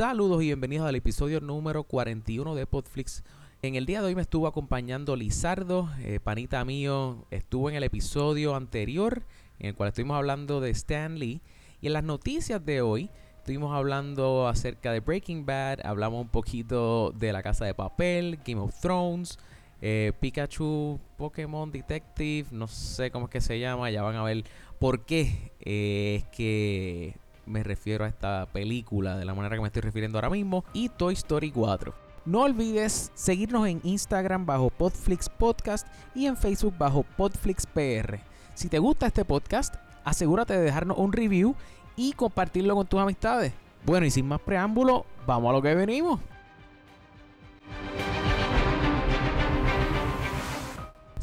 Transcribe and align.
Saludos 0.00 0.42
y 0.42 0.46
bienvenidos 0.46 0.88
al 0.88 0.94
episodio 0.94 1.42
número 1.42 1.84
41 1.84 2.54
de 2.54 2.66
Podflix. 2.66 3.22
En 3.60 3.74
el 3.74 3.84
día 3.84 4.00
de 4.00 4.06
hoy 4.06 4.14
me 4.14 4.22
estuvo 4.22 4.46
acompañando 4.46 5.14
Lizardo, 5.14 5.90
eh, 6.00 6.20
panita 6.24 6.64
mío, 6.64 7.26
estuvo 7.30 7.68
en 7.68 7.76
el 7.76 7.82
episodio 7.82 8.56
anterior 8.56 9.26
en 9.58 9.66
el 9.66 9.74
cual 9.74 9.88
estuvimos 9.90 10.16
hablando 10.16 10.62
de 10.62 10.70
Stan 10.70 11.18
Lee. 11.18 11.42
Y 11.82 11.88
en 11.88 11.92
las 11.92 12.02
noticias 12.02 12.64
de 12.64 12.80
hoy 12.80 13.10
estuvimos 13.36 13.76
hablando 13.76 14.48
acerca 14.48 14.90
de 14.90 15.00
Breaking 15.00 15.44
Bad, 15.44 15.84
hablamos 15.84 16.22
un 16.22 16.30
poquito 16.30 17.12
de 17.14 17.34
La 17.34 17.42
Casa 17.42 17.66
de 17.66 17.74
Papel, 17.74 18.38
Game 18.42 18.62
of 18.62 18.80
Thrones, 18.80 19.38
eh, 19.82 20.14
Pikachu, 20.18 20.98
Pokémon 21.18 21.70
Detective, 21.70 22.48
no 22.52 22.68
sé 22.68 23.10
cómo 23.10 23.26
es 23.26 23.30
que 23.32 23.42
se 23.42 23.60
llama, 23.60 23.90
ya 23.90 24.00
van 24.00 24.16
a 24.16 24.22
ver 24.22 24.44
por 24.78 25.04
qué 25.04 25.52
eh, 25.60 26.22
es 26.22 26.24
que 26.34 27.18
me 27.50 27.62
refiero 27.62 28.04
a 28.04 28.08
esta 28.08 28.46
película 28.52 29.16
de 29.16 29.24
la 29.24 29.34
manera 29.34 29.56
que 29.56 29.60
me 29.60 29.66
estoy 29.66 29.82
refiriendo 29.82 30.18
ahora 30.18 30.30
mismo, 30.30 30.64
y 30.72 30.88
Toy 30.88 31.14
Story 31.14 31.50
4. 31.50 31.92
No 32.24 32.42
olvides 32.42 33.10
seguirnos 33.14 33.66
en 33.66 33.80
Instagram 33.82 34.46
bajo 34.46 34.70
Podflix 34.70 35.28
Podcast 35.28 35.86
y 36.14 36.26
en 36.26 36.36
Facebook 36.36 36.74
bajo 36.78 37.02
Podflix 37.02 37.66
PR. 37.66 38.20
Si 38.54 38.68
te 38.68 38.78
gusta 38.78 39.06
este 39.06 39.24
podcast, 39.24 39.74
asegúrate 40.04 40.54
de 40.54 40.62
dejarnos 40.62 40.98
un 40.98 41.12
review 41.12 41.56
y 41.96 42.12
compartirlo 42.12 42.74
con 42.74 42.86
tus 42.86 43.00
amistades. 43.00 43.52
Bueno, 43.84 44.06
y 44.06 44.10
sin 44.10 44.28
más 44.28 44.40
preámbulo, 44.40 45.06
vamos 45.26 45.50
a 45.50 45.52
lo 45.54 45.62
que 45.62 45.74
venimos. 45.74 46.20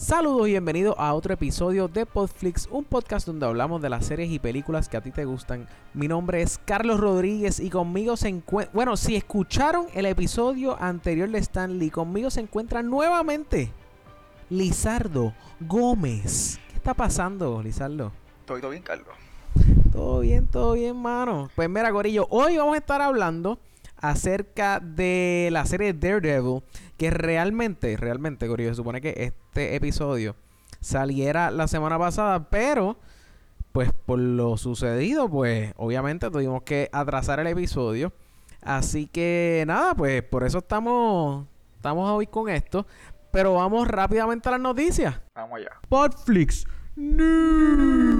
Saludos 0.07 0.47
y 0.47 0.51
bienvenidos 0.51 0.95
a 0.97 1.13
otro 1.13 1.33
episodio 1.33 1.89
de 1.89 2.05
Podflix, 2.05 2.69
un 2.71 2.85
podcast 2.85 3.27
donde 3.27 3.45
hablamos 3.45 3.81
de 3.81 3.89
las 3.89 4.05
series 4.05 4.31
y 4.31 4.39
películas 4.39 4.87
que 4.87 4.95
a 4.95 5.01
ti 5.01 5.11
te 5.11 5.25
gustan. 5.25 5.67
Mi 5.93 6.07
nombre 6.07 6.41
es 6.41 6.61
Carlos 6.63 7.01
Rodríguez 7.01 7.59
y 7.59 7.69
conmigo 7.69 8.15
se 8.15 8.29
encuentra... 8.29 8.71
Bueno, 8.73 8.95
si 8.95 9.17
escucharon 9.17 9.87
el 9.93 10.05
episodio 10.05 10.81
anterior 10.81 11.29
de 11.29 11.39
Stanley, 11.39 11.89
conmigo 11.89 12.29
se 12.29 12.39
encuentra 12.39 12.81
nuevamente 12.81 13.69
Lizardo 14.49 15.33
Gómez. 15.59 16.57
¿Qué 16.69 16.77
está 16.77 16.93
pasando, 16.93 17.61
Lizardo? 17.61 18.13
Todo, 18.45 18.61
todo 18.61 18.71
bien, 18.71 18.83
Carlos. 18.83 19.13
Todo 19.91 20.21
bien, 20.21 20.47
todo 20.47 20.71
bien, 20.75 20.95
mano. 20.95 21.49
Pues 21.53 21.69
mira, 21.69 21.91
Corillo, 21.91 22.27
hoy 22.29 22.55
vamos 22.55 22.75
a 22.75 22.77
estar 22.77 23.01
hablando 23.01 23.59
acerca 23.97 24.79
de 24.79 25.49
la 25.51 25.65
serie 25.65 25.93
Daredevil, 25.93 26.61
que 26.97 27.09
realmente, 27.09 27.95
realmente, 27.97 28.47
Corillo, 28.47 28.69
se 28.69 28.75
supone 28.75 29.01
que 29.01 29.13
este 29.17 29.75
episodio 29.75 30.35
saliera 30.79 31.51
la 31.51 31.67
semana 31.67 31.97
pasada, 31.97 32.49
pero 32.49 32.97
pues 33.71 33.91
por 34.05 34.19
lo 34.19 34.57
sucedido, 34.57 35.29
pues 35.29 35.73
obviamente 35.77 36.31
tuvimos 36.31 36.63
que 36.63 36.89
atrasar 36.91 37.39
el 37.39 37.47
episodio. 37.47 38.11
Así 38.61 39.07
que 39.07 39.63
nada, 39.67 39.93
pues 39.93 40.23
por 40.23 40.43
eso 40.43 40.57
estamos 40.59 41.45
estamos 41.75 42.09
hoy 42.09 42.25
con 42.25 42.49
esto, 42.49 42.87
pero 43.31 43.53
vamos 43.53 43.87
rápidamente 43.87 44.49
a 44.49 44.53
las 44.53 44.61
noticias. 44.61 45.21
Vamos 45.35 45.59
allá. 45.59 45.71
Podflix 45.87 46.65
News. 46.95 48.16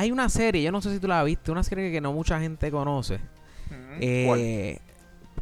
Hay 0.00 0.10
una 0.10 0.30
serie, 0.30 0.62
yo 0.62 0.72
no 0.72 0.80
sé 0.80 0.94
si 0.94 0.98
tú 0.98 1.08
la 1.08 1.22
viste, 1.22 1.52
una 1.52 1.62
serie 1.62 1.92
que 1.92 2.00
no 2.00 2.14
mucha 2.14 2.40
gente 2.40 2.70
conoce. 2.70 3.16
Ujú. 3.66 3.98
Eh, 4.00 4.78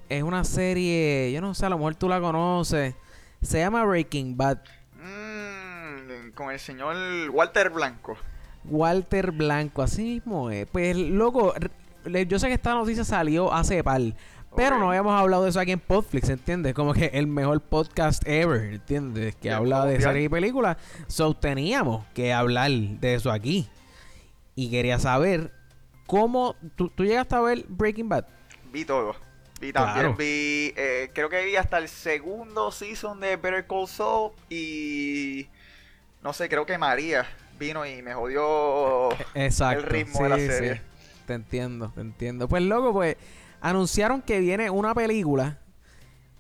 es 0.09 0.23
una 0.25 0.43
serie, 0.43 1.31
yo 1.33 1.41
no 1.41 1.55
sé, 1.55 1.67
a 1.67 1.69
lo 1.69 1.79
mejor 1.79 1.95
tú 1.95 2.09
la 2.09 2.21
conoces. 2.21 2.97
Se 3.41 3.61
llama 3.61 3.85
Breaking 3.85 4.37
Bad. 4.37 4.59
Mm, 4.97 6.31
con 6.35 6.51
el 6.51 6.59
señor 6.59 6.97
Walter 7.31 7.71
Blanco. 7.71 8.17
Walter 8.65 9.31
Blanco, 9.31 9.81
así 9.81 10.03
mismo 10.03 10.51
es. 10.51 10.67
Pues, 10.67 10.97
loco, 10.97 11.55
yo 12.27 12.39
sé 12.41 12.49
que 12.49 12.55
esta 12.55 12.75
noticia 12.75 13.05
salió 13.05 13.55
hace 13.55 13.85
par. 13.85 14.03
Pero 14.57 14.81
no 14.81 14.89
habíamos 14.89 15.13
hablado 15.13 15.45
de 15.45 15.51
eso 15.51 15.61
aquí 15.61 15.71
en 15.71 15.79
Podflix, 15.79 16.31
¿entiendes? 16.31 16.75
Como 16.75 16.95
que 16.95 17.13
el 17.15 17.29
mejor 17.29 17.61
podcast 17.61 18.27
ever, 18.27 18.73
¿entiendes? 18.73 19.37
Que 19.37 19.51
Del 19.51 19.59
habla 19.59 19.87
de 19.87 20.01
series 20.01 20.27
y 20.27 20.29
películas. 20.29 20.79
So, 21.07 21.33
teníamos 21.35 22.05
que 22.13 22.33
hablar 22.33 22.73
de 22.73 23.15
eso 23.15 23.31
aquí. 23.31 23.69
Y 24.59 24.71
quería 24.71 24.99
saber 24.99 25.53
cómo... 26.09 26.57
¿Tú, 26.75 26.89
tú 26.89 27.05
llegaste 27.05 27.37
a 27.37 27.41
ver 27.41 27.65
Breaking 27.69 28.09
Bad? 28.09 28.25
Vi 28.73 28.85
todo. 28.85 29.15
Vi 29.61 29.73
también, 29.73 29.95
Claro. 30.07 30.15
vi, 30.17 30.73
eh, 30.77 31.11
creo 31.15 31.29
que 31.29 31.45
vi 31.45 31.55
hasta 31.55 31.79
el 31.79 31.89
segundo 31.89 32.73
season 32.73 33.21
de 33.21 33.37
Better 33.37 33.69
Call 33.69 33.87
Saul 33.87 34.33
y 34.51 35.47
no 36.25 36.33
sé, 36.33 36.49
creo 36.49 36.67
que 36.67 36.77
María 36.77 37.25
vino 37.57 37.87
y 37.87 38.03
me 38.03 38.15
jodió 38.15 39.11
Exacto. 39.35 39.79
el 39.85 39.87
ritmo 39.87 40.25
de 40.25 40.29
la 40.29 40.37
sí. 40.39 40.47
serie. 40.49 40.83
Te 41.27 41.35
entiendo, 41.35 41.93
te 41.95 42.01
entiendo. 42.01 42.49
Pues 42.49 42.65
loco, 42.65 42.93
pues 42.93 43.17
anunciaron 43.61 44.23
que 44.23 44.41
viene 44.41 44.71
una 44.71 44.93
película 44.93 45.59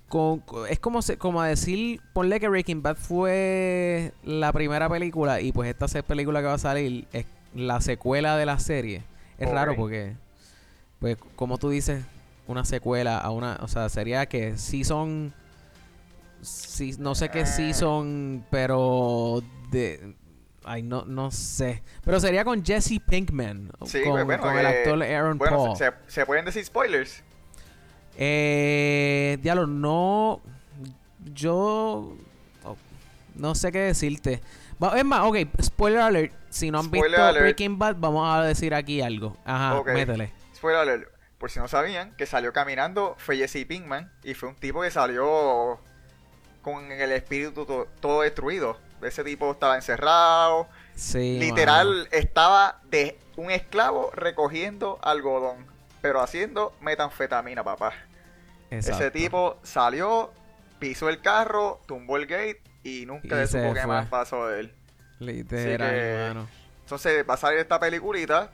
con, 0.08 0.40
co- 0.40 0.66
es 0.66 0.80
como 0.80 1.02
se- 1.02 1.18
como 1.18 1.40
a 1.40 1.46
decir, 1.46 2.00
ponle 2.12 2.40
que 2.40 2.48
Breaking 2.48 2.82
Bad 2.82 2.96
fue 2.96 4.12
la 4.24 4.52
primera 4.52 4.88
película 4.88 5.40
y 5.40 5.52
pues 5.52 5.68
esta 5.70 5.86
película 6.02 6.40
que 6.40 6.46
va 6.46 6.54
a 6.54 6.58
salir 6.58 7.06
es 7.12 7.26
la 7.54 7.80
secuela 7.80 8.36
de 8.36 8.46
la 8.46 8.58
serie. 8.58 9.02
Es 9.38 9.48
raro 9.50 9.74
porque 9.76 10.16
pues 10.98 11.16
como 11.36 11.58
tú 11.58 11.70
dices, 11.70 12.04
una 12.46 12.64
secuela 12.64 13.18
a 13.18 13.30
una, 13.30 13.58
o 13.62 13.68
sea, 13.68 13.88
sería 13.88 14.26
que 14.26 14.56
sí 14.58 14.82
son 14.84 15.32
sí, 16.42 16.94
no 16.98 17.14
sé 17.14 17.28
qué 17.30 17.46
sí 17.46 17.70
Eh. 17.70 17.74
son, 17.74 18.44
pero 18.50 19.42
de 19.70 20.14
Ay, 20.64 20.82
no, 20.82 21.04
no 21.06 21.30
sé. 21.30 21.82
Pero 22.04 22.20
sería 22.20 22.44
con 22.44 22.62
Jesse 22.62 23.00
Pinkman. 23.08 23.70
Sí, 23.86 24.02
con, 24.02 24.22
bueno, 24.26 24.42
con 24.42 24.54
el 24.58 24.66
eh, 24.66 24.68
actor 24.68 25.02
Aaron 25.02 25.38
Bueno, 25.38 25.56
Paul. 25.64 25.76
se, 25.78 25.84
se- 25.86 25.92
se 26.08 26.26
pueden 26.26 26.44
decir 26.44 26.62
spoilers. 26.62 27.22
Eh, 28.18 29.38
diablo, 29.40 29.66
no. 29.66 30.42
Yo. 31.32 32.16
oh, 32.64 32.76
no 33.36 33.54
sé 33.54 33.72
qué 33.72 33.78
decirte. 33.78 34.42
Va- 34.82 34.98
Es 34.98 35.04
más, 35.04 35.20
ok, 35.24 35.36
spoiler 35.62 36.00
alert. 36.00 36.32
Si 36.50 36.70
no 36.70 36.78
han 36.78 36.86
Spoiler 36.86 37.10
visto 37.10 37.22
alert. 37.24 37.42
Breaking 37.42 37.78
Bad, 37.78 37.96
vamos 37.98 38.28
a 38.34 38.42
decir 38.42 38.74
aquí 38.74 39.00
algo. 39.02 39.36
Ajá, 39.44 39.76
Ok. 39.78 39.88
métele. 39.88 40.32
Spoiler 40.54 40.80
alert. 40.80 41.08
Por 41.38 41.50
si 41.50 41.58
no 41.60 41.68
sabían, 41.68 42.16
que 42.16 42.26
salió 42.26 42.52
caminando 42.52 43.14
fue 43.18 43.36
Jesse 43.36 43.64
Pinkman 43.66 44.10
y 44.24 44.34
fue 44.34 44.48
un 44.48 44.56
tipo 44.56 44.82
que 44.82 44.90
salió 44.90 45.78
con 46.62 46.90
el 46.90 47.12
espíritu 47.12 47.64
to- 47.64 47.86
todo 48.00 48.22
destruido. 48.22 48.76
Ese 49.02 49.22
tipo 49.22 49.52
estaba 49.52 49.76
encerrado, 49.76 50.68
Sí. 50.96 51.38
mano. 51.38 51.40
Literal, 51.54 52.08
estaba 52.10 52.80
de 52.90 53.18
un 53.36 53.50
esclavo 53.52 54.10
recogiendo 54.12 54.98
algodón, 55.02 55.64
pero 56.02 56.20
haciendo 56.20 56.74
metanfetamina, 56.80 57.62
papá. 57.62 57.92
Ese 58.70 58.90
Exacto. 58.90 59.12
tipo 59.12 59.58
salió, 59.62 60.32
pisó 60.80 61.08
el 61.08 61.20
carro, 61.22 61.80
tumbó 61.86 62.16
el 62.16 62.26
gate 62.26 62.60
y 62.84 63.04
nunca 63.06 63.26
Y 63.42 63.46
se 63.46 63.60
supo 63.62 63.74
qué 63.74 63.86
más 63.86 64.06
pasó 64.08 64.46
de 64.48 64.60
él. 64.60 64.72
Literal, 65.20 65.90
que-. 65.94 66.46
Entonces 66.84 67.24
va 67.28 67.34
a 67.34 67.36
salir 67.36 67.58
esta 67.58 67.78
peliculita 67.80 68.50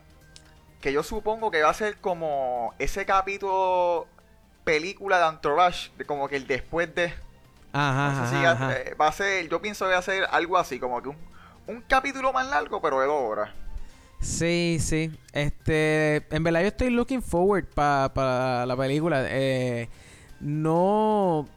que 0.81 0.91
yo 0.93 1.03
supongo 1.03 1.51
que 1.51 1.61
va 1.63 1.69
a 1.69 1.73
ser 1.73 1.97
como 1.97 2.73
ese 2.79 3.05
capítulo 3.05 4.07
película 4.63 5.19
de 5.19 5.27
Entourage, 5.35 5.91
de 5.97 6.05
como 6.05 6.27
que 6.27 6.35
el 6.37 6.47
después 6.47 6.93
de... 6.95 7.13
Ajá, 7.71 8.09
No 8.11 8.23
sé 8.25 8.29
si 8.29 8.35
ajá, 8.35 8.43
ya- 8.43 8.51
ajá. 8.51 8.73
eh, 8.77 8.93
va 8.99 9.07
a 9.07 9.11
ser, 9.11 9.49
yo 9.49 9.61
pienso 9.61 9.85
que 9.85 9.91
va 9.91 9.97
a 9.99 10.01
ser 10.01 10.25
algo 10.31 10.57
así, 10.57 10.79
como 10.79 11.01
que 11.01 11.09
un, 11.09 11.17
un 11.67 11.81
capítulo 11.81 12.31
más 12.33 12.47
largo, 12.47 12.81
pero 12.81 12.99
de 12.99 13.07
dos 13.07 13.21
horas. 13.21 13.49
Sí, 14.21 14.77
sí. 14.79 15.11
Este, 15.33 16.25
en 16.35 16.43
verdad 16.43 16.61
yo 16.61 16.67
estoy 16.67 16.89
looking 16.89 17.21
forward 17.21 17.65
para 17.65 18.65
la 18.65 18.75
película. 18.77 19.25
Eh, 19.27 19.89
no, 20.39 21.47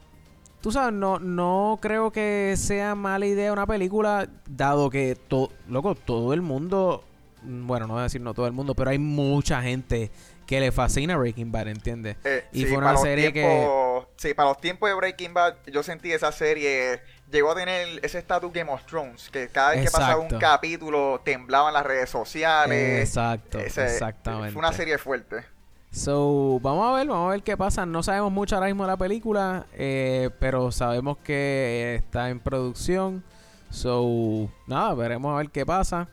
tú 0.61 0.71
sabes, 0.71 0.93
no, 0.93 1.19
no 1.19 1.79
creo 1.81 2.11
que 2.11 2.55
sea 2.57 2.95
mala 2.95 3.25
idea 3.25 3.51
una 3.53 3.65
película, 3.67 4.27
dado 4.47 4.89
que 4.89 5.15
todo, 5.15 5.51
loco, 5.67 5.95
todo 5.95 6.33
el 6.33 6.41
mundo, 6.41 7.03
mm, 7.43 7.67
bueno, 7.67 7.87
no 7.87 7.93
voy 7.93 8.01
a 8.01 8.03
decir 8.03 8.21
no 8.21 8.33
todo 8.33 8.47
el 8.47 8.53
mundo, 8.53 8.75
pero 8.75 8.89
hay 8.91 8.99
mucha 8.99 9.61
gente 9.61 10.11
que 10.45 10.59
le 10.59 10.71
fascina 10.71 11.15
Breaking 11.15 11.51
Bad, 11.51 11.67
¿entiendes? 11.67 12.17
Eh, 12.23 12.43
Y 12.51 12.61
sí, 12.61 12.65
fue 12.65 12.77
una 12.79 12.97
serie 12.97 13.31
que- 13.31 13.69
Sí, 14.17 14.33
para 14.33 14.49
los 14.49 14.59
tiempos 14.59 14.89
de 14.89 14.95
Breaking 14.95 15.33
Bad, 15.33 15.55
yo 15.71 15.83
sentí 15.83 16.11
esa 16.11 16.31
serie 16.31 16.99
llegó 17.31 17.51
a 17.51 17.55
tener 17.55 18.03
ese 18.03 18.17
estatus 18.17 18.51
Game 18.51 18.71
of 18.71 18.83
Thrones, 18.85 19.29
que 19.29 19.47
cada 19.49 19.71
vez 19.71 19.85
que 19.85 19.91
pasaba 19.91 20.17
un 20.17 20.27
capítulo 20.39 21.21
temblaban 21.23 21.73
las 21.73 21.85
redes 21.85 22.09
sociales. 22.09 23.07
Exacto, 23.07 23.59
Ese- 23.59 23.85
exactamente. 23.85 24.51
Fue 24.53 24.59
una 24.59 24.73
serie 24.73 24.97
fuerte. 24.97 25.45
So, 25.91 26.59
vamos 26.61 26.87
a 26.87 26.97
ver, 26.97 27.07
vamos 27.07 27.27
a 27.27 27.31
ver 27.31 27.43
qué 27.43 27.57
pasa. 27.57 27.85
No 27.85 28.03
sabemos 28.03 28.31
mucho 28.31 28.55
ahora 28.55 28.67
mismo 28.67 28.83
de 28.83 28.87
la 28.87 28.97
película, 28.97 29.65
eh, 29.73 30.29
pero 30.39 30.71
sabemos 30.71 31.17
que 31.17 31.95
está 31.95 32.29
en 32.29 32.39
producción. 32.39 33.23
So, 33.69 34.49
nada, 34.67 34.93
veremos 34.93 35.33
a 35.33 35.37
ver 35.37 35.49
qué 35.49 35.65
pasa. 35.65 36.07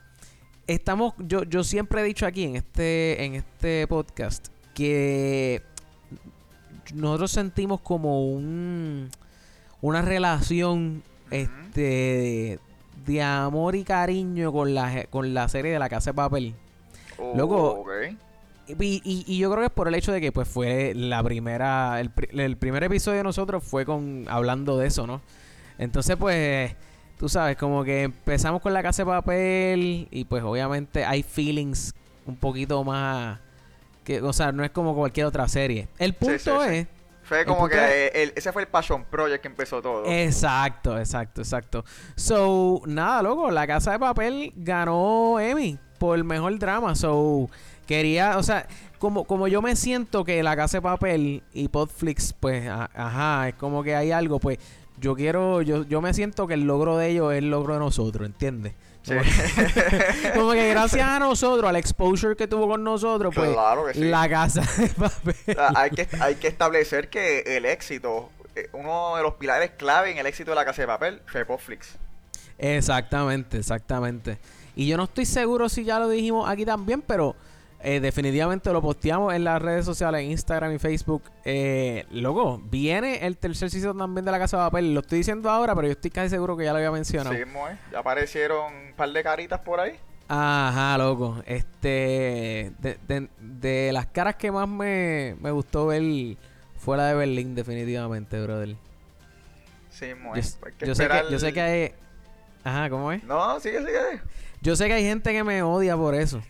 estamos, 0.65 1.13
yo, 1.19 1.43
yo 1.43 1.63
siempre 1.63 2.01
he 2.01 2.03
dicho 2.03 2.25
aquí 2.25 2.43
en 2.43 2.55
este, 2.55 3.23
en 3.23 3.35
este 3.35 3.87
podcast 3.87 4.47
que 4.73 5.63
nosotros 6.93 7.31
sentimos 7.31 7.81
como 7.81 8.27
un 8.29 9.09
una 9.81 10.01
relación 10.01 11.03
este 11.31 12.59
de 13.05 13.21
amor 13.21 13.75
y 13.75 13.83
cariño 13.83 14.51
con 14.51 14.73
la 14.73 15.05
con 15.05 15.33
la 15.33 15.47
serie 15.47 15.71
de 15.71 15.79
la 15.79 15.89
casa 15.89 16.11
de 16.11 16.15
papel. 16.15 16.55
Luego, 17.35 17.83
y, 18.67 19.01
y, 19.03 19.37
yo 19.37 19.49
creo 19.49 19.61
que 19.61 19.67
es 19.67 19.71
por 19.71 19.87
el 19.87 19.95
hecho 19.95 20.11
de 20.11 20.21
que 20.21 20.31
pues 20.31 20.47
fue 20.47 20.93
la 20.95 21.23
primera, 21.23 21.99
el, 21.99 22.11
el, 22.31 22.57
primer 22.57 22.83
episodio 22.83 23.17
de 23.17 23.23
nosotros 23.23 23.63
fue 23.63 23.85
con 23.85 24.25
hablando 24.27 24.77
de 24.77 24.87
eso, 24.87 25.07
¿no? 25.07 25.21
Entonces 25.77 26.15
pues, 26.17 26.75
tú 27.17 27.29
sabes, 27.29 27.57
como 27.57 27.83
que 27.83 28.03
empezamos 28.03 28.61
con 28.61 28.73
la 28.73 28.83
casa 28.83 29.03
de 29.03 29.07
papel 29.07 30.07
y 30.11 30.25
pues 30.25 30.43
obviamente 30.43 31.05
hay 31.05 31.23
feelings 31.23 31.93
un 32.25 32.35
poquito 32.35 32.83
más, 32.83 33.39
que, 34.03 34.21
o 34.21 34.33
sea, 34.33 34.51
no 34.51 34.63
es 34.63 34.71
como 34.71 34.95
cualquier 34.95 35.25
otra 35.25 35.47
serie. 35.47 35.87
El 35.97 36.13
punto 36.13 36.63
es... 36.63 36.87
Fue 37.23 37.43
como 37.43 37.67
que 37.67 38.31
ese 38.37 38.53
fue 38.53 38.61
el 38.61 38.69
Passion 38.69 39.03
Project 39.03 39.41
que 39.41 39.49
empezó 39.49 39.81
todo. 39.81 40.05
Exacto, 40.05 40.97
exacto, 40.97 41.41
exacto. 41.41 41.83
So, 42.15 42.81
nada, 42.85 43.21
loco, 43.21 43.51
la 43.51 43.67
casa 43.67 43.91
de 43.91 43.99
papel 43.99 44.53
ganó 44.55 45.37
Emmy 45.37 45.77
por 45.99 46.17
el 46.17 46.23
mejor 46.23 46.57
drama. 46.57 46.95
So, 46.95 47.49
quería, 47.87 48.37
o 48.37 48.43
sea, 48.43 48.67
como, 48.99 49.25
como 49.25 49.47
yo 49.47 49.61
me 49.61 49.75
siento 49.75 50.23
que 50.23 50.43
La 50.43 50.55
Casa 50.55 50.77
de 50.77 50.81
Papel 50.83 51.43
y 51.53 51.67
Podflix, 51.69 52.33
pues, 52.33 52.67
ajá, 52.67 53.49
es 53.49 53.55
como 53.55 53.83
que 53.83 53.95
hay 53.95 54.11
algo, 54.11 54.39
pues, 54.39 54.59
yo 54.99 55.15
quiero, 55.15 55.61
yo, 55.61 55.83
yo 55.85 56.01
me 56.01 56.13
siento 56.13 56.47
que 56.47 56.55
el 56.55 56.61
logro 56.61 56.97
de 56.97 57.09
ellos 57.09 57.31
es 57.31 57.39
el 57.39 57.49
logro 57.49 57.73
de 57.73 57.79
nosotros, 57.79 58.25
¿entiendes? 58.25 58.73
Como, 60.35 60.51
que, 60.51 60.69
gracias 60.69 61.07
a 61.07 61.19
nosotros, 61.19 61.69
al 61.69 61.77
exposure 61.77 62.35
que 62.35 62.45
tuvo 62.45 62.67
con 62.67 62.83
nosotros, 62.83 63.33
pues 63.33 63.49
la 63.95 64.27
casa 64.27 64.61
de 64.77 64.89
papel. 64.89 65.35
hay, 65.75 65.91
que, 65.91 66.07
hay 66.19 66.35
que 66.35 66.49
establecer 66.49 67.09
que 67.09 67.39
el 67.55 67.65
éxito, 67.65 68.29
eh, 68.55 68.69
uno 68.73 69.15
de 69.15 69.23
los 69.23 69.35
pilares 69.35 69.71
clave 69.77 70.11
en 70.11 70.17
el 70.17 70.25
éxito 70.25 70.51
de 70.51 70.55
la 70.55 70.65
casa 70.65 70.81
de 70.81 70.87
papel 70.87 71.21
fue 71.25 71.45
Podflix. 71.45 71.95
Exactamente, 72.57 73.59
exactamente. 73.59 74.39
Y 74.75 74.87
yo 74.87 74.97
no 74.97 75.05
estoy 75.05 75.25
seguro 75.25 75.69
si 75.69 75.85
ya 75.85 75.99
lo 75.99 76.09
dijimos 76.09 76.49
aquí 76.49 76.65
también, 76.65 77.01
pero 77.01 77.35
eh, 77.89 78.01
definitivamente 78.01 78.73
lo 78.73 78.81
posteamos 78.81 79.33
en 79.33 79.45
las 79.45 79.61
redes 79.61 79.85
sociales, 79.85 80.21
Instagram 80.21 80.73
y 80.73 80.77
Facebook. 80.77 81.23
Eh, 81.45 82.05
luego, 82.11 82.57
viene 82.57 83.25
el 83.25 83.37
tercer 83.37 83.69
season 83.69 83.97
también 83.97 84.25
de 84.25 84.31
La 84.33 84.39
Casa 84.39 84.57
de 84.57 84.63
Papel. 84.63 84.93
Lo 84.93 84.99
estoy 84.99 85.19
diciendo 85.19 85.49
ahora, 85.49 85.73
pero 85.73 85.87
yo 85.87 85.93
estoy 85.93 86.11
casi 86.11 86.27
seguro 86.27 86.57
que 86.57 86.65
ya 86.65 86.73
lo 86.73 86.79
había 86.79 86.91
mencionado. 86.91 87.33
Sí, 87.33 87.43
ya 87.89 87.99
aparecieron 87.99 88.73
un 88.73 88.93
par 88.93 89.09
de 89.13 89.23
caritas 89.23 89.61
por 89.61 89.79
ahí. 89.79 89.93
Ajá, 90.27 90.97
loco. 90.97 91.41
Este. 91.45 92.73
De, 93.39 93.91
las 93.93 94.07
caras 94.07 94.35
que 94.35 94.51
más 94.51 94.67
me, 94.67 95.37
gustó 95.51 95.87
ver 95.87 96.03
fue 96.75 96.97
la 96.97 97.07
de 97.07 97.13
Berlín, 97.15 97.55
definitivamente, 97.55 98.37
brother. 98.41 98.75
Sí, 99.91 100.07
muy. 100.13 100.41
Yo, 100.81 100.93
sé 100.93 101.07
que, 101.07 101.31
yo 101.31 101.39
sé 101.39 101.53
que 101.53 101.61
hay. 101.61 101.93
Ajá, 102.65 102.89
¿cómo 102.89 103.13
es? 103.13 103.23
No, 103.23 103.57
sigue, 103.61 103.79
sigue. 103.79 104.21
Yo 104.59 104.75
sé 104.75 104.87
que 104.87 104.93
hay 104.95 105.03
gente 105.03 105.31
que 105.31 105.45
me 105.45 105.63
odia 105.63 105.95
por 105.95 106.15
eso. 106.15 106.41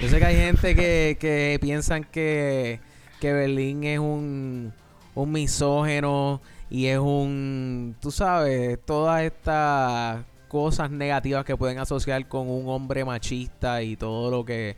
Yo 0.00 0.08
sé 0.08 0.18
que 0.18 0.24
hay 0.24 0.36
gente 0.36 0.74
que, 0.74 1.16
que 1.18 1.58
piensan 1.60 2.04
que, 2.04 2.80
que 3.20 3.32
Berlín 3.32 3.84
es 3.84 3.98
un, 3.98 4.72
un 5.14 5.32
misógeno 5.32 6.40
y 6.70 6.86
es 6.86 6.98
un, 6.98 7.96
tú 8.00 8.10
sabes, 8.10 8.78
todas 8.84 9.22
estas 9.22 10.24
cosas 10.48 10.90
negativas 10.90 11.44
que 11.44 11.56
pueden 11.56 11.78
asociar 11.78 12.28
con 12.28 12.48
un 12.48 12.68
hombre 12.68 13.04
machista 13.04 13.82
y 13.82 13.96
todo 13.96 14.30
lo 14.30 14.44
que... 14.44 14.76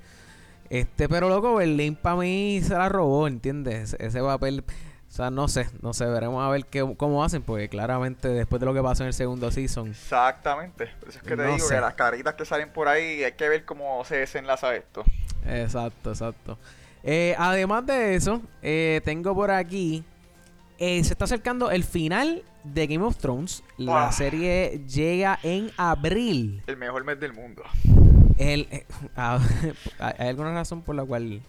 Este, 0.68 1.08
pero 1.08 1.28
loco, 1.28 1.54
Berlín 1.54 1.94
para 1.94 2.16
mí 2.16 2.60
se 2.62 2.74
la 2.74 2.88
robó, 2.88 3.28
¿entiendes? 3.28 3.94
Ese 4.00 4.20
papel 4.20 4.64
o 5.08 5.12
sea, 5.16 5.30
no 5.30 5.48
sé, 5.48 5.68
no 5.80 5.94
sé, 5.94 6.04
veremos 6.06 6.44
a 6.44 6.50
ver 6.50 6.66
qué, 6.66 6.94
cómo 6.96 7.24
hacen, 7.24 7.42
porque 7.42 7.68
claramente 7.68 8.28
después 8.28 8.60
de 8.60 8.66
lo 8.66 8.74
que 8.74 8.82
pasó 8.82 9.02
en 9.02 9.08
el 9.08 9.14
segundo 9.14 9.50
season. 9.50 9.88
Exactamente, 9.88 10.88
por 11.00 11.08
eso 11.08 11.18
es 11.18 11.24
que 11.24 11.36
te 11.36 11.46
digo 11.46 11.68
que 11.68 11.80
las 11.80 11.94
caritas 11.94 12.34
que 12.34 12.44
salen 12.44 12.70
por 12.70 12.88
ahí 12.88 13.24
hay 13.24 13.32
que 13.32 13.48
ver 13.48 13.64
cómo 13.64 14.04
se 14.04 14.16
desenlaza 14.18 14.74
esto. 14.74 15.04
Exacto, 15.46 16.10
exacto. 16.10 16.58
Eh, 17.02 17.34
además 17.38 17.86
de 17.86 18.16
eso, 18.16 18.42
eh, 18.62 19.00
tengo 19.04 19.34
por 19.34 19.50
aquí, 19.50 20.04
eh, 20.78 21.02
se 21.04 21.12
está 21.12 21.24
acercando 21.24 21.70
el 21.70 21.84
final 21.84 22.42
de 22.64 22.86
Game 22.86 23.04
of 23.04 23.16
Thrones. 23.16 23.62
La 23.78 24.10
serie 24.12 24.82
llega 24.86 25.38
en 25.42 25.70
abril. 25.76 26.62
El 26.66 26.76
mejor 26.76 27.04
mes 27.04 27.18
del 27.20 27.32
mundo. 27.32 27.62
El, 28.38 28.68
ah, 29.16 29.38
¿Hay 29.98 30.28
alguna 30.28 30.52
razón 30.52 30.82
por 30.82 30.94
la 30.94 31.04
cual 31.04 31.40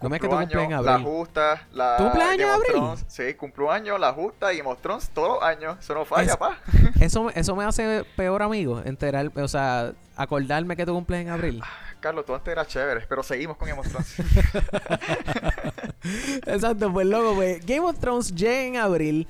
no 0.00 0.10
me 0.10 0.20
que 0.20 0.28
tu 0.28 0.36
cumpleaños 0.36 0.64
en 0.64 0.72
abril. 0.74 0.92
La 0.92 1.00
justa, 1.00 1.66
la. 1.72 1.96
¿Tu 1.96 2.02
cumpleaños 2.04 2.50
abril? 2.50 3.04
sí, 3.06 3.34
cumplo 3.34 3.70
años, 3.70 3.98
la 3.98 4.12
justa 4.12 4.52
y 4.52 4.62
Mostrons 4.62 5.08
todos 5.10 5.34
los 5.34 5.42
años. 5.42 5.76
Eso 5.80 5.94
no 5.94 6.04
falla, 6.04 6.36
pa. 6.36 6.58
eso, 7.00 7.30
eso 7.30 7.56
me 7.56 7.64
hace 7.64 8.04
peor, 8.16 8.42
amigo. 8.42 8.82
Enterar, 8.84 9.30
o 9.34 9.48
sea, 9.48 9.92
acordarme 10.16 10.76
que 10.76 10.84
tu 10.84 10.92
cumpleaños 10.92 11.28
en 11.28 11.32
abril. 11.32 11.62
Ah, 11.64 11.94
Carlos, 12.00 12.26
tú 12.26 12.34
antes 12.34 12.52
eras 12.52 12.68
chévere, 12.68 13.06
pero 13.08 13.22
seguimos 13.22 13.56
con 13.56 13.68
Game 13.68 13.80
of 13.80 13.88
Thrones. 13.88 14.14
Exacto, 16.46 16.92
pues 16.92 17.06
loco, 17.06 17.34
pues 17.34 17.64
Game 17.64 17.80
of 17.80 17.98
Thrones 17.98 18.34
llega 18.34 18.64
en 18.64 18.76
abril. 18.76 19.26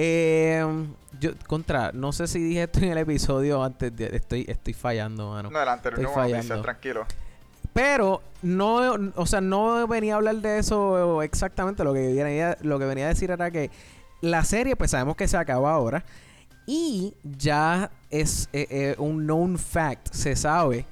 Eh, 0.00 0.64
yo, 1.18 1.30
contra, 1.46 1.90
no 1.92 2.12
sé 2.12 2.26
si 2.26 2.40
dije 2.40 2.64
esto 2.64 2.80
en 2.80 2.92
el 2.92 2.98
episodio 2.98 3.62
antes, 3.62 3.94
de, 3.96 4.14
estoy, 4.14 4.44
estoy 4.48 4.74
fallando, 4.74 5.30
mano. 5.30 5.50
No, 5.50 5.60
el 5.60 5.68
anterior 5.68 6.00
no 6.00 6.12
fallando. 6.12 6.62
tranquilo. 6.62 7.06
Pero 7.72 8.22
no, 8.42 9.12
o 9.14 9.26
sea, 9.26 9.40
no 9.40 9.86
venía 9.86 10.14
a 10.14 10.16
hablar 10.16 10.36
de 10.36 10.58
eso 10.58 11.22
exactamente. 11.22 11.84
Lo 11.84 11.92
que 11.92 12.12
venía, 12.12 12.56
lo 12.62 12.78
que 12.78 12.84
venía 12.86 13.06
a 13.06 13.08
decir 13.08 13.30
era 13.30 13.50
que 13.50 13.70
la 14.20 14.44
serie, 14.44 14.76
pues 14.76 14.90
sabemos 14.90 15.16
que 15.16 15.28
se 15.28 15.36
acaba 15.36 15.72
ahora. 15.72 16.04
Y 16.66 17.14
ya 17.22 17.90
es 18.10 18.48
eh, 18.52 18.66
eh, 18.70 18.94
un 18.98 19.24
known 19.24 19.58
fact. 19.58 20.12
Se 20.12 20.36
sabe 20.36 20.84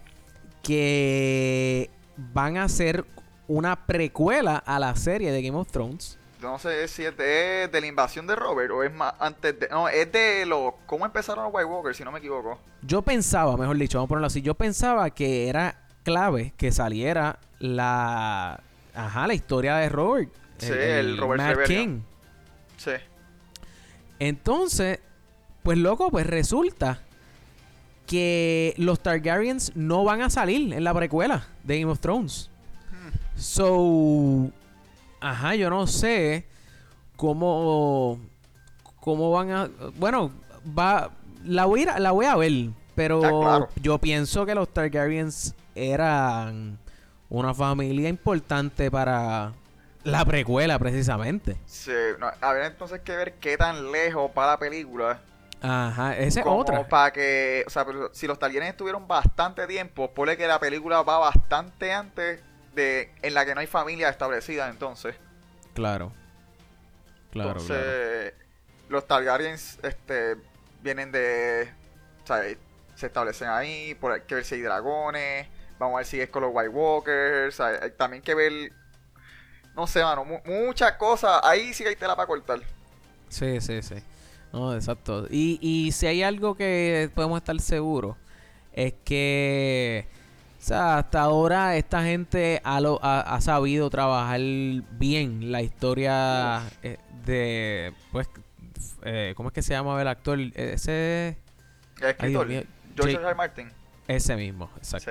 que 0.62 1.90
van 2.16 2.56
a 2.56 2.64
hacer 2.64 3.04
una 3.48 3.86
precuela 3.86 4.56
a 4.56 4.78
la 4.78 4.96
serie 4.96 5.30
de 5.30 5.42
Game 5.42 5.58
of 5.58 5.70
Thrones. 5.70 6.18
No 6.40 6.58
sé 6.58 6.86
si 6.88 7.04
es 7.04 7.16
de, 7.16 7.68
la 7.72 7.86
invasión 7.86 8.26
de 8.26 8.36
Robert 8.36 8.70
o 8.70 8.82
es 8.82 8.92
más 8.92 9.14
antes 9.18 9.58
de. 9.58 9.68
No, 9.68 9.88
es 9.88 10.10
de 10.12 10.46
lo. 10.46 10.76
¿Cómo 10.86 11.06
empezaron 11.06 11.44
los 11.44 11.54
White 11.54 11.66
Walkers, 11.66 11.96
si 11.96 12.04
no 12.04 12.12
me 12.12 12.18
equivoco? 12.18 12.58
Yo 12.82 13.02
pensaba, 13.02 13.56
mejor 13.56 13.76
dicho, 13.76 13.98
vamos 13.98 14.08
a 14.08 14.10
ponerlo 14.10 14.26
así. 14.26 14.42
Yo 14.42 14.54
pensaba 14.54 15.10
que 15.10 15.48
era 15.48 15.85
clave 16.06 16.52
que 16.56 16.70
saliera 16.70 17.40
la 17.58 18.60
ajá, 18.94 19.26
la 19.26 19.34
historia 19.34 19.76
de 19.76 19.88
Robert. 19.88 20.30
Sí, 20.58 20.72
el, 20.72 21.18
Robert 21.18 21.66
King. 21.66 21.98
Sí. 22.76 22.92
Entonces, 24.20 25.00
pues 25.64 25.76
loco, 25.76 26.12
pues 26.12 26.24
resulta 26.24 27.00
que 28.06 28.72
los 28.76 29.00
Targaryens 29.00 29.72
no 29.74 30.04
van 30.04 30.22
a 30.22 30.30
salir 30.30 30.72
en 30.72 30.84
la 30.84 30.94
precuela 30.94 31.48
de 31.64 31.80
Game 31.80 31.90
of 31.90 31.98
Thrones. 31.98 32.50
Hmm. 32.92 33.40
So, 33.40 34.52
ajá, 35.20 35.56
yo 35.56 35.70
no 35.70 35.88
sé 35.88 36.46
cómo 37.16 38.20
cómo 39.00 39.32
van 39.32 39.50
a 39.50 39.68
bueno, 39.98 40.30
va 40.66 41.10
la 41.44 41.64
voy 41.64 41.82
a, 41.82 41.98
la 41.98 42.12
voy 42.12 42.26
a 42.26 42.36
ver, 42.36 42.70
pero 42.94 43.68
yo 43.82 43.98
pienso 43.98 44.46
que 44.46 44.54
los 44.54 44.68
Targaryens 44.68 45.52
eran 45.76 46.78
una 47.28 47.54
familia 47.54 48.08
importante 48.08 48.90
para 48.90 49.52
la 50.04 50.24
precuela, 50.24 50.78
precisamente. 50.78 51.56
Sí, 51.66 51.92
no, 52.18 52.30
habría 52.40 52.66
entonces 52.66 53.00
que 53.00 53.16
ver 53.16 53.34
qué 53.34 53.56
tan 53.56 53.90
lejos 53.90 54.30
para 54.30 54.52
la 54.52 54.58
película. 54.58 55.20
Ajá, 55.60 56.16
esa 56.16 56.40
es 56.40 56.46
otra. 56.46 56.86
Para 56.86 57.12
que, 57.12 57.64
o 57.66 57.70
sea, 57.70 57.84
si 58.12 58.26
los 58.26 58.38
Targaryens 58.38 58.70
estuvieron 58.70 59.08
bastante 59.08 59.66
tiempo, 59.66 60.12
pone 60.12 60.36
que 60.36 60.46
la 60.46 60.60
película 60.60 61.02
va 61.02 61.18
bastante 61.18 61.92
antes 61.92 62.40
de 62.74 63.10
en 63.22 63.34
la 63.34 63.44
que 63.44 63.54
no 63.54 63.60
hay 63.60 63.66
familia 63.66 64.08
establecida, 64.08 64.68
entonces. 64.68 65.16
Claro. 65.74 66.12
Claro, 67.32 67.60
entonces, 67.60 68.34
los 68.88 69.06
Targaryens 69.06 69.78
este, 69.82 70.36
vienen 70.82 71.10
de. 71.10 71.68
O 72.22 72.26
sea, 72.26 72.42
se 72.94 73.06
establecen 73.06 73.48
ahí, 73.48 73.94
por 73.94 74.12
hay 74.12 74.22
que 74.22 74.36
ver 74.36 74.44
si 74.44 74.54
hay 74.54 74.62
dragones 74.62 75.48
Vamos 75.78 75.94
a 75.94 75.98
ver 75.98 76.06
si 76.06 76.20
es 76.20 76.28
con 76.30 76.42
los 76.42 76.50
White 76.54 76.68
Walkers. 76.70 77.60
Hay, 77.60 77.90
también 77.96 78.22
que 78.22 78.34
ver. 78.34 78.72
No 79.74 79.86
sé, 79.86 80.02
mano. 80.02 80.24
muchas 80.44 80.92
cosas. 80.92 81.40
Ahí 81.44 81.74
sí 81.74 81.82
que 81.82 81.90
hay 81.90 81.96
tela 81.96 82.16
para 82.16 82.26
cortar. 82.26 82.60
Sí, 83.28 83.60
sí, 83.60 83.82
sí. 83.82 83.96
No, 84.52 84.74
exacto. 84.74 85.26
Y, 85.30 85.58
y 85.60 85.92
si 85.92 86.06
hay 86.06 86.22
algo 86.22 86.54
que 86.54 87.10
podemos 87.14 87.38
estar 87.38 87.58
seguros, 87.60 88.16
es 88.72 88.94
que. 89.04 90.06
O 90.58 90.62
sea, 90.66 90.98
hasta 90.98 91.20
ahora 91.20 91.76
esta 91.76 92.02
gente 92.02 92.60
ha, 92.64 92.78
ha, 92.78 93.40
sabido 93.40 93.88
trabajar 93.90 94.40
bien 94.40 95.52
la 95.52 95.62
historia 95.62 96.62
eh, 96.82 96.98
de. 97.24 97.92
Pues. 98.10 98.28
Eh, 99.02 99.34
¿Cómo 99.36 99.50
es 99.50 99.52
que 99.52 99.62
se 99.62 99.74
llama 99.74 100.00
el 100.00 100.08
actor? 100.08 100.38
Ese. 100.54 101.36
El 102.00 102.08
escritor. 102.08 102.48
George 102.96 103.14
R. 103.14 103.34
Martin. 103.34 103.70
Ese 104.08 104.36
mismo, 104.36 104.70
exacto. 104.76 105.10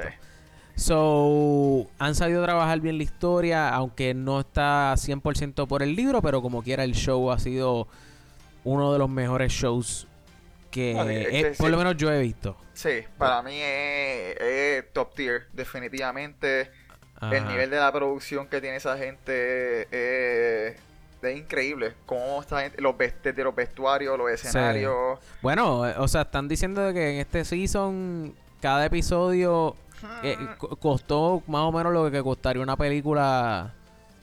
So, 0.76 1.88
han 2.00 2.16
sabido 2.16 2.44
trabajar 2.44 2.80
bien 2.82 2.98
la 2.98 3.04
historia, 3.04 3.70
aunque 3.70 4.14
no 4.14 4.42
está 4.42 4.94
100% 4.94 5.68
por 5.68 5.82
el 5.82 5.96
libro, 5.96 6.22
pero 6.22 6.42
como 6.42 6.64
quiera 6.64 6.84
el 6.84 6.94
show 6.94 7.32
ha 7.32 7.40
sido 7.40 7.88
uno 8.66 8.92
de 8.92 9.00
los 9.00 9.10
mejores 9.10 9.54
shows 9.54 10.08
que 10.72 11.54
por 11.58 11.68
sí. 11.68 11.72
lo 11.72 11.78
menos 11.78 11.96
yo 11.96 12.12
he 12.12 12.20
visto. 12.20 12.58
Sí, 12.74 13.04
para 13.18 13.42
mí 13.42 13.58
es, 13.58 14.38
es 14.42 14.94
top 14.94 15.16
tier, 15.16 15.48
definitivamente. 15.54 16.70
El 17.22 17.48
nivel 17.48 17.70
de 17.70 17.78
la 17.78 17.92
producción 17.92 18.48
que 18.48 18.60
tiene 18.60 18.76
esa 18.76 18.98
gente 18.98 19.88
es 19.92 20.78
increíble. 21.34 21.94
Cómo 22.06 22.42
esta 22.42 22.62
gente, 22.62 22.82
los 22.82 22.96
desde 22.98 23.44
los 23.44 23.56
vestuarios, 23.56 24.18
los 24.18 24.30
escenarios. 24.30 25.20
Bueno, 25.42 25.88
eh, 25.88 25.96
o 25.98 26.08
sea, 26.08 26.22
están 26.22 26.48
diciendo 26.48 26.82
de 26.82 26.94
que 26.94 27.14
en 27.14 27.20
este 27.20 27.46
season 27.46 28.36
cada 28.62 28.86
episodio 28.86 29.76
eh, 30.24 30.38
co- 30.58 30.76
costó 30.78 31.44
más 31.48 31.62
o 31.62 31.72
menos 31.72 31.94
lo 31.94 32.10
que 32.12 32.22
costaría 32.24 32.62
una 32.62 32.76
película. 32.78 33.74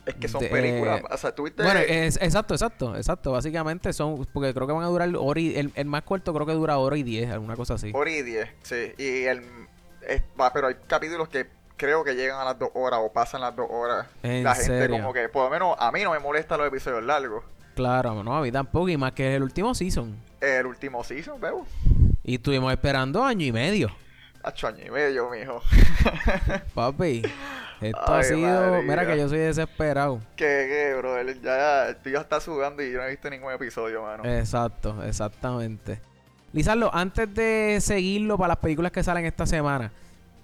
es 0.06 0.14
que 0.16 0.28
son 0.28 0.40
de- 0.40 0.48
películas. 0.48 1.00
eh, 1.00 1.04
o 1.10 1.16
sea, 1.16 1.34
tuviste. 1.34 1.62
Bueno, 1.62 1.80
es, 1.80 2.16
exacto, 2.20 2.54
exacto, 2.54 2.96
exacto. 2.96 3.32
Básicamente 3.32 3.92
son, 3.92 4.26
porque 4.32 4.52
creo 4.52 4.66
que 4.66 4.72
van 4.72 4.82
a 4.84 4.88
durar 4.88 5.08
hora 5.16 5.40
y, 5.40 5.56
el, 5.56 5.72
el 5.74 5.84
más 5.86 6.02
corto 6.02 6.32
creo 6.34 6.46
que 6.46 6.52
dura 6.52 6.78
hora 6.78 6.96
y 6.96 7.02
diez, 7.02 7.30
alguna 7.30 7.56
cosa 7.56 7.74
así. 7.74 7.90
Hora 7.94 8.10
y 8.10 8.22
diez, 8.22 8.48
sí. 8.62 8.92
Y 8.98 9.24
el, 9.24 9.42
es- 10.08 10.22
va, 10.40 10.52
pero 10.52 10.68
hay 10.68 10.74
capítulos 10.86 11.28
que 11.28 11.46
creo 11.76 12.04
que 12.04 12.14
llegan 12.14 12.40
a 12.40 12.44
las 12.44 12.58
dos 12.58 12.70
horas 12.74 13.00
o 13.02 13.12
pasan 13.12 13.40
las 13.40 13.54
dos 13.56 13.66
horas. 13.70 14.06
¿En 14.22 14.44
la 14.44 14.54
gente 14.54 14.66
serio? 14.78 14.96
como 14.96 15.12
que, 15.12 15.28
por 15.28 15.44
lo 15.44 15.50
menos 15.50 15.76
a 15.78 15.90
mí 15.92 16.02
no 16.02 16.12
me 16.12 16.18
molestan 16.20 16.58
los 16.58 16.68
episodios 16.68 17.02
largos. 17.04 17.44
Claro, 17.74 18.22
no, 18.22 18.36
a 18.36 18.42
mí 18.42 18.52
tampoco, 18.52 18.88
y 18.90 18.96
más 18.96 19.12
que 19.12 19.34
el 19.34 19.42
último 19.42 19.74
season. 19.74 20.14
El 20.40 20.66
último 20.66 21.02
season, 21.04 21.40
veo. 21.40 21.64
Y 22.22 22.34
estuvimos 22.34 22.70
esperando 22.72 23.24
año 23.24 23.46
y 23.46 23.50
medio, 23.52 23.88
Ocho 24.44 24.66
años 24.68 24.82
y 24.86 24.90
medio, 24.90 25.30
mijo. 25.30 25.62
papi. 26.74 27.22
Esto 27.80 28.00
Ay, 28.06 28.20
ha 28.20 28.22
sido, 28.22 28.40
madre 28.40 28.82
mira 28.82 29.06
que 29.06 29.18
yo 29.18 29.28
soy 29.28 29.38
desesperado. 29.38 30.20
que, 30.36 30.44
que, 30.46 30.94
bro, 30.98 31.20
ya, 31.32 31.96
tú 32.02 32.10
ya 32.10 32.20
estás 32.20 32.44
sudando 32.44 32.82
y 32.82 32.92
yo 32.92 32.98
no 32.98 33.04
he 33.06 33.10
visto 33.10 33.28
ningún 33.28 33.52
episodio, 33.52 34.02
mano. 34.02 34.24
Exacto, 34.24 35.02
exactamente. 35.04 36.00
Lizardo, 36.52 36.94
antes 36.94 37.32
de 37.34 37.78
seguirlo 37.80 38.36
para 38.38 38.48
las 38.48 38.58
películas 38.58 38.92
que 38.92 39.02
salen 39.02 39.24
esta 39.26 39.46
semana, 39.46 39.90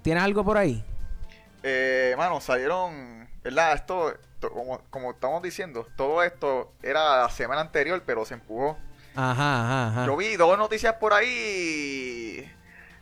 ¿tienes 0.01 0.23
algo 0.23 0.43
por 0.43 0.57
ahí? 0.57 0.83
Eh, 1.63 2.13
mano, 2.17 2.41
salieron, 2.41 3.27
¿verdad? 3.43 3.73
Esto, 3.73 4.13
to- 4.39 4.51
como, 4.51 4.81
como 4.89 5.11
estamos 5.11 5.41
diciendo, 5.41 5.87
todo 5.95 6.23
esto 6.23 6.73
era 6.83 7.21
la 7.21 7.29
semana 7.29 7.61
anterior, 7.61 8.01
pero 8.05 8.25
se 8.25 8.33
empujó. 8.33 8.77
Ajá, 9.15 9.63
ajá, 9.65 9.87
ajá. 9.89 10.05
Yo 10.07 10.17
vi 10.17 10.35
dos 10.35 10.57
noticias 10.57 10.95
por 10.95 11.13
ahí. 11.13 12.49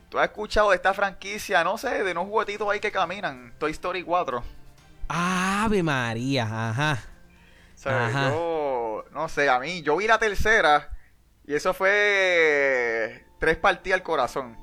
¿Tú 0.08 0.18
has 0.18 0.24
escuchado 0.28 0.70
de 0.70 0.76
esta 0.76 0.94
franquicia, 0.94 1.62
no 1.64 1.76
sé, 1.76 2.02
de 2.02 2.12
unos 2.12 2.26
juguetitos 2.26 2.68
ahí 2.70 2.80
que 2.80 2.90
caminan? 2.90 3.52
Toy 3.58 3.72
Story 3.72 4.02
4. 4.02 4.42
Ave 5.08 5.82
María, 5.82 6.44
ajá. 6.70 7.02
O 7.74 7.78
sea, 7.78 8.06
Ajá. 8.06 8.30
yo, 8.30 9.04
no 9.12 9.28
sé, 9.28 9.48
a 9.48 9.58
mí, 9.60 9.82
yo 9.82 9.96
vi 9.96 10.06
la 10.06 10.18
tercera 10.18 10.90
y 11.46 11.54
eso 11.54 11.72
fue 11.74 13.24
tres 13.38 13.56
partidas 13.56 13.98
al 13.98 14.02
corazón. 14.02 14.56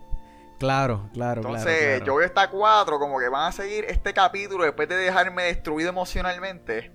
Claro, 0.60 1.10
claro, 1.14 1.42
Entonces, 1.42 1.66
claro. 1.78 1.90
claro. 1.98 2.06
yo 2.06 2.16
veo 2.16 2.26
esta 2.26 2.50
cuatro 2.50 3.00
como 3.00 3.20
que 3.20 3.28
van 3.30 3.50
a 3.50 3.52
seguir 3.52 3.86
este 3.86 4.14
capítulo 4.14 4.64
después 4.64 4.88
de 4.90 4.96
dejarme 4.96 5.44
destruido 5.44 5.90
emocionalmente. 5.90 6.92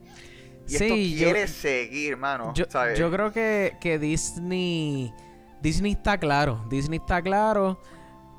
Y 0.68 0.74
esto 0.76 0.94
Sí, 0.94 1.16
yo- 1.16 1.24
quiere 1.24 1.46
seguir, 1.48 2.16
mano. 2.16 2.52
Yo, 2.54 2.64
¿sabes? 2.68 2.98
yo 2.98 3.10
creo 3.10 3.32
que, 3.32 3.76
que 3.80 3.98
Disney. 3.98 5.12
Disney 5.60 5.92
está 5.92 6.16
claro. 6.18 6.64
Disney 6.70 6.98
está 6.98 7.20
claro. 7.20 7.80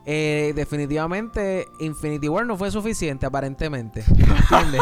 Eh, 0.06 0.54
definitivamente 0.56 1.68
Infinity 1.80 2.28
War 2.28 2.44
no 2.46 2.58
fue 2.58 2.72
suficiente 2.72 3.26
aparentemente. 3.28 4.04
¿Entiendes? 4.10 4.82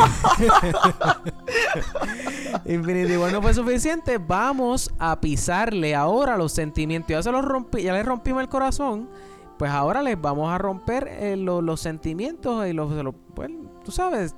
Infinity 2.66 3.18
War 3.18 3.32
no 3.32 3.42
fue 3.42 3.54
suficiente. 3.54 4.18
Vamos 4.18 4.92
a 5.00 5.20
pisarle 5.20 5.96
ahora 5.96 6.38
los 6.38 6.52
sentimientos. 6.52 7.10
Ya 7.10 7.24
se 7.24 7.32
los 7.32 7.44
rompí, 7.44 7.84
ya 7.84 7.94
les 7.94 8.06
rompimos 8.06 8.42
el 8.42 8.50
corazón. 8.50 9.10
Pues 9.58 9.72
ahora 9.72 10.02
les 10.02 10.20
vamos 10.20 10.52
a 10.52 10.58
romper 10.58 11.08
eh, 11.10 11.36
lo- 11.36 11.62
los 11.62 11.82
sentimientos 11.82 12.66
y 12.68 12.72
los, 12.74 12.90
bueno, 13.36 13.70
tú 13.84 13.92
sabes, 13.92 14.36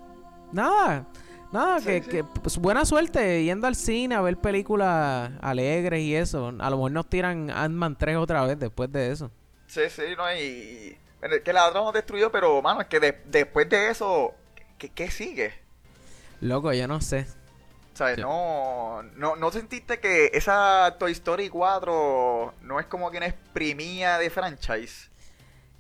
nada. 0.52 1.08
Nada, 1.52 1.80
Sí, 1.80 1.86
que, 1.86 2.02
sí. 2.04 2.10
que, 2.10 2.24
pues, 2.24 2.58
buena 2.58 2.86
suerte 2.86 3.44
yendo 3.44 3.68
al 3.68 3.76
cine 3.76 4.16
a 4.16 4.22
ver 4.22 4.38
películas 4.38 5.32
alegres 5.42 6.02
y 6.02 6.16
eso. 6.16 6.48
A 6.60 6.70
lo 6.70 6.78
mejor 6.78 6.92
nos 6.94 7.08
tiran 7.10 7.50
Ant-Man 7.52 7.98
3 8.00 8.16
otra 8.18 8.44
vez 8.46 8.58
después 8.58 8.90
de 8.92 9.12
eso. 9.12 9.30
Sí, 9.72 9.90
sí, 9.90 10.01
no, 10.18 10.30
y... 10.34 10.98
que 11.46 11.54
la 11.54 11.68
otra 11.70 11.80
nos 11.80 11.94
destruyó, 11.94 12.30
pero, 12.30 12.62
mano, 12.62 12.82
es 12.82 12.88
que 12.88 13.00
de- 13.00 13.22
después 13.28 13.70
de 13.70 13.90
eso, 13.90 14.36
¿qué, 14.78 14.90
qué 14.90 15.10
sigue? 15.10 15.54
Loco, 16.42 16.74
yo 16.74 16.88
no 16.90 17.00
sé. 17.00 17.25
¿Sabes? 17.94 18.16
Sí. 18.16 18.22
No, 18.22 19.01
no, 19.16 19.38
¿No 19.38 19.51
sentiste 19.51 20.00
que 20.01 20.32
esa 20.34 20.96
Toy 21.00 21.13
Story 21.13 21.48
4 21.50 22.54
no 22.62 22.80
es 22.82 22.86
como 22.88 23.10
que 23.12 23.18
una 23.18 23.28
exprimía 23.28 24.18
de 24.18 24.30
franchise? 24.30 25.10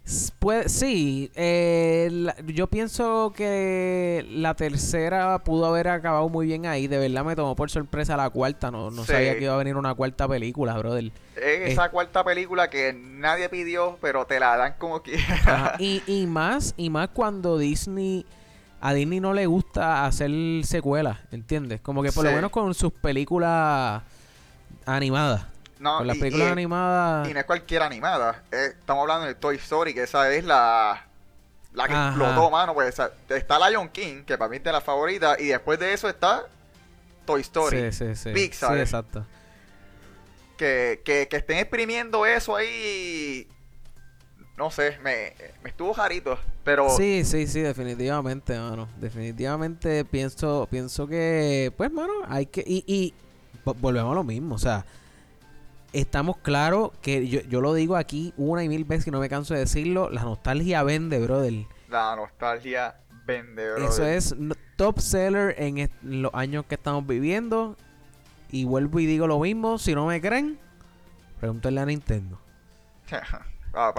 S- 0.05 0.31
Puede, 0.39 0.67
sí, 0.69 1.31
eh, 1.35 2.09
la- 2.11 2.35
yo 2.47 2.65
pienso 2.67 3.31
que 3.35 4.25
la 4.31 4.55
tercera 4.55 5.37
pudo 5.43 5.67
haber 5.67 5.87
acabado 5.89 6.27
muy 6.29 6.47
bien 6.47 6.65
ahí. 6.65 6.87
De 6.87 6.97
verdad 6.97 7.23
me 7.23 7.35
tomó 7.35 7.55
por 7.55 7.69
sorpresa 7.69 8.17
la 8.17 8.29
cuarta. 8.31 8.71
No, 8.71 8.89
no 8.89 9.03
Sí. 9.05 9.11
sabía 9.11 9.37
que 9.37 9.43
iba 9.43 9.53
a 9.53 9.57
venir 9.57 9.77
una 9.77 9.93
cuarta 9.93 10.27
película, 10.27 10.75
brother. 10.79 11.11
Es 11.35 11.71
esa 11.73 11.89
cuarta 11.89 12.23
película 12.23 12.69
que 12.69 12.91
nadie 12.93 13.47
pidió, 13.49 13.97
pero 14.01 14.25
te 14.25 14.39
la 14.39 14.57
dan 14.57 14.73
como 14.79 15.01
quiera. 15.03 15.21
Y, 15.79 16.01
y 16.07 16.25
más, 16.25 16.73
y 16.75 16.89
más 16.89 17.09
cuando 17.09 17.57
Disney, 17.59 18.25
a 18.81 18.93
Disney 18.95 19.19
no 19.19 19.33
le 19.33 19.45
gusta 19.45 20.05
hacer 20.05 20.31
secuelas, 20.63 21.19
¿entiendes? 21.31 21.79
Como 21.81 22.01
que 22.01 22.11
por 22.11 22.25
lo 22.25 22.31
menos 22.31 22.49
con 22.49 22.73
sus 22.73 22.91
películas 22.91 24.01
animadas. 24.87 25.45
No, 25.81 25.97
con 25.97 26.07
las 26.07 26.17
y- 26.17 26.19
películas 26.19 26.47
y- 26.47 26.51
animadas. 26.51 27.27
Y 27.29 27.33
no 27.33 27.39
es 27.39 27.45
cualquier 27.45 27.81
animada. 27.83 28.43
eh, 28.51 28.67
estamos 28.79 29.01
hablando 29.01 29.25
de 29.27 29.35
Toy 29.35 29.55
Story, 29.57 29.93
que 29.93 30.03
esa 30.03 30.31
es 30.31 30.43
la, 30.45 31.07
la 31.73 31.87
que 31.87 31.93
Ajá. 31.93 32.07
explotó, 32.09 32.49
mano. 32.51 32.73
Pues 32.73 32.97
está 33.29 33.69
Lion 33.69 33.89
King, 33.89 34.23
que 34.23 34.37
para 34.37 34.49
mí 34.49 34.57
es 34.57 34.63
de 34.63 34.71
la 34.71 34.81
favorita. 34.81 35.35
Y 35.39 35.47
después 35.47 35.79
de 35.79 35.91
eso 35.93 36.07
está 36.07 36.45
Toy 37.25 37.41
Story. 37.41 37.91
Sí, 37.91 38.05
sí, 38.05 38.15
sí. 38.15 38.31
Pixar. 38.31 38.73
Sí, 38.75 38.79
exacto. 38.79 39.25
Que, 40.57 41.01
que, 41.03 41.27
que 41.27 41.37
estén 41.37 41.57
exprimiendo 41.57 42.25
eso 42.25 42.55
ahí. 42.55 43.47
No 44.57 44.69
sé, 44.69 44.99
me, 45.01 45.33
me 45.63 45.69
estuvo 45.71 45.91
jarito. 45.93 46.37
Pero 46.63 46.89
Sí, 46.95 47.25
sí, 47.25 47.47
sí, 47.47 47.61
definitivamente, 47.61 48.59
mano. 48.59 48.87
Definitivamente 48.97 50.05
pienso, 50.05 50.67
pienso 50.69 51.07
que, 51.07 51.73
pues, 51.75 51.91
mano, 51.91 52.13
hay 52.27 52.45
que, 52.45 52.63
y, 52.67 52.83
y 52.85 53.15
vo- 53.65 53.75
volvemos 53.79 54.11
a 54.11 54.15
lo 54.15 54.23
mismo, 54.23 54.53
o 54.53 54.59
sea, 54.59 54.85
estamos 55.93 56.37
claros 56.37 56.91
que 57.01 57.27
yo, 57.27 57.41
yo 57.41 57.61
lo 57.61 57.73
digo 57.73 57.95
aquí 57.95 58.33
una 58.37 58.63
y 58.63 58.69
mil 58.69 58.85
veces 58.85 59.07
y 59.07 59.11
no 59.11 59.19
me 59.19 59.29
canso 59.29 59.53
de 59.53 59.61
decirlo, 59.61 60.09
la 60.09 60.23
nostalgia 60.23 60.83
vende, 60.83 61.19
brother. 61.19 61.65
la 61.89 62.15
nostalgia 62.15 62.95
vende, 63.25 63.73
brother. 63.73 63.89
Eso 63.89 64.05
es 64.05 64.35
top 64.75 64.99
seller 64.99 65.55
en 65.57 65.89
los 66.01 66.33
años 66.33 66.65
que 66.65 66.75
estamos 66.75 67.05
viviendo. 67.05 67.75
Y 68.49 68.65
vuelvo 68.65 68.99
y 68.99 69.05
digo 69.05 69.27
lo 69.27 69.39
mismo, 69.39 69.77
si 69.77 69.95
no 69.95 70.05
me 70.07 70.19
creen, 70.19 70.59
pregúntenle 71.39 71.81
a 71.81 71.85
Nintendo. 71.85 72.39
Ah, 73.73 73.93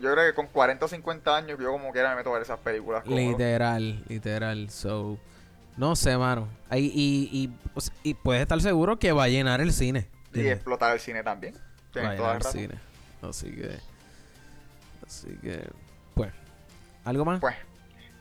yo 0.00 0.12
creo 0.12 0.24
que 0.24 0.34
con 0.36 0.46
40 0.46 0.84
o 0.84 0.88
50 0.88 1.36
años 1.36 1.58
yo 1.60 1.72
como 1.72 1.90
quiera 1.90 2.10
me 2.10 2.14
meto 2.14 2.30
a 2.30 2.34
ver 2.34 2.42
esas 2.42 2.60
películas. 2.60 3.02
cómodo. 3.02 3.18
Literal, 3.18 4.04
literal. 4.06 4.70
So, 4.70 5.18
no 5.76 5.96
sé, 5.96 6.16
mano. 6.16 6.46
Ahí, 6.68 6.92
y, 6.94 7.50
y 8.04 8.14
puedes 8.14 8.42
estar 8.42 8.60
seguro 8.60 9.00
que 9.00 9.10
va 9.10 9.24
a 9.24 9.28
llenar 9.28 9.60
el 9.60 9.72
cine. 9.72 10.06
Y 10.42 10.48
explotar 10.48 10.92
el 10.94 11.00
cine 11.00 11.22
también. 11.22 11.54
Va 11.54 11.60
a 11.60 11.92
Tienes 11.92 12.16
toda 12.16 12.28
llenar 12.28 12.28
la 12.28 12.34
el 12.34 12.40
razón. 12.40 12.60
cine. 12.60 12.74
Así 13.22 13.54
que. 13.54 13.78
Así 15.06 15.38
que. 15.42 15.68
Pues. 16.14 16.32
¿Algo 17.04 17.24
más? 17.24 17.40
Pues, 17.40 17.56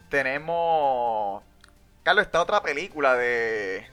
tenemos. 0.10 1.43
Carlos, 2.03 2.25
esta 2.25 2.41
otra 2.41 2.62
película 2.62 3.15
de. 3.15 3.86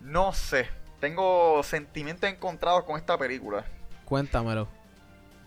No 0.00 0.32
sé. 0.32 0.68
Tengo 1.00 1.62
sentimientos 1.62 2.28
encontrados 2.30 2.84
con 2.84 2.96
esta 2.96 3.18
película. 3.18 3.64
Cuéntamelo. 4.04 4.68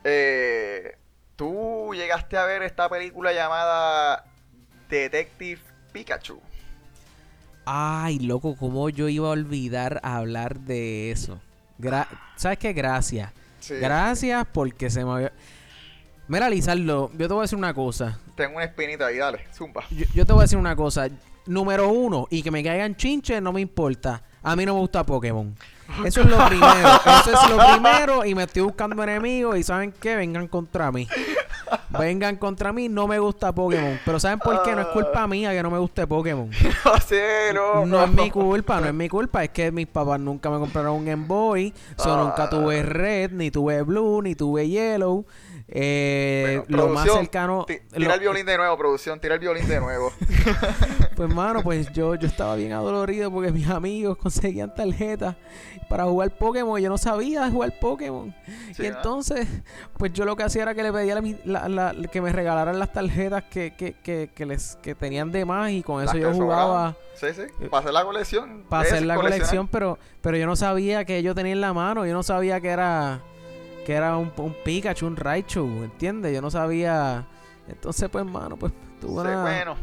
Eh, 0.04 0.96
Tú 1.36 1.92
llegaste 1.94 2.36
a 2.36 2.44
ver 2.44 2.64
esta 2.64 2.90
película 2.90 3.32
llamada 3.32 4.26
Detective 4.90 5.62
Pikachu. 5.94 6.42
Ay, 7.66 8.20
loco, 8.20 8.58
¿cómo 8.58 8.90
yo 8.90 9.08
iba 9.08 9.28
a 9.28 9.32
olvidar 9.32 10.02
hablar 10.04 10.60
de 10.60 11.12
eso? 11.12 11.40
Gra- 11.80 12.08
¿Sabes 12.36 12.58
qué? 12.58 12.74
Gracias. 12.74 13.32
Sí. 13.60 13.76
Gracias 13.76 14.46
porque 14.52 14.90
se 14.90 15.04
me 15.04 15.12
había... 15.12 15.32
Mira, 16.28 16.50
Lizardo, 16.50 17.12
yo 17.18 17.28
te 17.28 17.34
voy 17.34 17.40
a 17.40 17.42
decir 17.44 17.58
una 17.58 17.74
cosa. 17.74 18.20
Tengo 18.36 18.56
una 18.58 18.66
espinita 18.66 19.08
ahí, 19.08 19.18
dale, 19.18 19.46
zumba. 19.54 19.84
Yo, 19.90 20.06
yo 20.14 20.26
te 20.26 20.32
voy 20.34 20.42
a 20.42 20.44
decir 20.44 20.58
una 20.60 20.76
cosa. 20.76 21.08
Número 21.48 21.90
uno, 21.90 22.28
y 22.30 22.44
que 22.44 22.52
me 22.52 22.64
caigan 22.64 22.96
chinches 22.96 23.42
no 23.42 23.52
me 23.52 23.62
importa. 23.62 24.22
A 24.44 24.56
mí 24.56 24.66
no 24.66 24.76
me 24.76 24.80
gusta 24.82 25.04
Pokémon. 25.04 25.56
Eso 26.06 26.22
es 26.22 26.28
lo 26.30 26.38
primero. 26.48 26.90
Eso 27.22 27.34
es 27.34 27.50
lo 27.50 27.58
primero. 27.74 28.26
Y 28.26 28.36
me 28.36 28.44
estoy 28.44 28.64
buscando 28.64 29.02
enemigos. 29.04 29.58
Y 29.58 29.64
saben 29.64 29.92
qué, 30.00 30.16
vengan 30.16 30.48
contra 30.48 30.92
mí. 30.92 31.08
vengan 31.90 32.36
contra 32.38 32.72
mí, 32.74 32.90
no 32.90 33.08
me 33.08 33.20
gusta 33.20 33.54
Pokémon. 33.54 34.00
Pero 34.06 34.20
¿saben 34.20 34.40
por 34.40 34.64
qué? 34.64 34.74
No 34.74 34.82
es 34.82 34.88
culpa 34.88 35.28
mía 35.28 35.52
que 35.52 35.62
no 35.64 35.70
me 35.72 35.78
guste 35.80 36.06
Pokémon. 36.08 36.50
no 36.86 37.00
sé, 37.02 37.52
no. 37.54 37.86
No 37.86 38.04
es 38.04 38.12
mi 38.12 38.30
culpa, 38.32 38.80
no 38.82 38.88
es 38.88 38.94
mi 38.94 39.10
culpa. 39.10 39.44
Es 39.44 39.50
que 39.50 39.72
mis 39.72 39.88
papás 39.88 40.20
nunca 40.20 40.50
me 40.50 40.60
compraron 40.60 40.96
un 40.96 41.06
Game 41.06 41.26
Boy. 41.28 41.74
So, 41.98 42.16
nunca 42.18 42.44
Ah. 42.44 42.50
tuve 42.50 42.82
Red, 42.84 43.32
ni 43.32 43.52
tuve 43.52 43.82
Blue, 43.84 44.22
ni 44.22 44.36
tuve 44.36 44.68
Yellow. 44.70 45.26
Eh, 45.72 46.62
Bueno, 46.68 46.84
lo 46.88 46.94
más 46.94 47.12
cercano... 47.12 47.66
lo- 47.68 47.98
Tira 48.00 48.14
el 48.16 48.20
violín 48.20 48.46
de 48.46 48.58
nuevo, 48.58 48.78
producción, 48.78 49.20
tira 49.20 49.36
el 49.36 49.40
violín 49.40 49.68
de 49.68 49.80
nuevo. 49.80 50.12
Pues 51.16 51.34
mano, 51.36 51.62
pues 51.64 51.92
yo, 51.92 52.16
yo 52.16 52.28
estaba 52.30 52.56
bien 52.56 52.72
adolorido 52.72 53.30
porque 53.30 53.52
mis 53.52 53.68
amigos 53.68 54.16
conseguían 54.18 54.74
tarjetas 54.74 55.36
para 55.90 56.06
jugar 56.06 56.32
Pokémon 56.38 56.80
y 56.80 56.84
yo 56.84 56.90
no 56.90 56.98
sabía 56.98 57.50
jugar 57.52 57.78
Pokémon. 57.78 58.34
Sí, 58.74 58.86
y 58.86 58.90
¿no? 58.90 58.96
entonces, 58.96 59.46
pues 59.98 60.14
yo 60.14 60.24
lo 60.24 60.38
que 60.38 60.44
hacía 60.44 60.62
era 60.62 60.74
que 60.74 60.82
le 60.82 60.94
pedía 60.94 61.16
la 61.16 61.22
mi- 61.22 61.36
la- 61.44 61.68
la- 61.68 61.94
que 62.10 62.22
me 62.22 62.32
regalaran 62.32 62.80
las 62.80 62.94
tarjetas 62.94 63.44
que, 63.52 63.74
que, 63.76 63.96
que, 64.02 64.30
que 64.34 64.46
les 64.46 64.78
que 64.82 64.96
tenían 64.96 65.30
de 65.34 65.44
más 65.44 65.72
y 65.72 65.84
con 65.84 66.02
eso 66.02 66.16
yo 66.18 66.32
jugaba. 66.34 66.96
Sí, 67.16 67.28
sí. 67.36 67.42
Para 67.70 67.82
hacer 67.82 67.94
la 67.94 68.06
colección. 68.06 68.64
para 68.70 68.84
hacer 68.84 69.02
la 69.06 69.16
colección, 69.16 69.68
pero 69.68 70.00
pero 70.22 70.38
yo 70.38 70.46
no 70.46 70.56
sabía 70.56 71.04
que 71.04 71.22
yo 71.22 71.36
tenía 71.36 71.52
en 71.52 71.60
la 71.60 71.74
mano, 71.74 72.06
yo 72.06 72.14
no 72.14 72.24
sabía 72.24 72.62
que 72.62 72.70
era 72.70 73.22
que 73.90 73.96
era 73.96 74.16
un, 74.18 74.32
un 74.38 74.54
Pikachu, 74.64 75.08
un 75.08 75.16
Raichu, 75.18 75.66
¿entiendes? 75.84 76.32
Yo 76.32 76.44
no 76.44 76.52
sabía. 76.52 77.26
Entonces, 77.68 78.08
pues, 78.08 78.24
mano, 78.24 78.56
pues 78.56 78.72
tuve 79.02 79.24
Sí, 79.24 79.28
una, 79.30 79.42
bueno, 79.42 79.76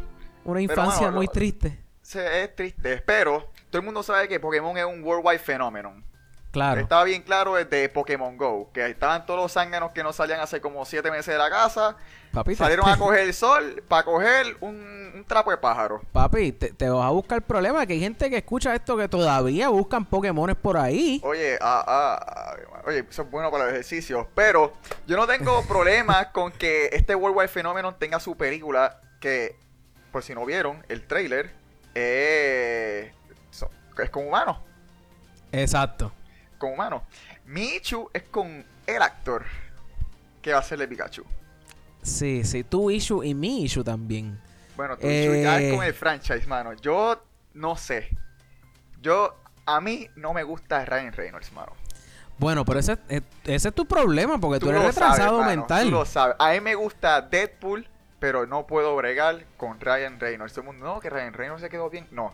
una 0.45 0.61
infancia 0.61 1.07
mano, 1.07 1.17
muy 1.17 1.25
lo- 1.25 1.31
triste. 1.33 1.77
sí, 2.01 2.17
es 2.19 2.55
triste, 2.55 3.03
pero 3.05 3.49
todo 3.69 3.81
el 3.81 3.85
mundo 3.85 4.03
sabe 4.03 4.29
que 4.29 4.39
Pokémon 4.39 4.77
es 4.77 4.85
un 4.85 5.03
worldwide 5.03 5.39
phenomenon. 5.39 6.05
Claro. 6.51 6.79
Estaba 6.79 7.03
bien 7.03 7.21
claro 7.21 7.55
desde 7.55 7.89
Pokémon 7.89 8.37
Go, 8.37 8.71
que 8.73 8.89
estaban 8.89 9.25
todos 9.25 9.41
los 9.41 9.51
zánganos 9.51 9.91
que 9.91 10.01
no 10.03 10.13
salían 10.13 10.39
hace 10.39 10.61
como 10.61 10.85
7 10.85 11.11
meses 11.11 11.33
de 11.33 11.37
la 11.37 11.49
casa, 11.49 11.97
Papi, 12.31 12.51
te- 12.51 12.55
salieron 12.57 12.87
a 12.89 12.97
coger 12.97 13.19
el 13.27 13.33
sol 13.33 13.83
para 13.89 14.05
coger 14.05 14.55
un, 14.61 15.11
un 15.15 15.25
trapo 15.27 15.51
de 15.51 15.57
pájaro. 15.57 16.01
Papi, 16.13 16.53
te, 16.53 16.71
te 16.71 16.89
vas 16.89 17.05
a 17.05 17.09
buscar 17.09 17.41
problema 17.41 17.85
que 17.85 17.93
hay 17.93 17.99
gente 17.99 18.29
que 18.29 18.37
escucha 18.37 18.73
esto 18.73 18.95
que 18.95 19.09
todavía 19.09 19.67
buscan 19.67 20.05
Pokémones 20.05 20.55
por 20.55 20.77
ahí. 20.77 21.21
Oye, 21.25 21.57
ah, 21.61 21.83
ah, 21.85 22.25
ah, 22.25 22.55
oye, 22.87 23.05
eso 23.09 23.21
es 23.23 23.29
bueno 23.31 23.51
para 23.51 23.65
los 23.65 23.73
ejercicios, 23.73 24.25
pero 24.33 24.73
yo 25.05 25.17
no 25.17 25.27
tengo 25.27 25.63
problemas 25.67 26.27
con 26.27 26.51
que 26.51 26.89
este 26.93 27.13
Worldwide 27.15 27.49
Phenomenon 27.49 27.97
tenga 27.99 28.19
su 28.19 28.35
película, 28.37 29.01
que, 29.19 29.55
por 30.11 30.23
si 30.23 30.33
no 30.33 30.45
vieron, 30.45 30.83
el 30.89 31.05
trailer, 31.05 31.51
eh, 31.95 33.11
so- 33.51 33.69
es 34.01 34.09
con 34.09 34.25
humanos, 34.27 34.57
Exacto. 35.51 36.11
con 36.57 36.71
humanos. 36.73 37.01
Michu 37.45 38.09
es 38.13 38.23
con 38.23 38.65
el 38.85 39.01
actor 39.01 39.43
que 40.41 40.53
va 40.53 40.59
a 40.59 40.63
ser 40.63 40.79
de 40.79 40.87
Pikachu. 40.87 41.23
Sí, 42.01 42.43
sí, 42.45 42.63
tu 42.63 42.89
issue 42.89 43.23
y 43.23 43.33
mi 43.33 43.63
issue 43.63 43.83
también. 43.83 44.39
Bueno, 44.77 44.95
tu 44.97 45.07
Michu 45.07 45.33
ya 45.41 45.59
Eh. 45.59 45.69
es 45.69 45.75
con 45.75 45.83
el 45.85 45.93
franchise, 45.93 46.45
mano. 46.47 46.73
Yo 46.73 47.21
no 47.53 47.75
sé. 47.75 48.09
Yo, 49.01 49.35
a 49.65 49.81
mí 49.81 50.07
no 50.15 50.33
me 50.33 50.43
gusta 50.43 50.85
Ryan 50.85 51.11
Reynolds, 51.11 51.51
mano. 51.51 51.73
Bueno, 52.39 52.63
pero 52.65 52.79
ese, 52.79 52.97
eh, 53.09 53.21
ese 53.45 53.69
es 53.69 53.73
tu 53.75 53.85
problema 53.85 54.37
porque 54.37 54.59
tú, 54.59 54.69
eres 54.69 54.83
retrasado 54.83 55.15
sabes, 55.15 55.31
mano, 55.31 55.47
mental. 55.47 55.85
Tú 55.85 55.91
lo 55.91 56.05
sabes. 56.05 56.35
A 56.39 56.51
mí 56.51 56.61
me 56.61 56.75
gusta 56.75 57.21
Deadpool, 57.21 57.87
pero 58.19 58.45
no 58.45 58.67
puedo 58.67 58.95
bregar 58.95 59.45
con 59.57 59.79
Ryan 59.79 60.19
Reynolds. 60.19 60.53
Todo 60.53 60.61
el 60.61 60.67
mundo, 60.67 60.85
no, 60.85 60.99
que 60.99 61.09
Ryan 61.09 61.33
Reynolds 61.33 61.61
se 61.61 61.69
quedó 61.69 61.89
bien. 61.89 62.07
No. 62.11 62.33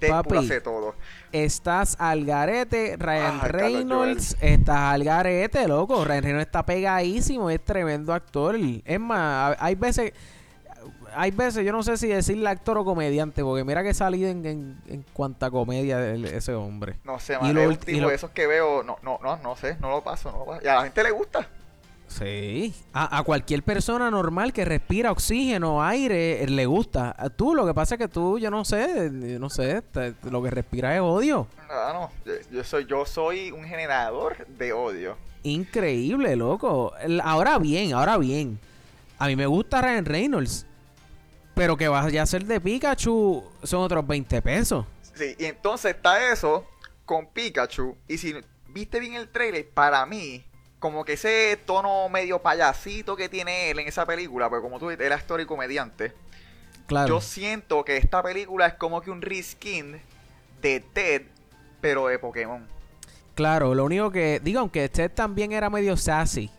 Deadpool 0.00 0.36
Papi. 0.36 0.46
hace 0.46 0.60
todo. 0.60 0.94
Estás 1.32 1.96
al 1.98 2.24
garete, 2.24 2.96
Ryan 2.98 3.40
Reynolds. 3.40 4.36
Estás 4.40 4.94
al 4.94 5.04
garete, 5.04 5.66
loco. 5.68 6.04
Ryan 6.04 6.22
Reynolds 6.22 6.46
está 6.46 6.64
pegadísimo, 6.64 7.50
es 7.50 7.64
tremendo 7.64 8.12
actor. 8.12 8.56
Es 8.56 9.00
más, 9.00 9.56
hay 9.58 9.74
veces, 9.74 10.12
hay 11.16 11.30
veces, 11.30 11.64
yo 11.64 11.72
no 11.72 11.82
sé 11.82 11.96
si 11.96 12.06
decirle 12.08 12.48
actor 12.48 12.78
o 12.78 12.84
comediante, 12.84 13.42
porque 13.42 13.64
mira 13.64 13.82
que 13.82 13.94
salido 13.94 14.28
en, 14.28 14.44
en, 14.46 14.76
en 14.86 15.04
cuanta 15.12 15.50
comedia 15.50 16.12
ese 16.14 16.54
hombre. 16.54 16.96
No 17.04 17.18
sé, 17.18 17.34
lo 17.40 17.60
Es 17.62 17.68
un 17.68 17.76
tipo 17.76 18.00
lo- 18.02 18.08
de 18.08 18.14
esos 18.14 18.30
que 18.30 18.46
veo. 18.46 18.82
No, 18.82 18.96
no, 19.02 19.18
no, 19.22 19.36
no 19.38 19.56
sé. 19.56 19.76
No 19.80 19.90
lo 19.90 20.02
paso, 20.04 20.30
no 20.30 20.38
lo 20.40 20.44
paso. 20.46 20.60
Y 20.64 20.68
a 20.68 20.74
la 20.76 20.82
gente 20.84 21.02
le 21.02 21.10
gusta. 21.10 21.48
Sí, 22.08 22.72
a, 22.92 23.18
a 23.18 23.22
cualquier 23.24 23.64
persona 23.64 24.08
normal 24.12 24.52
que 24.52 24.64
respira 24.64 25.10
oxígeno, 25.10 25.82
aire, 25.82 26.44
eh, 26.44 26.48
le 26.48 26.64
gusta. 26.64 27.14
A 27.18 27.30
tú, 27.30 27.52
lo 27.54 27.66
que 27.66 27.74
pasa 27.74 27.96
es 27.96 27.98
que 27.98 28.06
tú, 28.06 28.38
yo 28.38 28.48
no 28.48 28.64
sé, 28.64 29.10
yo 29.12 29.40
no 29.40 29.50
sé, 29.50 29.82
te- 29.82 30.14
lo 30.30 30.40
que 30.40 30.50
respiras 30.50 30.94
es 30.94 31.00
odio. 31.00 31.48
Ah, 31.68 31.90
no. 31.92 32.10
Yo, 32.24 32.38
yo 32.52 32.62
soy, 32.64 32.86
yo 32.86 33.04
soy 33.06 33.50
un 33.50 33.64
generador 33.64 34.46
de 34.46 34.72
odio. 34.72 35.16
Increíble, 35.42 36.36
loco. 36.36 36.92
Ahora 37.24 37.58
bien, 37.58 37.92
ahora 37.92 38.18
bien. 38.18 38.58
A 39.18 39.26
mí 39.26 39.34
me 39.34 39.46
gusta 39.46 39.80
Ryan 39.82 40.04
Reynolds. 40.04 40.64
Pero 41.56 41.74
que 41.74 41.88
vaya 41.88 42.22
a 42.22 42.26
ser 42.26 42.44
de 42.44 42.60
Pikachu 42.60 43.42
son 43.62 43.80
otros 43.80 44.06
20 44.06 44.42
pesos. 44.42 44.84
Sí, 45.14 45.34
y 45.38 45.46
entonces 45.46 45.96
está 45.96 46.30
eso 46.30 46.66
con 47.06 47.28
Pikachu. 47.28 47.96
Y 48.06 48.18
si 48.18 48.34
viste 48.68 49.00
bien 49.00 49.14
el 49.14 49.30
trailer, 49.30 49.66
para 49.70 50.04
mí, 50.04 50.44
como 50.78 51.02
que 51.02 51.14
ese 51.14 51.58
tono 51.64 52.10
medio 52.10 52.42
payasito 52.42 53.16
que 53.16 53.30
tiene 53.30 53.70
él 53.70 53.78
en 53.78 53.88
esa 53.88 54.04
película, 54.04 54.50
porque 54.50 54.64
como 54.64 54.78
tú 54.78 54.90
dices, 54.90 55.06
él 55.06 55.12
es 55.12 55.18
actor 55.18 55.40
y 55.40 55.46
comediante. 55.46 56.12
Claro. 56.86 57.08
Yo 57.08 57.20
siento 57.22 57.86
que 57.86 57.96
esta 57.96 58.22
película 58.22 58.66
es 58.66 58.74
como 58.74 59.00
que 59.00 59.10
un 59.10 59.22
reskin 59.22 59.98
de 60.60 60.80
Ted, 60.80 61.22
pero 61.80 62.08
de 62.08 62.18
Pokémon. 62.18 62.66
Claro, 63.34 63.74
lo 63.74 63.86
único 63.86 64.10
que. 64.10 64.40
Digo, 64.44 64.60
aunque 64.60 64.84
este 64.84 65.08
también 65.08 65.52
era 65.52 65.70
medio 65.70 65.96
sassy. 65.96 66.50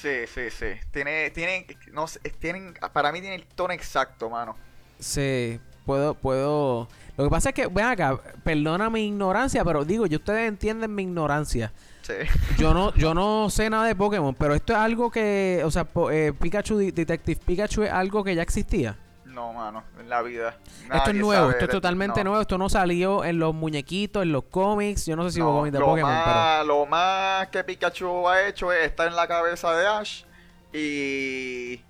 Sí, 0.00 0.26
sí, 0.32 0.50
sí. 0.50 0.66
Tiene, 0.90 1.30
tienen, 1.30 1.66
no 1.92 2.06
sé, 2.06 2.20
tienen, 2.38 2.74
para 2.92 3.12
mí 3.12 3.20
tiene 3.20 3.36
el 3.36 3.44
tono 3.44 3.72
exacto, 3.74 4.30
mano. 4.30 4.56
Sí, 4.98 5.60
puedo, 5.84 6.14
puedo. 6.14 6.88
Lo 7.16 7.24
que 7.24 7.30
pasa 7.30 7.50
es 7.50 7.54
que, 7.54 7.66
ven 7.66 7.84
acá, 7.86 8.18
perdona 8.42 8.88
mi 8.88 9.06
ignorancia, 9.06 9.64
pero 9.64 9.84
digo, 9.84 10.06
yo 10.06 10.18
ustedes 10.18 10.48
entienden 10.48 10.94
mi 10.94 11.02
ignorancia. 11.02 11.72
Sí. 12.02 12.14
Yo 12.58 12.72
no, 12.72 12.94
yo 12.96 13.12
no 13.14 13.50
sé 13.50 13.68
nada 13.68 13.84
de 13.86 13.94
Pokémon, 13.94 14.34
pero 14.34 14.54
esto 14.54 14.72
es 14.72 14.78
algo 14.78 15.10
que, 15.10 15.60
o 15.64 15.70
sea, 15.70 15.84
po- 15.84 16.10
eh, 16.10 16.32
Pikachu, 16.32 16.78
De- 16.78 16.92
Detective 16.92 17.40
Pikachu 17.44 17.82
es 17.82 17.90
algo 17.92 18.24
que 18.24 18.34
ya 18.34 18.42
existía. 18.42 18.96
No, 19.30 19.52
mano, 19.52 19.84
en 19.98 20.08
la 20.08 20.22
vida. 20.22 20.56
esto 20.92 21.10
es 21.10 21.16
nuevo, 21.16 21.42
sabe 21.42 21.52
esto 21.52 21.64
es 21.66 21.70
totalmente 21.70 22.24
no. 22.24 22.30
nuevo. 22.30 22.42
Esto 22.42 22.58
no 22.58 22.68
salió 22.68 23.24
en 23.24 23.38
los 23.38 23.54
muñequitos, 23.54 24.22
en 24.22 24.32
los 24.32 24.44
cómics. 24.44 25.06
Yo 25.06 25.16
no 25.16 25.24
sé 25.24 25.32
si 25.32 25.40
hubo 25.40 25.50
No, 25.50 25.56
cómics 25.58 25.72
de 25.72 25.78
lo 25.78 25.86
Pokémon, 25.86 26.10
más, 26.12 26.66
Lo 26.66 26.86
más 26.86 27.48
que 27.48 27.62
Pikachu 27.64 28.28
ha 28.28 28.46
hecho 28.48 28.72
es 28.72 28.86
estar 28.86 29.06
en 29.06 29.16
la 29.16 29.28
cabeza 29.28 29.72
de 29.74 29.86
Ash. 29.86 30.24
Y 30.72 31.80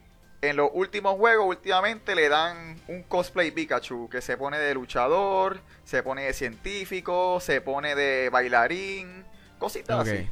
en 0.43 0.57
los 0.57 0.71
últimos 0.73 1.17
juegos, 1.17 1.47
últimamente 1.47 2.15
le 2.15 2.29
dan 2.29 2.77
un 2.89 3.03
cosplay 3.05 3.51
Pikachu 3.51 4.09
que 4.09 4.21
se 4.21 4.37
pone 4.37 4.59
de 4.59 4.75
luchador, 4.75 5.61
se 5.85 6.03
pone 6.03 6.23
de 6.25 6.33
científico, 6.33 7.41
se 7.41 7.61
pone 7.61 7.95
de 7.95 8.29
bailarín, 8.31 9.25
cositas 9.59 10.07
así. 10.09 10.29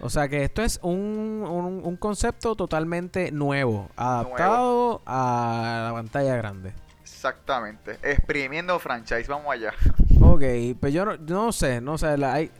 O 0.00 0.10
sea 0.10 0.28
que 0.28 0.42
esto 0.44 0.62
es 0.62 0.80
un, 0.82 1.44
un, 1.48 1.80
un 1.84 1.96
concepto 1.96 2.56
totalmente 2.56 3.30
nuevo, 3.30 3.88
adaptado 3.96 5.00
a 5.06 5.84
la 5.88 5.92
pantalla 5.94 6.36
grande. 6.36 6.72
Exactamente. 7.02 7.98
Exprimiendo 8.02 8.78
franchise, 8.78 9.26
vamos 9.28 9.52
allá. 9.52 9.72
Ok, 10.26 10.42
pues 10.80 10.92
yo 10.94 11.04
no, 11.04 11.14
yo 11.16 11.34
no 11.34 11.52
sé, 11.52 11.80
no 11.82 11.98
sé. 11.98 12.16
la- 12.16 12.32
hay- 12.34 12.50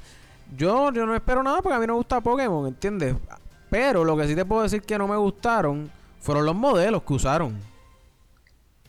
yo, 0.54 0.92
yo 0.92 1.06
no 1.06 1.14
espero 1.14 1.42
nada 1.42 1.60
porque 1.62 1.74
a 1.76 1.80
mí 1.80 1.86
no 1.86 1.94
me 1.94 1.96
gusta 1.96 2.20
Pokémon, 2.20 2.66
¿entiendes? 2.68 3.16
Pero 3.70 4.04
lo 4.04 4.16
que 4.16 4.28
sí 4.28 4.36
te 4.36 4.44
puedo 4.44 4.62
decir 4.62 4.82
que 4.82 4.98
no 4.98 5.08
me 5.08 5.16
gustaron 5.16 5.90
fueron 6.20 6.44
los 6.44 6.54
modelos 6.54 7.02
que 7.02 7.14
usaron. 7.14 7.58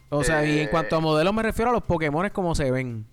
O 0.09 0.23
sea, 0.23 0.45
y 0.45 0.59
en 0.59 0.65
Eh. 0.65 0.69
cuanto 0.69 0.97
a 0.97 0.99
modelos 0.99 1.33
me 1.33 1.41
refiero 1.41 1.71
a 1.71 1.73
los 1.73 1.83
Pokémon 1.83 2.29
como 2.29 2.53
se 2.53 2.69
ven. 2.69 3.05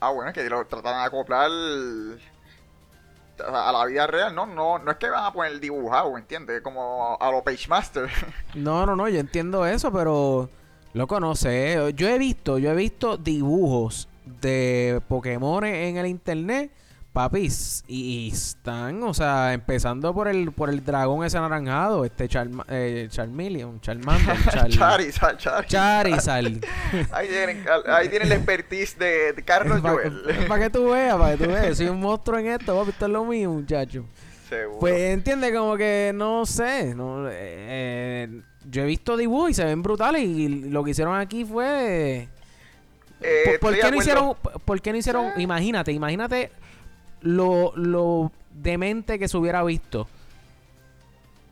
Ah, 0.00 0.10
bueno, 0.10 0.30
es 0.30 0.34
que 0.34 0.48
lo 0.48 0.64
tratan 0.66 0.94
de 1.00 1.04
acoplar 1.06 1.50
a 3.40 3.72
la 3.72 3.84
vida 3.86 4.06
real, 4.06 4.34
¿no? 4.34 4.46
No, 4.46 4.78
no 4.78 4.90
es 4.90 4.96
que 4.96 5.08
van 5.08 5.24
a 5.24 5.32
poner 5.32 5.58
dibujado, 5.60 6.16
¿entiendes? 6.18 6.60
Como 6.62 7.16
a 7.20 7.30
los 7.30 7.42
Page 7.42 7.68
Master. 7.68 8.08
No, 8.54 8.86
no, 8.86 8.96
no, 8.96 9.08
yo 9.08 9.20
entiendo 9.20 9.66
eso, 9.66 9.92
pero 9.92 10.48
loco, 10.94 11.20
no 11.20 11.34
sé. 11.34 11.92
Yo 11.94 12.08
he 12.08 12.18
visto, 12.18 12.58
yo 12.58 12.70
he 12.70 12.74
visto 12.74 13.16
dibujos 13.16 14.08
de 14.40 15.00
Pokémon 15.08 15.64
en 15.64 15.96
el 15.96 16.06
internet, 16.06 16.70
papis, 17.12 17.82
y, 17.88 18.26
y 18.26 18.28
están, 18.30 19.02
o 19.02 19.12
sea, 19.14 19.52
empezando 19.52 20.14
por 20.14 20.28
el 20.28 20.52
por 20.52 20.68
el 20.70 20.84
dragón 20.84 21.24
ese 21.24 21.36
anaranjado, 21.38 22.04
este 22.04 22.28
Charma, 22.28 22.64
eh, 22.68 23.08
Charmeleon, 23.10 23.80
Charmander, 23.80 24.36
Char- 24.44 24.68
Charizard, 24.70 25.36
Charizard. 25.38 25.66
Charizard. 25.66 26.46
Ahí 27.12 27.28
tienen, 27.28 27.64
ahí 27.86 28.08
tienen 28.08 28.28
la 28.28 28.36
expertise 28.36 28.98
de, 28.98 29.32
de 29.32 29.42
Carlos 29.42 29.80
Joel. 29.80 30.22
Para 30.46 30.64
que 30.64 30.70
tú 30.70 30.90
veas, 30.90 31.16
para 31.16 31.36
que 31.36 31.44
tú 31.44 31.50
veas. 31.50 31.76
Soy 31.76 31.88
un 31.88 32.00
monstruo 32.00 32.38
en 32.38 32.46
esto, 32.48 32.76
papi, 32.78 32.90
esto 32.90 33.06
es 33.06 33.12
lo 33.12 33.24
mío, 33.24 33.50
muchacho. 33.50 34.04
Seguro. 34.48 34.78
Pues 34.78 34.98
entiende 35.10 35.52
como 35.52 35.76
que 35.76 36.12
no 36.14 36.46
sé, 36.46 36.94
no, 36.94 37.26
eh, 37.30 38.42
yo 38.64 38.82
he 38.82 38.86
visto 38.86 39.16
dibujos 39.16 39.50
y 39.50 39.54
se 39.54 39.64
ven 39.64 39.82
brutales 39.82 40.22
y 40.22 40.48
lo 40.70 40.82
que 40.84 40.92
hicieron 40.92 41.18
aquí 41.18 41.44
fue 41.44 42.28
Eh, 43.20 43.58
¿Por, 43.60 43.74
qué 43.78 43.90
no 43.90 43.96
hicieron, 43.98 44.36
por 44.64 44.80
qué 44.80 44.92
no 44.92 44.98
hicieron, 44.98 45.32
imagínate, 45.38 45.90
imagínate 45.92 46.50
lo, 47.20 47.72
lo 47.76 48.32
demente 48.50 49.18
que 49.18 49.28
se 49.28 49.36
hubiera 49.36 49.62
visto 49.64 50.06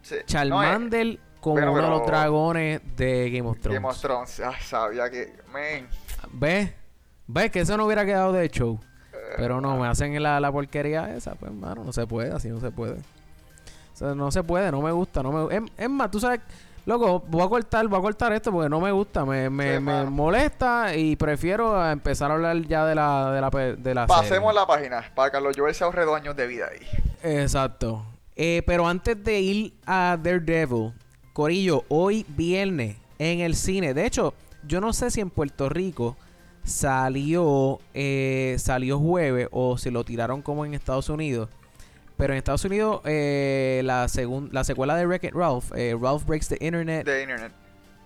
Sí. 0.06 0.14
No, 0.14 0.20
eh, 0.20 0.24
Charmander 0.26 1.18
con 1.40 1.54
Bueno, 1.54 1.72
uno 1.72 1.82
de 1.82 1.88
los 1.88 2.06
dragones 2.06 2.80
de 2.96 3.28
Game 3.30 3.48
of 3.48 3.58
Thrones. 3.58 3.80
Game 3.80 3.88
of 3.88 4.00
Thrones. 4.00 4.40
Ay, 4.40 4.54
sabía 4.62 5.10
que. 5.10 5.32
Men. 5.52 5.88
¿Ves? 6.32 6.72
¿Ves 7.26 7.50
que 7.50 7.60
eso 7.60 7.76
no 7.76 7.86
hubiera 7.86 8.04
quedado 8.06 8.32
de 8.32 8.48
show? 8.48 8.78
Eh, 9.12 9.16
Pero 9.36 9.60
no, 9.60 9.76
me 9.76 9.88
hacen 9.88 10.22
la, 10.22 10.38
la 10.38 10.52
porquería 10.52 11.12
esa, 11.16 11.34
pues, 11.34 11.52
mano, 11.52 11.82
no 11.82 11.92
se 11.92 12.06
puede, 12.06 12.30
así 12.32 12.48
no 12.48 12.60
se 12.60 12.70
puede. 12.70 12.94
O 12.94 13.96
sea, 13.96 14.14
no 14.14 14.30
se 14.30 14.44
puede, 14.44 14.70
no 14.70 14.80
me 14.80 14.92
gusta, 14.92 15.24
no 15.24 15.32
me... 15.32 15.56
Es, 15.56 15.62
es 15.76 15.90
más, 15.90 16.08
tú 16.10 16.20
sabes, 16.20 16.40
loco, 16.86 17.22
voy 17.28 17.42
a 17.42 17.48
cortar, 17.48 17.86
voy 17.88 17.98
a 17.98 18.02
cortar 18.02 18.32
esto 18.32 18.50
porque 18.50 18.70
no 18.70 18.80
me 18.80 18.90
gusta, 18.92 19.24
me, 19.26 19.50
me, 19.50 19.74
Sí, 19.76 19.80
me 19.82 20.04
molesta 20.04 20.96
y 20.96 21.16
prefiero 21.16 21.84
empezar 21.90 22.30
a 22.30 22.34
hablar 22.34 22.62
ya 22.62 22.86
de 22.86 22.94
la, 22.94 23.30
de 23.32 23.40
la, 23.40 23.50
de 23.50 23.94
la 23.94 24.06
serie. 24.06 24.22
Pasemos 24.22 24.54
la 24.54 24.66
página 24.66 25.04
para 25.14 25.30
Carlos 25.30 25.54
Joel 25.56 25.74
se 25.74 25.84
ahorre 25.84 26.04
dos 26.04 26.16
años 26.16 26.34
de 26.34 26.46
vida 26.46 26.68
ahí. 26.72 26.86
Exacto. 27.22 28.06
Eh, 28.36 28.62
pero 28.66 28.86
antes 28.86 29.22
de 29.22 29.40
ir 29.40 29.74
a 29.84 30.18
Daredevil, 30.22 30.92
Corillo, 31.32 31.84
hoy 31.88 32.24
viernes 32.28 32.96
en 33.18 33.40
el 33.40 33.56
cine. 33.56 33.92
De 33.92 34.06
hecho, 34.06 34.34
yo 34.66 34.80
no 34.80 34.92
sé 34.92 35.10
si 35.10 35.20
en 35.20 35.30
Puerto 35.30 35.68
Rico 35.68 36.16
salió 36.64 37.78
eh, 37.94 38.56
salió 38.58 38.98
jueves 38.98 39.48
o 39.52 39.78
si 39.78 39.90
lo 39.90 40.04
tiraron 40.04 40.42
como 40.42 40.64
en 40.64 40.74
Estados 40.74 41.08
Unidos. 41.08 41.48
Pero 42.16 42.32
en 42.32 42.38
Estados 42.38 42.64
Unidos, 42.64 43.00
eh, 43.04 43.82
la, 43.84 44.06
segun- 44.08 44.48
la 44.52 44.64
secuela 44.64 44.96
de 44.96 45.06
Wreck-It 45.06 45.34
Ralph, 45.34 45.72
eh, 45.74 45.94
Ralph 46.00 46.24
Breaks 46.24 46.48
the 46.48 46.58
Internet, 46.60 47.04
De 47.06 47.22
internet. 47.22 47.52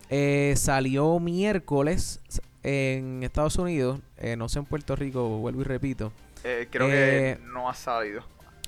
eh, 0.09 0.55
salió 0.57 1.19
miércoles 1.21 2.21
en 2.63 3.23
Estados 3.23 3.57
Unidos. 3.57 4.01
no 4.37 4.49
sé 4.49 4.59
en 4.59 4.65
Puerto 4.67 4.97
Rico, 4.97 5.29
vuelvo 5.39 5.61
y 5.61 5.65
repito. 5.65 6.13
Creo 6.43 6.89
que 6.89 7.39
no 7.53 7.69
ha 7.71 7.75
salido. 7.75 8.23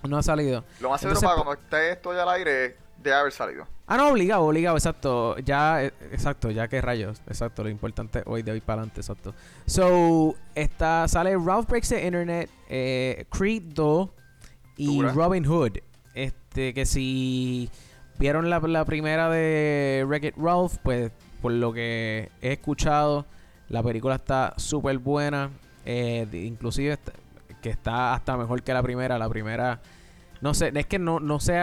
No 0.08 0.16
ha 0.18 0.22
salido. 0.22 0.64
Lo 0.80 0.90
más 0.90 1.00
seguro 1.00 1.20
para 1.20 1.34
cuando 1.34 1.52
esté 1.54 1.92
esto 1.92 2.12
ya 2.14 2.22
al 2.22 2.28
aire, 2.30 2.76
debe 3.02 3.16
haber 3.16 3.32
salido. 3.32 3.66
Ah, 3.86 3.96
no, 3.96 4.08
obligado, 4.10 4.42
obligado, 4.44 4.76
exacto. 4.76 5.36
Ya, 5.38 5.84
exacto, 5.84 6.50
ya 6.50 6.66
que 6.68 6.80
rayos. 6.80 7.20
Exacto, 7.26 7.62
lo 7.62 7.68
importante 7.68 8.22
hoy 8.26 8.42
de 8.42 8.52
hoy 8.52 8.60
para 8.60 8.80
adelante, 8.82 9.00
exacto. 9.00 9.34
So, 9.66 10.34
está, 10.54 11.06
sale 11.08 11.36
Ralph 11.36 11.68
Breaks 11.68 11.88
the 11.90 12.04
Internet, 12.06 12.48
eh, 12.68 13.26
Creed 13.30 13.62
2 13.74 14.08
y 14.76 14.96
Dura. 14.96 15.12
Robin 15.12 15.44
Hood. 15.44 15.78
Este, 16.14 16.74
que 16.74 16.84
si 16.86 17.70
vieron 18.18 18.50
la, 18.50 18.60
la 18.60 18.84
primera 18.84 19.28
de 19.30 20.04
Wreck-It 20.06 20.34
Ralph, 20.36 20.76
pues 20.82 21.10
por 21.40 21.52
lo 21.52 21.72
que 21.72 22.30
he 22.40 22.52
escuchado, 22.52 23.26
la 23.68 23.82
película 23.82 24.14
está 24.16 24.54
súper 24.56 24.98
buena. 24.98 25.50
eh, 25.84 26.28
inclusive 26.32 26.92
está- 26.92 27.12
que 27.60 27.70
está 27.70 28.14
hasta 28.14 28.36
mejor 28.36 28.62
que 28.62 28.72
la 28.72 28.82
primera. 28.82 29.18
La 29.18 29.28
primera, 29.28 29.80
no 30.40 30.52
sé, 30.54 30.72
es 30.74 30.86
que 30.86 30.98
no, 30.98 31.18
no 31.20 31.40
sé 31.40 31.58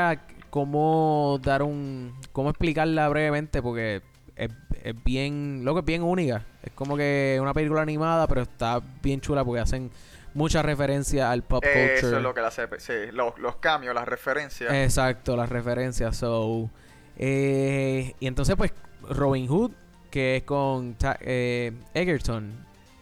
cómo 0.50 1.40
dar 1.44 1.62
un, 1.64 2.14
cómo 2.32 2.50
explicarla 2.50 3.08
brevemente 3.10 3.62
porque 3.62 4.02
es, 4.36 4.50
es 4.84 4.96
bien, 5.04 5.62
lo 5.64 5.74
que 5.74 5.80
es 5.82 5.86
bien 5.86 6.04
única. 6.04 6.46
Es 6.64 6.72
como 6.74 6.98
que 6.98 7.38
una 7.42 7.54
película 7.54 7.82
animada, 7.82 8.28
pero 8.28 8.42
está 8.42 8.82
bien 9.02 9.22
chula 9.22 9.46
porque 9.46 9.62
hacen 9.62 9.90
mucha 10.34 10.62
referencia 10.62 11.32
al 11.32 11.44
pop 11.44 11.64
culture. 11.64 11.96
Eso 11.98 12.18
es 12.18 12.24
lo 12.24 12.34
que 12.34 12.42
la 12.42 12.48
hace. 12.48 12.68
Sí, 12.78 12.94
los, 13.12 13.38
los 13.40 13.56
cambios, 13.58 13.94
las 13.96 14.08
referencias. 14.08 14.72
Exacto, 14.74 15.36
las 15.36 15.50
referencias. 15.50 16.16
So, 16.18 16.70
eh, 17.18 18.14
y 18.20 18.28
entonces, 18.28 18.56
pues, 18.56 18.72
Robin 19.10 19.48
Hood, 19.48 19.72
que 20.10 20.38
es 20.38 20.44
con 20.44 20.96
eh, 21.22 21.72
Egerton, 21.94 22.52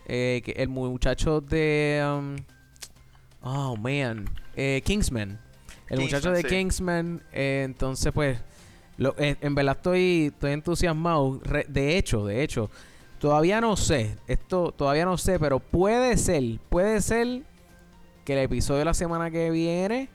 eh, 0.06 0.42
que 0.44 0.52
el 0.54 0.70
muchacho 0.70 1.42
de. 1.42 2.04
um, 2.06 2.36
oh, 3.42 3.76
man. 3.78 4.30
eh, 4.56 4.82
Kingsman. 4.84 5.40
El 5.90 6.02
muchacho 6.02 6.32
de 6.32 6.42
sí. 6.42 6.48
Kingsman. 6.48 7.22
eh, 7.32 7.62
entonces, 7.66 8.12
pues, 8.13 8.40
lo- 8.98 9.16
en 9.18 9.56
verdad 9.56 9.76
estoy, 9.78 10.32
estoy 10.34 10.52
entusiasmado. 10.52 11.40
Re- 11.44 11.66
de 11.70 11.98
hecho, 11.98 12.26
de 12.26 12.44
hecho, 12.44 12.70
todavía 13.19 13.62
no 13.62 13.75
sé. 13.77 14.17
Esto 14.27 14.71
todavía 14.71 15.06
no 15.06 15.17
sé, 15.17 15.39
pero 15.39 15.60
puede 15.60 16.17
ser, 16.17 16.43
puede 16.69 17.01
ser 17.01 17.41
que 18.25 18.34
el 18.34 18.39
episodio 18.39 18.80
de 18.80 18.86
la 18.86 18.93
semana 18.93 19.32
que 19.32 19.49
viene 19.51 20.10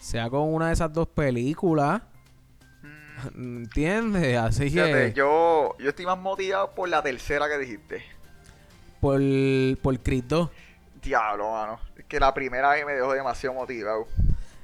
sea 0.00 0.28
con 0.30 0.52
una 0.52 0.68
de 0.68 0.72
esas 0.74 0.92
dos 0.92 1.08
películas. 1.08 2.02
Mm, 3.34 3.56
¿Entiendes? 3.64 4.36
Así 4.38 4.70
Fíjate, 4.70 5.08
que 5.08 5.12
yo, 5.14 5.76
yo 5.78 5.88
estoy 5.90 6.06
más 6.06 6.18
motivado 6.18 6.72
por 6.74 6.88
la 6.88 7.02
tercera 7.02 7.48
que 7.48 7.58
dijiste. 7.58 8.02
por, 9.00 9.20
por 9.82 9.98
Creed 10.00 10.24
2. 10.24 10.50
Diablo, 11.02 11.52
mano. 11.52 11.80
Es 11.96 12.04
que 12.04 12.18
la 12.20 12.32
primera 12.34 12.70
vez 12.70 12.84
me 12.84 12.92
dejó 12.92 13.12
demasiado 13.12 13.54
motivado. 13.54 14.06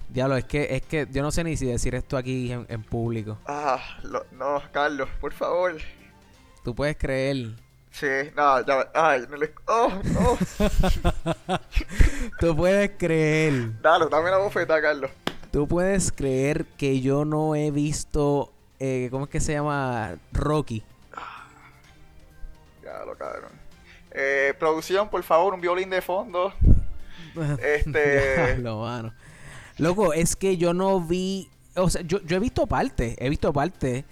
Diablo, 0.08 0.36
es 0.36 0.44
que, 0.44 0.76
es 0.76 0.82
que 0.82 1.08
yo 1.10 1.22
no 1.22 1.30
sé 1.32 1.42
ni 1.42 1.56
si 1.56 1.66
decir 1.66 1.94
esto 1.94 2.16
aquí 2.16 2.52
en, 2.52 2.66
en 2.68 2.82
público. 2.82 3.38
Ah, 3.46 3.80
lo- 4.02 4.26
no, 4.32 4.62
Carlos, 4.72 5.08
por 5.20 5.32
favor. 5.32 5.76
Tú 6.64 6.74
puedes 6.74 6.96
creer. 6.96 7.52
Sí, 7.92 8.06
no, 8.34 8.66
ya, 8.66 8.90
ay, 8.94 9.24
no 9.30 9.36
le... 9.36 9.52
Oh, 9.68 9.92
no. 10.04 10.38
Tú 12.40 12.56
puedes 12.56 12.90
creer. 12.98 13.80
Dale, 13.80 14.06
dame 14.10 14.30
la 14.30 14.38
bofeta, 14.38 14.80
Carlos. 14.82 15.10
Tú 15.52 15.68
puedes 15.68 16.10
creer 16.10 16.64
que 16.76 17.00
yo 17.00 17.24
no 17.24 17.54
he 17.54 17.70
visto. 17.70 18.52
eh, 18.80 19.06
¿Cómo 19.12 19.24
es 19.26 19.30
que 19.30 19.38
se 19.40 19.52
llama? 19.52 20.16
Rocky. 20.32 20.82
Ya 22.82 23.04
lo 23.04 23.16
cabrón. 23.16 23.52
Eh, 24.10 24.54
producción, 24.58 25.08
por 25.08 25.22
favor, 25.22 25.54
un 25.54 25.60
violín 25.60 25.90
de 25.90 26.02
fondo. 26.02 26.52
Este- 27.62 28.46
Diablo, 28.54 28.80
mano. 28.80 29.12
Loco, 29.78 30.12
es 30.12 30.34
que 30.34 30.56
yo 30.56 30.72
no 30.74 31.00
vi. 31.00 31.48
O 31.76 31.88
sea, 31.90 32.02
yo, 32.02 32.20
yo 32.22 32.36
he 32.36 32.40
visto 32.40 32.66
partes. 32.66 33.14
He 33.18 33.28
visto 33.28 33.52
partes. 33.52 34.04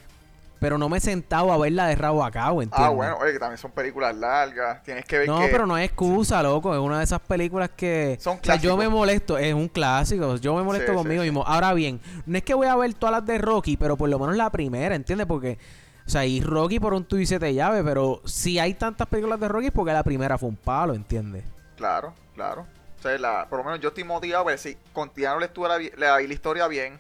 Pero 0.62 0.78
no 0.78 0.88
me 0.88 0.98
he 0.98 1.00
sentado 1.00 1.52
a 1.52 1.58
verla 1.58 1.88
de 1.88 1.96
rabo 1.96 2.24
a 2.24 2.30
cabo, 2.30 2.62
¿entiendes? 2.62 2.88
Ah, 2.88 2.94
bueno, 2.94 3.18
oye, 3.20 3.32
que 3.32 3.38
también 3.40 3.58
son 3.58 3.72
películas 3.72 4.14
largas. 4.14 4.80
Tienes 4.84 5.04
que 5.04 5.18
ver 5.18 5.28
No, 5.28 5.40
que... 5.40 5.48
pero 5.48 5.66
no 5.66 5.74
hay 5.74 5.86
excusa, 5.86 6.40
loco. 6.40 6.72
Es 6.72 6.78
una 6.78 6.98
de 6.98 7.04
esas 7.04 7.18
películas 7.18 7.70
que. 7.76 8.16
Son 8.20 8.38
o 8.38 8.44
sea, 8.44 8.54
yo 8.54 8.60
clásicos. 8.60 8.78
me 8.78 8.88
molesto. 8.88 9.38
Es 9.38 9.52
un 9.52 9.66
clásico. 9.66 10.36
Yo 10.36 10.54
me 10.54 10.62
molesto 10.62 10.92
Sí, 10.92 10.96
conmigo 10.96 11.22
sí, 11.22 11.26
sí. 11.28 11.30
mismo. 11.32 11.44
Ahora 11.44 11.74
bien, 11.74 12.00
no 12.26 12.38
es 12.38 12.44
que 12.44 12.54
voy 12.54 12.68
a 12.68 12.76
ver 12.76 12.94
todas 12.94 13.12
las 13.12 13.26
de 13.26 13.38
Rocky, 13.38 13.76
pero 13.76 13.96
por 13.96 14.08
lo 14.08 14.20
menos 14.20 14.36
la 14.36 14.50
primera, 14.50 14.94
¿entiendes? 14.94 15.26
Porque. 15.26 15.58
O 16.06 16.10
sea, 16.10 16.24
y 16.24 16.40
Rocky 16.40 16.78
por 16.78 16.94
un 16.94 17.04
tuit 17.04 17.28
de 17.28 17.54
llave, 17.54 17.82
pero 17.82 18.22
si 18.24 18.60
hay 18.60 18.74
tantas 18.74 19.08
películas 19.08 19.40
de 19.40 19.48
Rocky 19.48 19.66
es 19.66 19.72
porque 19.72 19.92
la 19.92 20.04
primera 20.04 20.38
fue 20.38 20.48
un 20.48 20.56
palo, 20.56 20.94
¿entiendes? 20.94 21.44
Claro, 21.76 22.14
claro. 22.34 22.66
O 22.98 23.02
sea, 23.02 23.18
la, 23.18 23.48
por 23.48 23.58
lo 23.58 23.64
menos 23.64 23.80
yo 23.80 23.88
estoy 23.88 24.04
motivado, 24.04 24.44
pero 24.44 24.58
si 24.58 24.76
continuar 24.92 25.40
la, 25.40 25.78
la, 25.96 26.20
la 26.20 26.22
historia 26.22 26.68
bien, 26.68 26.98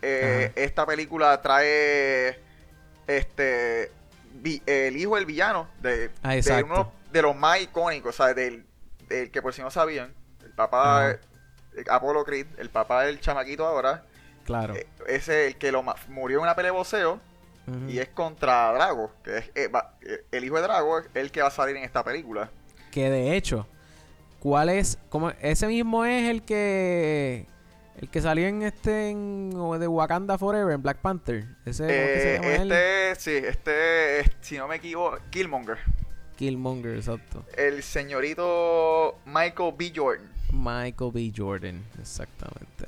eh, 0.00 0.50
esta 0.56 0.86
película 0.86 1.40
trae 1.42 2.38
este 3.06 3.90
vi- 4.34 4.62
el 4.66 4.96
hijo 4.96 5.16
del 5.16 5.26
villano 5.26 5.68
de, 5.80 6.10
Ah, 6.22 6.30
de 6.32 6.38
exacto. 6.38 6.66
uno 6.66 6.92
de 7.12 7.22
los 7.22 7.36
más 7.36 7.60
icónicos, 7.60 8.14
o 8.18 8.24
sea, 8.24 8.34
del, 8.34 8.64
del 9.08 9.30
que 9.30 9.42
por 9.42 9.52
si 9.54 9.60
no 9.62 9.70
sabían, 9.70 10.12
el 10.44 10.52
papá, 10.52 11.10
eh, 11.12 11.18
Apollo 11.90 12.24
Creed, 12.24 12.46
el 12.58 12.70
papá 12.70 13.02
del 13.04 13.20
chamaquito 13.20 13.66
ahora, 13.66 14.04
Claro. 14.44 14.74
eh, 14.74 14.86
ese 15.06 15.46
el 15.48 15.56
que 15.56 15.70
lo 15.72 15.84
murió 16.08 16.38
en 16.38 16.44
una 16.44 16.54
pelea 16.56 16.72
de 16.72 16.76
boxeo 16.78 17.20
y 17.88 17.98
es 17.98 18.08
contra 18.08 18.72
Drago, 18.72 19.12
que 19.22 19.38
es 19.38 19.50
eh, 19.54 19.68
va- 19.68 19.94
eh, 20.02 20.24
el 20.32 20.44
hijo 20.44 20.56
de 20.56 20.62
Drago 20.62 20.98
es 20.98 21.06
el 21.14 21.30
que 21.30 21.42
va 21.42 21.48
a 21.48 21.52
salir 21.52 21.76
en 21.76 21.84
esta 21.84 22.02
película. 22.02 22.50
Que 22.90 23.08
de 23.08 23.36
hecho, 23.36 23.66
¿cuál 24.40 24.68
es? 24.68 24.98
Cómo, 25.10 25.30
ese 25.40 25.66
mismo 25.68 26.04
es 26.04 26.28
el 26.28 26.42
que. 26.42 27.46
El 28.00 28.08
que 28.08 28.20
salió 28.20 28.46
en 28.48 28.62
este. 28.62 29.10
En, 29.10 29.52
o 29.56 29.78
de 29.78 29.86
Wakanda 29.86 30.36
Forever, 30.38 30.74
en 30.74 30.82
Black 30.82 30.98
Panther. 30.98 31.44
Ese, 31.64 31.84
¿cómo 31.92 32.06
es 32.06 32.10
que 32.10 32.20
se 32.20 32.34
Eh, 32.34 32.34
llama 32.34 32.54
él? 32.62 32.72
este, 32.72 33.14
sí, 33.20 33.46
este, 33.46 34.20
es, 34.20 34.30
si 34.40 34.56
no 34.58 34.66
me 34.66 34.76
equivoco, 34.76 35.18
Killmonger. 35.30 35.78
Killmonger, 36.36 36.96
exacto. 36.96 37.44
El 37.56 37.82
señorito 37.82 39.18
Michael 39.26 39.74
B. 39.76 39.92
Jordan. 39.94 40.30
Michael 40.52 41.10
B. 41.12 41.32
Jordan, 41.36 41.82
exactamente. 42.00 42.86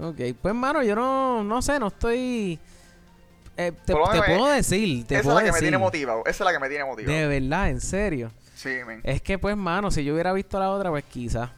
Ok, 0.00 0.36
pues 0.40 0.54
mano, 0.54 0.82
yo 0.82 0.94
no, 0.96 1.44
no 1.44 1.60
sé, 1.62 1.78
no 1.78 1.88
estoy... 1.88 2.58
eh, 3.56 3.72
te, 3.84 3.92
te 3.92 3.94
puedo 3.94 4.52
eh, 4.52 4.56
decir, 4.56 5.06
te 5.06 5.16
Esa 5.18 5.28
es 5.28 5.34
la 5.34 5.44
que 5.44 5.52
me 5.52 5.60
tiene 5.60 5.78
motivado. 5.78 6.20
Esa 6.24 6.30
es 6.30 6.40
la 6.40 6.52
que 6.52 6.58
me 6.58 6.68
tiene 6.68 6.84
motivado. 6.84 7.16
De 7.16 7.26
verdad, 7.28 7.68
en 7.70 7.80
serio. 7.80 8.32
Sí, 8.56 8.70
men. 8.86 9.00
Es 9.04 9.20
que 9.20 9.38
pues, 9.38 9.56
mano, 9.56 9.90
si 9.90 10.02
yo 10.04 10.14
hubiera 10.14 10.32
visto 10.32 10.58
la 10.58 10.70
otra, 10.70 10.90
pues 10.90 11.04
quizás. 11.04 11.50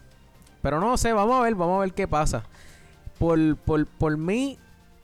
Pero 0.66 0.80
no 0.80 0.96
sé, 0.96 1.12
vamos 1.12 1.38
a 1.38 1.42
ver, 1.42 1.54
vamos 1.54 1.76
a 1.76 1.80
ver 1.82 1.92
qué 1.92 2.08
pasa. 2.08 2.42
Por, 3.20 3.56
por, 3.58 3.86
por 3.86 4.16
mí, 4.16 4.58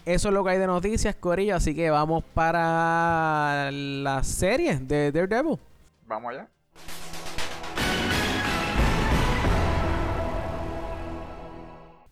eso 0.05 0.27
es 0.27 0.35
lo 0.35 0.43
que 0.43 0.51
hay 0.51 0.59
de 0.59 0.67
noticias, 0.67 1.15
Corillo. 1.15 1.55
Así 1.55 1.73
que 1.73 1.89
vamos 1.89 2.25
para 2.35 3.71
la 3.71 4.25
serie 4.25 4.81
de 4.81 5.13
Daredevil. 5.13 5.61
Vamos 6.05 6.33
allá. 6.33 6.49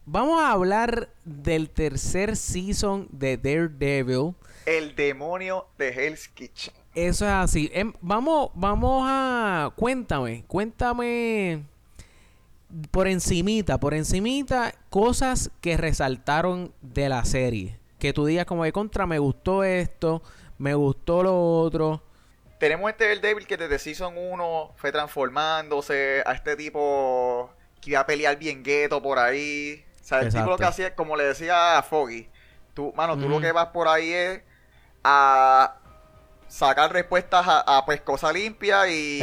Vamos 0.06 0.40
a 0.40 0.52
hablar 0.52 1.08
del 1.24 1.70
tercer 1.70 2.36
season 2.36 3.08
de 3.10 3.36
Daredevil. 3.36 4.36
El 4.64 4.94
demonio 4.94 5.66
de 5.76 5.88
Hell's 5.88 6.28
Kitchen. 6.28 6.72
Eso 6.94 7.24
es 7.24 7.32
así. 7.32 7.68
Em, 7.74 7.92
vamos, 8.00 8.50
vamos 8.54 9.02
a... 9.08 9.72
Cuéntame, 9.74 10.44
cuéntame 10.46 11.64
por 12.90 13.08
encimita, 13.08 13.78
por 13.78 13.94
encimita, 13.94 14.74
cosas 14.90 15.50
que 15.60 15.76
resaltaron 15.76 16.72
de 16.80 17.08
la 17.08 17.24
serie. 17.24 17.78
que 17.98 18.14
tú 18.14 18.24
digas 18.24 18.46
como 18.46 18.64
de 18.64 18.72
contra, 18.72 19.06
me 19.06 19.18
gustó 19.18 19.62
esto, 19.62 20.22
me 20.56 20.74
gustó 20.74 21.22
lo 21.22 21.58
otro. 21.60 22.02
Tenemos 22.58 22.90
este 22.90 23.08
Daredevil 23.08 23.46
que 23.46 23.58
desde 23.58 23.78
Season 23.78 24.14
1 24.16 24.72
fue 24.76 24.90
transformándose 24.90 26.22
a 26.24 26.32
este 26.32 26.56
tipo 26.56 27.50
que 27.80 27.90
iba 27.90 28.00
a 28.00 28.06
pelear 28.06 28.38
bien 28.38 28.62
gueto 28.62 29.02
por 29.02 29.18
ahí. 29.18 29.84
O 30.00 30.04
sea, 30.04 30.20
el 30.20 30.32
tipo 30.32 30.46
lo 30.46 30.56
que 30.56 30.64
hacía, 30.64 30.94
como 30.94 31.16
le 31.16 31.24
decía 31.24 31.78
a 31.78 31.82
Foggy, 31.82 32.28
tú, 32.72 32.92
mano, 32.96 33.18
tú 33.18 33.28
lo 33.28 33.40
que 33.40 33.52
vas 33.52 33.66
por 33.66 33.86
ahí 33.86 34.12
es 34.12 34.40
a 35.04 35.76
sacar 36.48 36.92
respuestas 36.92 37.44
a, 37.46 37.82
pues 37.84 38.00
cosas 38.00 38.32
limpias 38.32 38.88
y, 38.88 39.20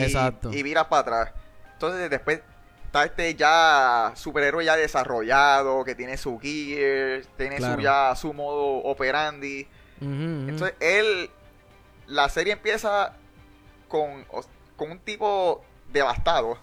y 0.52 0.64
viras 0.64 0.86
para 0.86 1.02
atrás. 1.02 1.34
Entonces 1.74 2.10
después 2.10 2.42
está 2.88 3.04
este 3.04 3.36
ya 3.36 4.14
superhéroe 4.16 4.66
ya 4.66 4.76
desarrollado, 4.76 5.84
que 5.84 5.94
tiene 5.94 6.18
su 6.18 6.40
gear, 6.40 7.22
tiene 7.38 7.60
su 7.60 7.80
ya 7.80 8.16
su 8.16 8.34
modo 8.34 8.78
operandi. 8.84 9.68
Entonces 10.02 10.76
él, 10.80 11.30
la 12.08 12.30
serie 12.30 12.54
empieza 12.54 13.14
con, 13.88 14.26
con 14.76 14.92
un 14.92 15.00
tipo 15.00 15.64
devastado. 15.92 16.58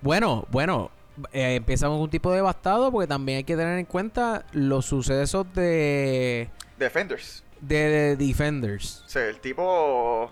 Bueno, 0.00 0.46
bueno, 0.50 0.90
eh, 1.32 1.56
empezamos 1.56 1.96
con 1.96 2.04
un 2.04 2.10
tipo 2.10 2.32
devastado 2.32 2.90
porque 2.90 3.08
también 3.08 3.38
hay 3.38 3.44
que 3.44 3.56
tener 3.56 3.78
en 3.78 3.86
cuenta 3.86 4.46
los 4.52 4.86
sucesos 4.86 5.46
de... 5.54 6.48
Defenders. 6.78 7.44
De, 7.60 8.16
Defenders. 8.16 9.04
O 9.14 9.18
el 9.18 9.40
tipo... 9.40 9.62
O 10.24 10.30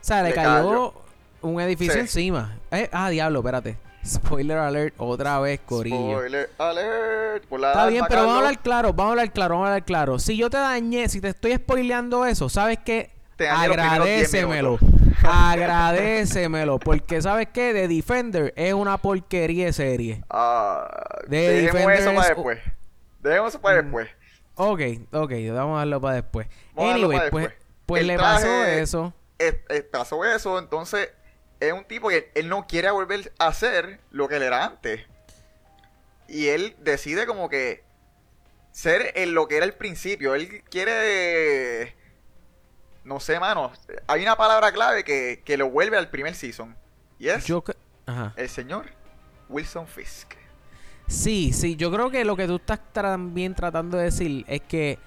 sea, 0.00 0.22
le, 0.22 0.34
cayó, 0.34 0.92
un 1.40 1.60
edificio 1.60 1.98
encima. 1.98 2.58
Eh, 2.70 2.88
ah, 2.92 3.08
diablo, 3.08 3.38
espérate. 3.38 3.85
Spoiler 4.06 4.58
alert, 4.58 4.94
otra 4.98 5.40
vez, 5.40 5.60
Corillo. 5.66 6.18
Spoiler 6.18 6.50
alert. 6.58 7.44
Está 7.50 7.86
bien, 7.88 8.04
pero 8.08 8.20
vamos 8.22 8.34
a 8.34 8.38
hablar 8.38 8.58
claro, 8.60 8.92
vamos 8.92 9.08
a 9.08 9.12
hablar 9.12 9.32
claro, 9.32 9.54
vamos 9.54 9.66
a 9.66 9.68
hablar 9.70 9.84
claro. 9.84 10.18
Si 10.18 10.36
yo 10.36 10.48
te 10.48 10.58
dañé, 10.58 11.08
si 11.08 11.20
te 11.20 11.28
estoy 11.28 11.56
spoileando 11.56 12.24
eso, 12.24 12.48
¿sabes 12.48 12.78
qué? 12.84 13.10
Agradecemelo. 13.38 14.78
Agradecemelo. 15.24 16.78
Porque 16.78 17.20
¿sabes 17.20 17.48
qué? 17.52 17.72
The 17.72 17.88
Defender 17.88 18.52
es 18.56 18.72
una 18.74 18.98
porquería 18.98 19.66
de 19.66 19.72
serie. 19.72 20.24
Ah, 20.30 20.88
dejemos 21.26 21.92
eso 21.92 22.14
para 22.14 22.28
después. 22.28 22.58
Dejemos 23.20 23.48
eso 23.50 23.60
para 23.60 23.82
mm, 23.82 23.84
después. 23.84 24.08
Ok, 24.54 24.80
ok, 25.12 25.32
vamos 25.52 25.76
a 25.76 25.78
darlo 25.80 26.00
para 26.00 26.14
después. 26.14 26.46
anyway, 26.76 27.30
pues, 27.30 27.50
pues 27.84 28.06
le 28.06 28.16
pasó 28.16 28.64
eso. 28.64 29.12
pasó 29.90 30.24
eso, 30.24 30.58
entonces 30.58 31.10
es 31.60 31.72
un 31.72 31.84
tipo 31.84 32.08
que 32.08 32.30
él 32.34 32.48
no 32.48 32.66
quiere 32.66 32.90
volver 32.90 33.32
a 33.38 33.48
hacer 33.48 34.00
lo 34.10 34.28
que 34.28 34.36
él 34.36 34.42
era 34.42 34.64
antes. 34.64 35.02
Y 36.28 36.48
él 36.48 36.76
decide 36.80 37.26
como 37.26 37.48
que 37.48 37.84
ser 38.72 39.12
en 39.14 39.34
lo 39.34 39.48
que 39.48 39.56
era 39.56 39.66
el 39.66 39.74
principio. 39.74 40.34
Él 40.34 40.62
quiere 40.68 41.94
no 43.06 43.20
sé, 43.20 43.38
mano. 43.38 43.72
Hay 44.08 44.22
una 44.22 44.36
palabra 44.36 44.72
clave 44.72 45.04
que, 45.04 45.56
lo 45.56 45.70
vuelve 45.70 45.96
al 45.96 46.10
primer 46.10 46.34
season. 46.34 46.76
Y 47.18 47.28
es 47.28 47.48
el 48.36 48.48
señor 48.48 48.86
Wilson 49.48 49.86
Fisk. 49.86 50.34
Sí, 51.06 51.52
sí, 51.52 51.76
yo 51.76 51.92
creo 51.92 52.10
que 52.10 52.24
lo 52.24 52.36
que 52.36 52.48
tú 52.48 52.56
estás 52.56 52.80
también 52.92 53.54
tratando 53.54 53.96
de 53.96 54.04
decir 54.04 54.44
es 54.48 54.60
que 54.62 54.98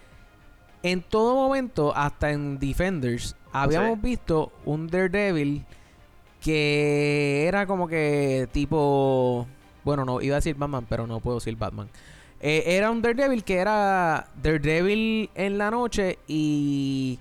en 0.81 1.01
todo 1.01 1.35
momento, 1.35 1.93
hasta 1.93 2.31
en 2.31 2.57
Defenders, 2.57 3.35
habíamos 3.51 4.01
visto 4.01 4.53
un 4.63 4.87
Daredevil 4.87 5.65
que 6.41 7.45
era 7.47 7.65
como 7.65 7.87
que 7.87 8.47
tipo... 8.51 9.47
Bueno, 9.83 10.05
no, 10.05 10.21
iba 10.21 10.35
a 10.35 10.39
decir 10.39 10.55
Batman, 10.55 10.85
pero 10.87 11.07
no 11.07 11.19
puedo 11.19 11.37
decir 11.37 11.55
Batman. 11.55 11.89
Eh, 12.41 12.63
era 12.65 12.91
un 12.91 13.01
Daredevil 13.01 13.43
que 13.43 13.57
era 13.57 14.27
Daredevil 14.41 15.29
en 15.35 15.57
la 15.57 15.71
noche 15.71 16.19
y 16.27 17.19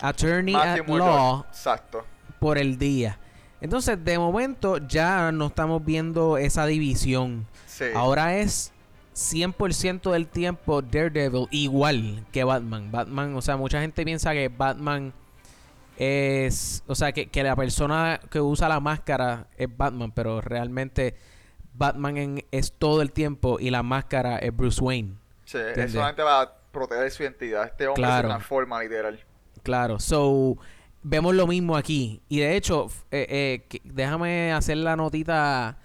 attorney 0.00 0.54
at 0.54 0.86
law 0.86 1.44
Exacto. 1.48 2.04
por 2.38 2.58
el 2.58 2.78
día. 2.78 3.18
Entonces, 3.60 4.02
de 4.04 4.18
momento 4.18 4.78
ya 4.78 5.32
no 5.32 5.46
estamos 5.46 5.84
viendo 5.84 6.36
esa 6.38 6.66
división. 6.66 7.46
Ahora 7.94 8.36
es 8.38 8.72
100% 9.14 10.12
del 10.12 10.26
tiempo 10.28 10.82
Daredevil 10.82 11.48
igual 11.50 12.24
que 12.32 12.44
Batman. 12.44 12.90
Batman, 12.90 13.34
o 13.36 13.42
sea, 13.42 13.56
mucha 13.56 13.80
gente 13.80 14.04
piensa 14.04 14.32
que 14.32 14.48
Batman 14.48 15.12
es, 15.98 16.84
o 16.86 16.94
sea, 16.94 17.12
que, 17.12 17.28
la 17.42 17.56
persona 17.56 18.20
que 18.30 18.40
usa 18.40 18.68
la 18.68 18.78
máscara 18.78 19.48
es 19.56 19.68
Batman, 19.76 20.12
pero 20.12 20.40
realmente 20.40 21.16
Batman 21.74 22.44
es 22.52 22.72
todo 22.72 23.02
el 23.02 23.10
tiempo 23.12 23.58
y 23.58 23.70
la 23.70 23.82
máscara 23.82 24.38
es 24.38 24.54
Bruce 24.56 24.80
Wayne. 24.80 25.14
Sí, 25.44 25.58
eso 25.58 25.94
solamente 25.94 26.22
va 26.22 26.42
a 26.42 26.56
proteger 26.70 27.10
su 27.10 27.22
identidad. 27.24 27.64
Este 27.64 27.88
hombre 27.88 28.06
se 28.06 28.22
transforma 28.22 28.80
literal. 28.82 29.18
Claro, 29.64 29.98
so 29.98 30.56
vemos 31.02 31.34
lo 31.34 31.46
mismo 31.48 31.76
aquí. 31.76 32.22
Y 32.28 32.38
de 32.40 32.56
hecho, 32.56 32.88
eh, 33.10 33.26
eh, 33.70 33.80
déjame 33.82 34.52
hacer 34.52 34.76
la 34.76 34.94
notita 34.94 35.78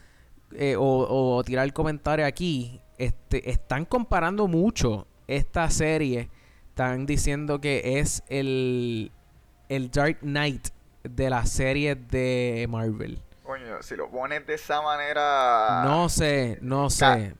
eh, 0.52 0.76
o, 0.78 1.42
tirar 1.44 1.66
el 1.66 1.74
comentario 1.74 2.26
aquí. 2.26 2.82
Este, 3.00 3.50
están 3.50 3.86
comparando 3.86 4.48
mucho 4.48 5.08
esta 5.28 5.70
serie. 5.72 6.30
Están 6.70 7.06
diciendo 7.08 7.60
que 7.60 8.00
es 8.00 8.24
el, 8.28 9.12
el 9.76 9.92
Dark 9.92 10.20
Knight 10.22 10.70
de 11.04 11.30
la 11.30 11.46
serie 11.46 11.96
de 11.96 12.66
Marvel. 12.70 13.22
Coño, 13.44 13.82
si 13.82 13.96
lo 13.96 14.10
pones 14.10 14.46
de 14.48 14.54
esa 14.54 14.82
manera. 14.82 15.84
No 15.84 16.08
sé, 16.10 16.58
no 16.62 16.90
sé. 16.90 17.36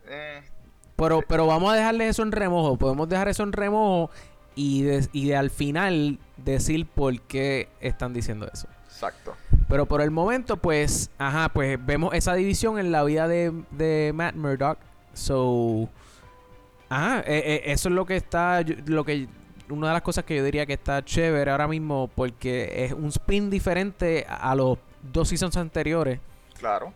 pero, 0.96 1.22
pero 1.28 1.48
vamos 1.48 1.72
a 1.72 1.76
dejarle 1.76 2.08
eso 2.08 2.24
en 2.24 2.32
remojo. 2.32 2.78
Podemos 2.78 3.08
dejar 3.08 3.30
eso 3.30 3.44
en 3.44 3.54
remojo 3.54 4.12
y, 4.56 4.86
y 5.14 5.32
al 5.32 5.50
final 5.50 6.20
decir 6.38 6.86
por 6.86 7.20
qué 7.22 7.70
están 7.80 8.14
diciendo 8.14 8.50
eso. 8.52 8.68
Exacto. 8.86 9.36
Pero 9.68 9.86
por 9.86 10.02
el 10.02 10.12
momento, 10.12 10.58
pues, 10.58 11.10
ajá, 11.18 11.50
pues 11.50 11.84
vemos 11.84 12.14
esa 12.14 12.36
división 12.36 12.78
en 12.80 12.92
la 12.92 13.04
vida 13.04 13.28
de, 13.28 14.12
Matt 14.14 14.36
Murdock. 14.36 14.78
So, 15.14 15.90
ajá, 16.90 17.24
e, 17.26 17.38
e, 17.66 17.72
eso 17.72 17.90
es 17.90 17.96
lo 17.96 18.06
que 18.06 18.16
está, 18.16 18.62
lo 18.86 19.04
que, 19.04 19.28
una 19.70 19.88
de 19.88 19.94
las 19.94 20.02
cosas 20.02 20.24
que 20.24 20.36
yo 20.36 20.44
diría 20.44 20.66
que 20.66 20.74
está 20.74 21.04
chévere 21.04 21.52
ahora 21.52 21.68
mismo, 21.68 22.10
porque 22.14 22.86
es 22.86 22.94
un 22.94 23.08
spin 23.08 23.50
diferente 23.50 24.26
a 24.28 24.56
los 24.56 24.78
dos 25.02 25.30
seasons 25.30 25.58
anteriores. 25.58 26.20
Claro. 26.60 26.94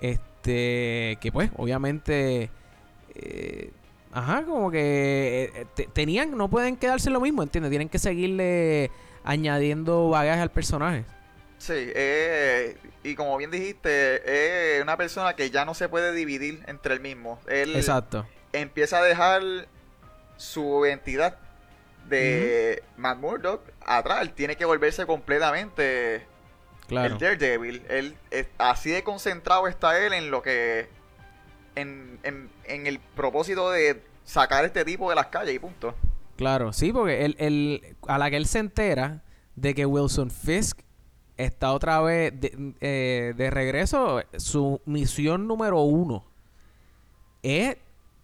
Este, 0.00 1.18
que 1.20 1.30
pues, 1.32 1.50
obviamente, 1.56 2.50
eh, 3.14 3.70
Ajá, 4.16 4.44
como 4.44 4.70
que 4.70 5.52
eh, 5.54 5.88
tenían, 5.92 6.38
no 6.38 6.48
pueden 6.48 6.78
quedarse 6.78 7.10
lo 7.10 7.20
mismo, 7.20 7.42
¿entiendes? 7.42 7.68
Tienen 7.68 7.90
que 7.90 7.98
seguirle 7.98 8.90
añadiendo 9.24 10.08
bagaje 10.08 10.40
al 10.40 10.50
personaje. 10.50 11.04
Sí, 11.58 11.74
eh, 11.76 12.78
y 13.02 13.14
como 13.14 13.36
bien 13.36 13.50
dijiste, 13.50 14.76
es 14.76 14.82
una 14.82 14.96
persona 14.96 15.36
que 15.36 15.50
ya 15.50 15.66
no 15.66 15.74
se 15.74 15.90
puede 15.90 16.14
dividir 16.14 16.62
entre 16.66 16.94
el 16.94 17.00
mismo. 17.00 17.38
Él 17.46 17.76
Exacto. 17.76 18.26
empieza 18.54 19.00
a 19.00 19.02
dejar 19.02 19.42
su 20.38 20.86
identidad 20.86 21.36
de 22.08 22.82
Matt 22.96 23.18
Murdock 23.18 23.62
atrás. 23.84 24.22
Él 24.22 24.32
tiene 24.32 24.56
que 24.56 24.64
volverse 24.64 25.06
completamente 25.06 26.26
el 26.88 27.18
Daredevil. 27.18 27.82
Él, 27.88 28.16
así 28.58 28.90
de 28.90 29.02
concentrado 29.02 29.66
está 29.66 29.98
él 29.98 30.12
en 30.12 30.30
lo 30.30 30.42
que 30.42 30.88
en, 31.74 32.18
en, 32.22 32.86
el 32.86 32.98
propósito 32.98 33.70
de 33.70 34.02
sacar 34.24 34.64
este 34.64 34.84
tipo 34.84 35.10
de 35.10 35.16
las 35.16 35.26
calles 35.26 35.54
y 35.54 35.58
punto. 35.58 35.94
Claro, 36.36 36.72
sí, 36.72 36.92
porque 36.92 37.24
él, 37.24 37.96
a 38.08 38.18
la 38.18 38.30
que 38.30 38.36
él 38.36 38.46
se 38.46 38.58
entera 38.58 39.22
de 39.54 39.74
que 39.74 39.86
Wilson 39.86 40.30
Fisk 40.30 40.80
está 41.36 41.72
otra 41.72 42.00
vez 42.00 42.38
de, 42.38 42.74
eh, 42.80 43.34
de 43.36 43.50
regreso, 43.50 44.22
su 44.36 44.80
misión 44.86 45.46
número 45.46 45.80
uno 45.80 46.24
es, 47.42 47.76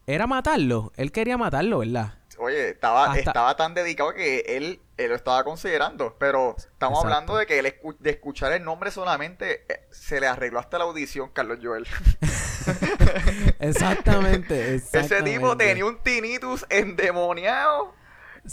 era 0.06 0.26
matarlo. 0.26 0.92
Él 0.96 1.12
quería 1.12 1.38
matarlo, 1.38 1.78
¿verdad? 1.78 2.14
Oye, 2.42 2.70
estaba, 2.70 3.16
estaba 3.18 3.56
tan 3.56 3.74
dedicado 3.74 4.12
que 4.12 4.40
él, 4.40 4.80
él, 4.96 5.08
lo 5.10 5.14
estaba 5.14 5.44
considerando. 5.44 6.16
Pero 6.18 6.56
estamos 6.58 7.04
hablando 7.04 7.36
de 7.36 7.46
que 7.46 7.58
él 7.58 7.74
de 7.98 8.10
escuchar 8.10 8.52
el 8.52 8.64
nombre 8.64 8.90
solamente 8.90 9.64
eh, 9.68 9.86
se 9.90 10.20
le 10.20 10.26
arregló 10.26 10.58
hasta 10.58 10.78
la 10.78 10.84
audición, 10.84 11.30
Carlos 11.30 11.58
Joel. 11.62 11.86
exactamente, 13.60 14.74
Ese 14.92 15.22
tipo 15.22 15.56
tenía 15.56 15.84
un 15.84 15.98
tinnitus 16.02 16.66
endemoniado 16.68 17.94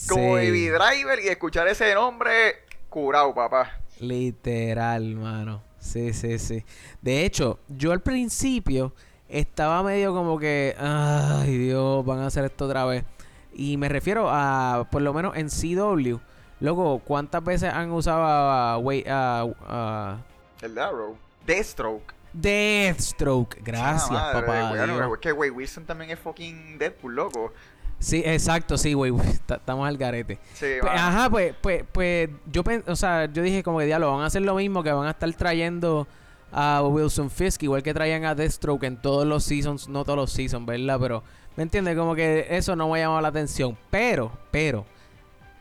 como 0.07 0.33
Baby 0.33 0.67
Driver 0.67 1.19
y 1.23 1.29
escuchar 1.29 1.67
ese 1.67 1.93
nombre 1.93 2.55
curado, 2.89 3.33
papá. 3.33 3.79
Literal, 3.99 5.15
mano. 5.15 5.63
Sí, 5.79 6.13
sí, 6.13 6.37
sí. 6.39 6.63
De 7.01 7.25
hecho, 7.25 7.59
yo 7.67 7.91
al 7.91 8.01
principio 8.01 8.93
estaba 9.27 9.83
medio 9.83 10.13
como 10.13 10.37
que, 10.37 10.75
ay 10.77 11.57
Dios, 11.57 12.05
van 12.05 12.19
a 12.19 12.27
hacer 12.27 12.45
esto 12.45 12.65
otra 12.65 12.85
vez. 12.85 13.03
Y 13.59 13.75
me 13.75 13.89
refiero 13.89 14.29
a, 14.29 14.87
por 14.89 15.01
lo 15.01 15.13
menos 15.13 15.35
en 15.35 15.49
CW. 15.49 16.17
Luego, 16.61 16.99
¿cuántas 16.99 17.43
veces 17.43 17.73
han 17.73 17.91
usado 17.91 18.23
a, 18.23 18.75
a, 18.75 20.17
el 20.61 20.77
Arrow? 20.77 21.17
Deathstroke. 21.45 22.13
Deathstroke, 22.31 23.57
gracias, 23.61 24.09
papá. 24.09 24.73
que 25.19 25.33
Wade 25.33 25.51
Wilson 25.51 25.83
también 25.83 26.09
es 26.09 26.19
fucking 26.19 26.77
Deadpool, 26.77 27.15
loco. 27.15 27.51
Sí, 27.99 28.23
exacto, 28.25 28.77
sí, 28.77 28.93
güey. 28.93 29.13
Estamos 29.49 29.85
al 29.85 29.97
garete. 29.97 30.39
Sí, 30.53 30.67
Pues, 30.79 30.93
ajá, 30.95 31.29
pues, 31.29 31.53
pues, 31.59 31.83
pues, 31.91 32.29
yo 32.49 32.63
o 32.87 32.95
sea, 32.95 33.25
yo 33.25 33.43
dije 33.43 33.61
como 33.61 33.79
que 33.79 33.85
diablo, 33.87 34.09
van 34.13 34.21
a 34.21 34.27
hacer 34.27 34.41
lo 34.41 34.55
mismo, 34.55 34.83
que 34.83 34.91
van 34.93 35.07
a 35.07 35.11
estar 35.11 35.33
trayendo 35.33 36.07
a 36.53 36.81
Wilson 36.81 37.29
Fisk, 37.29 37.61
igual 37.63 37.83
que 37.83 37.93
traían 37.93 38.23
a 38.23 38.35
Deathstroke 38.35 38.85
en 38.85 39.01
todos 39.01 39.27
los 39.27 39.43
seasons, 39.43 39.89
no 39.89 40.05
todos 40.05 40.15
los 40.15 40.31
seasons, 40.31 40.65
¿verdad? 40.65 40.97
Pero, 40.97 41.23
¿me 41.59 41.63
entiendes? 41.63 41.97
Como 41.97 42.15
que 42.15 42.47
eso 42.51 42.73
no 42.77 42.87
me 42.89 42.99
ha 42.99 43.03
llamado 43.03 43.19
la 43.19 43.27
atención. 43.27 43.77
Pero, 43.91 44.31
pero, 44.49 44.85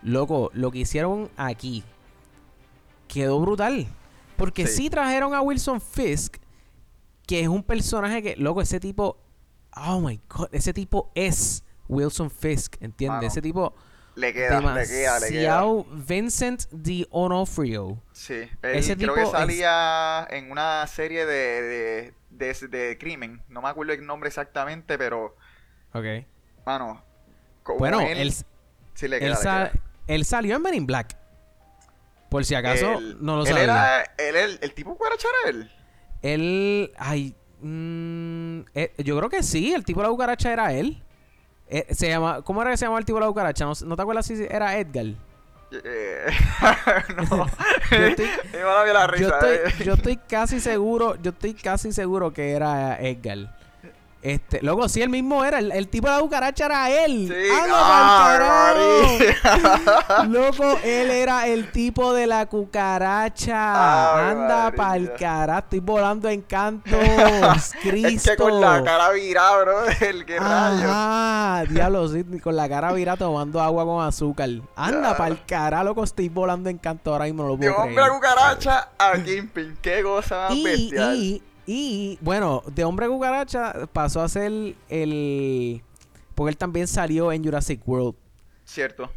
loco, 0.05 0.49
lo 0.55 0.71
que 0.71 0.79
hicieron 0.79 1.29
aquí 1.37 1.83
quedó 3.09 3.41
brutal. 3.41 3.89
Porque 4.37 4.69
Sí. 4.69 4.85
sí 4.85 4.91
trajeron 4.91 5.35
a 5.35 5.41
Wilson 5.41 5.81
Fisk, 5.81 6.37
que 7.27 7.41
es 7.41 7.49
un 7.49 7.65
personaje 7.65 8.23
que, 8.23 8.37
loco, 8.37 8.63
ese 8.63 8.79
tipo, 8.79 9.19
oh 9.77 10.01
my 10.01 10.21
god, 10.29 10.49
ese 10.53 10.73
tipo 10.73 11.11
es 11.17 11.65
Wilson 11.89 12.31
Fisk, 12.31 12.77
¿entiendes? 12.81 13.17
Mano, 13.17 13.27
Ese 13.27 13.43
tipo 13.43 13.75
le 14.15 14.33
queda, 14.33 14.61
le 14.75 14.87
queda, 14.87 15.19
le 15.19 15.29
queda. 15.31 15.65
Vincent 15.91 16.69
D'Onofrio. 16.71 18.01
Sí, 18.13 18.35
él 18.35 18.51
ese 18.63 18.97
creo 18.97 19.09
tipo 19.09 19.15
que 19.15 19.23
es- 19.23 19.31
salía 19.31 20.25
en 20.31 20.53
una 20.53 20.87
serie 20.87 21.27
de, 21.27 21.63
de, 21.63 22.15
de, 22.31 22.69
de 22.69 22.99
crimen. 22.99 23.43
No 23.49 23.63
me 23.63 23.69
acuerdo 23.69 23.93
el 23.95 24.07
nombre 24.07 24.29
exactamente, 24.29 24.97
pero, 24.97 25.35
Ok. 25.99 26.27
mano, 26.67 27.03
Bueno, 27.79 28.01
él, 28.01 28.19
él, 28.19 28.33
sí 28.95 29.09
le 29.09 29.17
él, 29.17 29.21
queda, 29.23 29.29
le 29.31 29.37
sa- 29.37 29.71
queda. 29.73 29.83
él 30.07 30.25
salió 30.25 30.57
en 30.57 30.63
Men 30.63 30.75
in 30.75 30.87
Black. 30.87 31.17
Por 32.31 32.45
si 32.45 32.55
acaso 32.55 33.01
no 33.21 33.37
lo 33.37 33.43
él 33.43 33.49
sabía. 33.49 33.63
Era, 33.65 34.03
él, 34.19 34.37
el, 34.37 34.59
el 34.61 34.75
tipo 34.75 34.95
cucaracha 34.97 35.29
era 35.43 35.51
él. 35.51 35.71
Él, 36.21 36.93
ay, 36.99 37.35
mm, 37.61 38.61
eh, 38.75 38.93
yo 38.99 39.17
creo 39.17 39.31
que 39.31 39.43
sí, 39.43 39.73
el 39.73 39.85
tipo 39.85 40.01
de 40.01 40.05
la 40.07 40.11
cucaracha 40.11 40.53
era 40.53 40.73
él. 40.75 41.03
Eh, 41.69 41.87
se 41.95 42.09
llama, 42.09 42.43
¿Cómo 42.43 42.61
era 42.63 42.71
que 42.71 42.77
se 42.77 42.85
llamaba 42.87 42.99
el 43.01 43.05
tipo 43.07 43.19
de 43.19 43.23
la 43.25 43.29
cucaracha? 43.29 43.65
¿No, 43.65 43.73
no 43.85 43.97
te 43.97 44.03
acuerdas 44.03 44.27
si 44.27 44.35
era 44.49 44.77
Edgar? 44.79 45.07
Eh, 45.71 46.27
no, 47.17 47.47
Yo 47.91 47.97
estoy- 48.07 48.29
me 48.53 48.63
va 48.63 48.81
a 48.81 48.85
dar 48.87 48.95
la 48.95 49.07
Yo 49.19 49.31
risa. 49.31 49.39
estoy, 49.39 49.87
yo 49.87 49.93
estoy 49.95 50.17
casi 50.17 50.61
seguro, 50.61 51.17
yo 51.17 51.31
estoy 51.31 51.55
casi 51.55 51.93
seguro 51.93 52.33
que 52.33 52.53
era 52.53 52.99
Edgar. 53.01 53.58
Este, 54.21 54.61
luego 54.63 54.89
sí, 54.89 55.01
el 55.01 55.11
mismo 55.11 55.45
era, 55.45 55.61
el, 55.61 55.71
el 55.71 55.87
tipo 55.89 56.09
de 56.09 56.15
la 56.17 56.21
cucaracha 56.21 56.67
era 56.67 56.91
él. 57.05 57.29
Sí, 57.29 57.51
¡Anda 57.63 57.77
ah, 57.79 58.75
pa'l! 58.75 60.19
María. 60.19 60.25
Loco, 60.29 60.79
él 60.83 61.11
era 61.11 61.47
el 61.47 61.71
tipo 61.71 62.13
de 62.13 62.27
la 62.27 62.47
cucaracha. 62.47 64.31
Anda 64.31 64.73
pa'l 64.73 65.13
carajo, 65.15 65.61
estoy 65.61 65.81
volando 65.81 66.29
en 66.29 66.43
cantos. 66.43 66.99
Cristo. 67.83 68.09
Es 68.09 68.23
que 68.25 68.37
con 68.37 68.61
la 68.61 68.83
cara 68.83 69.11
virada, 69.11 69.63
bro, 69.63 69.85
el 70.01 70.25
que 70.25 70.39
rayo. 70.39 70.91
Ajá, 70.91 71.65
diablo, 71.69 72.09
sí, 72.09 72.25
con 72.43 72.57
la 72.57 72.69
cara 72.69 72.93
virada 72.93 73.19
tomando 73.19 73.61
agua 73.61 73.85
con 73.85 74.05
azúcar. 74.05 74.49
Anda 74.75 75.17
pa'l 75.17 75.45
carajo, 75.47 75.85
loco, 75.85 76.05
estoy 76.05 76.29
volando 76.29 76.69
en 76.71 76.79
canto 76.79 77.13
ahora 77.13 77.27
mismo, 77.27 77.45
no 77.45 77.51
lo 77.51 77.57
puedo 77.59 77.77
hombre 77.77 78.03
a 78.03 78.07
creer. 78.07 78.11
cucaracha 78.21 78.89
a 78.99 79.13
Kingpin. 79.23 79.79
Qué 79.81 80.03
cosa 80.03 80.49
más 80.49 80.57
Y, 80.57 80.65
bestial. 80.65 81.15
y, 81.17 81.43
y, 81.71 82.19
bueno, 82.23 82.63
de 82.75 82.83
hombre 82.85 83.07
cucaracha 83.09 83.87
pasó 83.93 84.23
a 84.23 84.29
ser 84.31 84.75
el... 84.89 85.83
Porque 86.35 86.51
él 86.51 86.57
también 86.57 86.89
salió 86.89 87.31
en 87.31 87.45
Jurassic 87.45 87.87
World. 87.87 88.15
Cierto. 88.65 89.11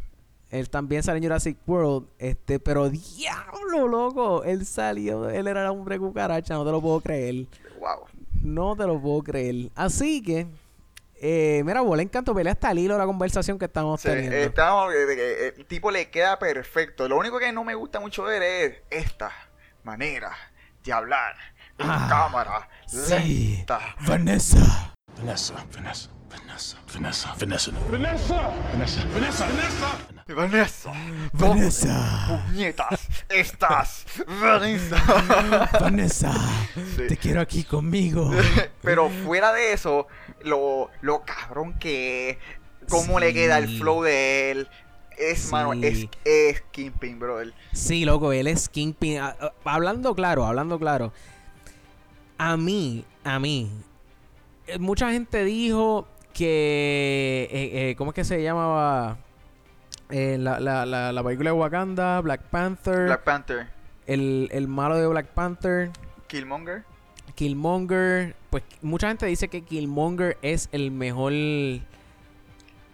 Él 0.50 0.70
también 0.70 1.02
salió 1.02 1.18
en 1.20 1.24
Jurassic 1.24 1.58
World, 1.66 2.08
este, 2.20 2.60
pero 2.60 2.90
diablo, 2.90 3.88
loco, 3.88 4.44
él 4.44 4.66
salió, 4.66 5.30
él 5.30 5.48
era 5.48 5.62
el 5.62 5.68
hombre 5.70 5.98
cucaracha, 5.98 6.56
no 6.56 6.66
te 6.66 6.72
lo 6.72 6.82
puedo 6.82 7.00
creer, 7.00 7.46
Wow. 7.80 8.06
no 8.42 8.76
te 8.76 8.86
lo 8.86 9.00
puedo 9.00 9.24
creer. 9.24 9.70
Así 9.76 10.22
que, 10.22 10.46
eh, 11.22 11.64
mira, 11.66 11.80
vos 11.80 11.96
le 11.96 12.04
encantó 12.04 12.36
pelea 12.36 12.52
hasta 12.52 12.70
el 12.72 12.80
hilo 12.80 12.96
de 12.96 13.00
la 13.00 13.06
conversación 13.06 13.58
que 13.58 13.64
estamos 13.66 14.02
Sí, 14.02 14.10
teniendo. 14.10 14.36
estamos, 14.36 14.92
de 14.92 15.16
que 15.16 15.48
el 15.58 15.66
tipo 15.68 15.90
le 15.90 16.10
queda 16.10 16.38
perfecto. 16.38 17.08
Lo 17.08 17.18
único 17.18 17.40
que 17.40 17.54
no 17.54 17.64
me 17.64 17.76
gusta 17.76 18.02
mucho 18.02 18.26
de 18.26 18.36
él 18.38 18.44
es 18.44 19.06
esta 19.06 19.32
manera 19.86 20.32
de 20.84 20.92
hablar 20.92 21.36
en 21.78 21.90
ah, 21.90 22.08
cámara 22.10 22.70
sí. 22.86 23.56
lenta. 23.58 23.80
Vanessa. 24.02 24.94
Vanessa, 25.18 25.54
Vanessa. 25.74 26.10
Vanessa, 26.32 26.78
Vanessa, 26.94 27.36
Vanessa. 27.38 27.72
Vanessa, 27.90 28.34
Vanessa, 28.72 29.06
Vanessa, 29.14 29.46
Vanessa. 29.46 30.12
Vanessa. 30.28 30.94
Vanessa. 31.34 32.44
Puñetas, 32.48 33.08
estás. 33.30 34.06
Vanessa. 34.42 34.98
Vanessa, 35.80 36.34
sí. 36.96 37.08
te 37.08 37.18
quiero 37.18 37.42
aquí 37.42 37.64
conmigo. 37.64 38.32
Pero 38.82 39.10
fuera 39.10 39.52
de 39.52 39.74
eso, 39.74 40.08
lo, 40.44 40.90
lo 41.02 41.24
cabrón 41.24 41.78
que 41.80 42.40
cómo 42.90 43.20
sí. 43.20 43.26
le 43.26 43.34
queda 43.34 43.58
el 43.58 43.78
flow 43.78 44.04
de 44.04 44.52
él. 44.52 44.70
Es, 45.18 45.40
sí. 45.40 45.52
mano, 45.52 45.74
es, 45.74 46.08
es 46.24 46.62
Kingpin, 46.72 47.20
brother. 47.20 47.54
Sí, 47.74 48.06
loco, 48.06 48.32
él 48.32 48.48
es 48.48 48.70
Kingpin. 48.70 49.20
Ah, 49.20 49.36
ah, 49.40 49.54
hablando 49.66 50.16
claro, 50.16 50.46
hablando 50.46 50.80
claro. 50.80 51.14
A 52.44 52.58
mí, 52.58 53.06
a 53.24 53.38
mí, 53.38 53.70
eh, 54.66 54.80
mucha 54.80 55.12
gente 55.12 55.44
dijo 55.46 56.08
que. 56.34 57.48
eh, 57.52 57.90
eh, 57.92 57.96
¿Cómo 57.98 58.10
es 58.12 58.16
que 58.16 58.24
se 58.24 58.42
llamaba? 58.42 59.18
Eh, 60.10 60.38
la, 60.40 60.60
la, 60.60 60.88
la, 60.88 61.12
la 61.14 61.24
película 61.24 61.52
de 61.52 61.58
Wakanda, 61.58 62.20
Black 62.22 62.42
Panther, 62.50 63.06
Black 63.06 63.24
Panther. 63.24 63.68
el, 64.08 64.50
el 64.52 64.68
malo 64.68 64.98
de 64.98 65.06
Black 65.06 65.28
Panther, 65.28 65.92
Killmonger. 66.28 66.84
Killmonger. 67.36 68.36
Pues 68.50 68.64
mucha 68.82 69.08
gente 69.10 69.28
dice 69.28 69.48
que 69.48 69.62
Killmonger 69.62 70.36
es 70.42 70.68
el 70.72 70.90
mejor 70.90 71.32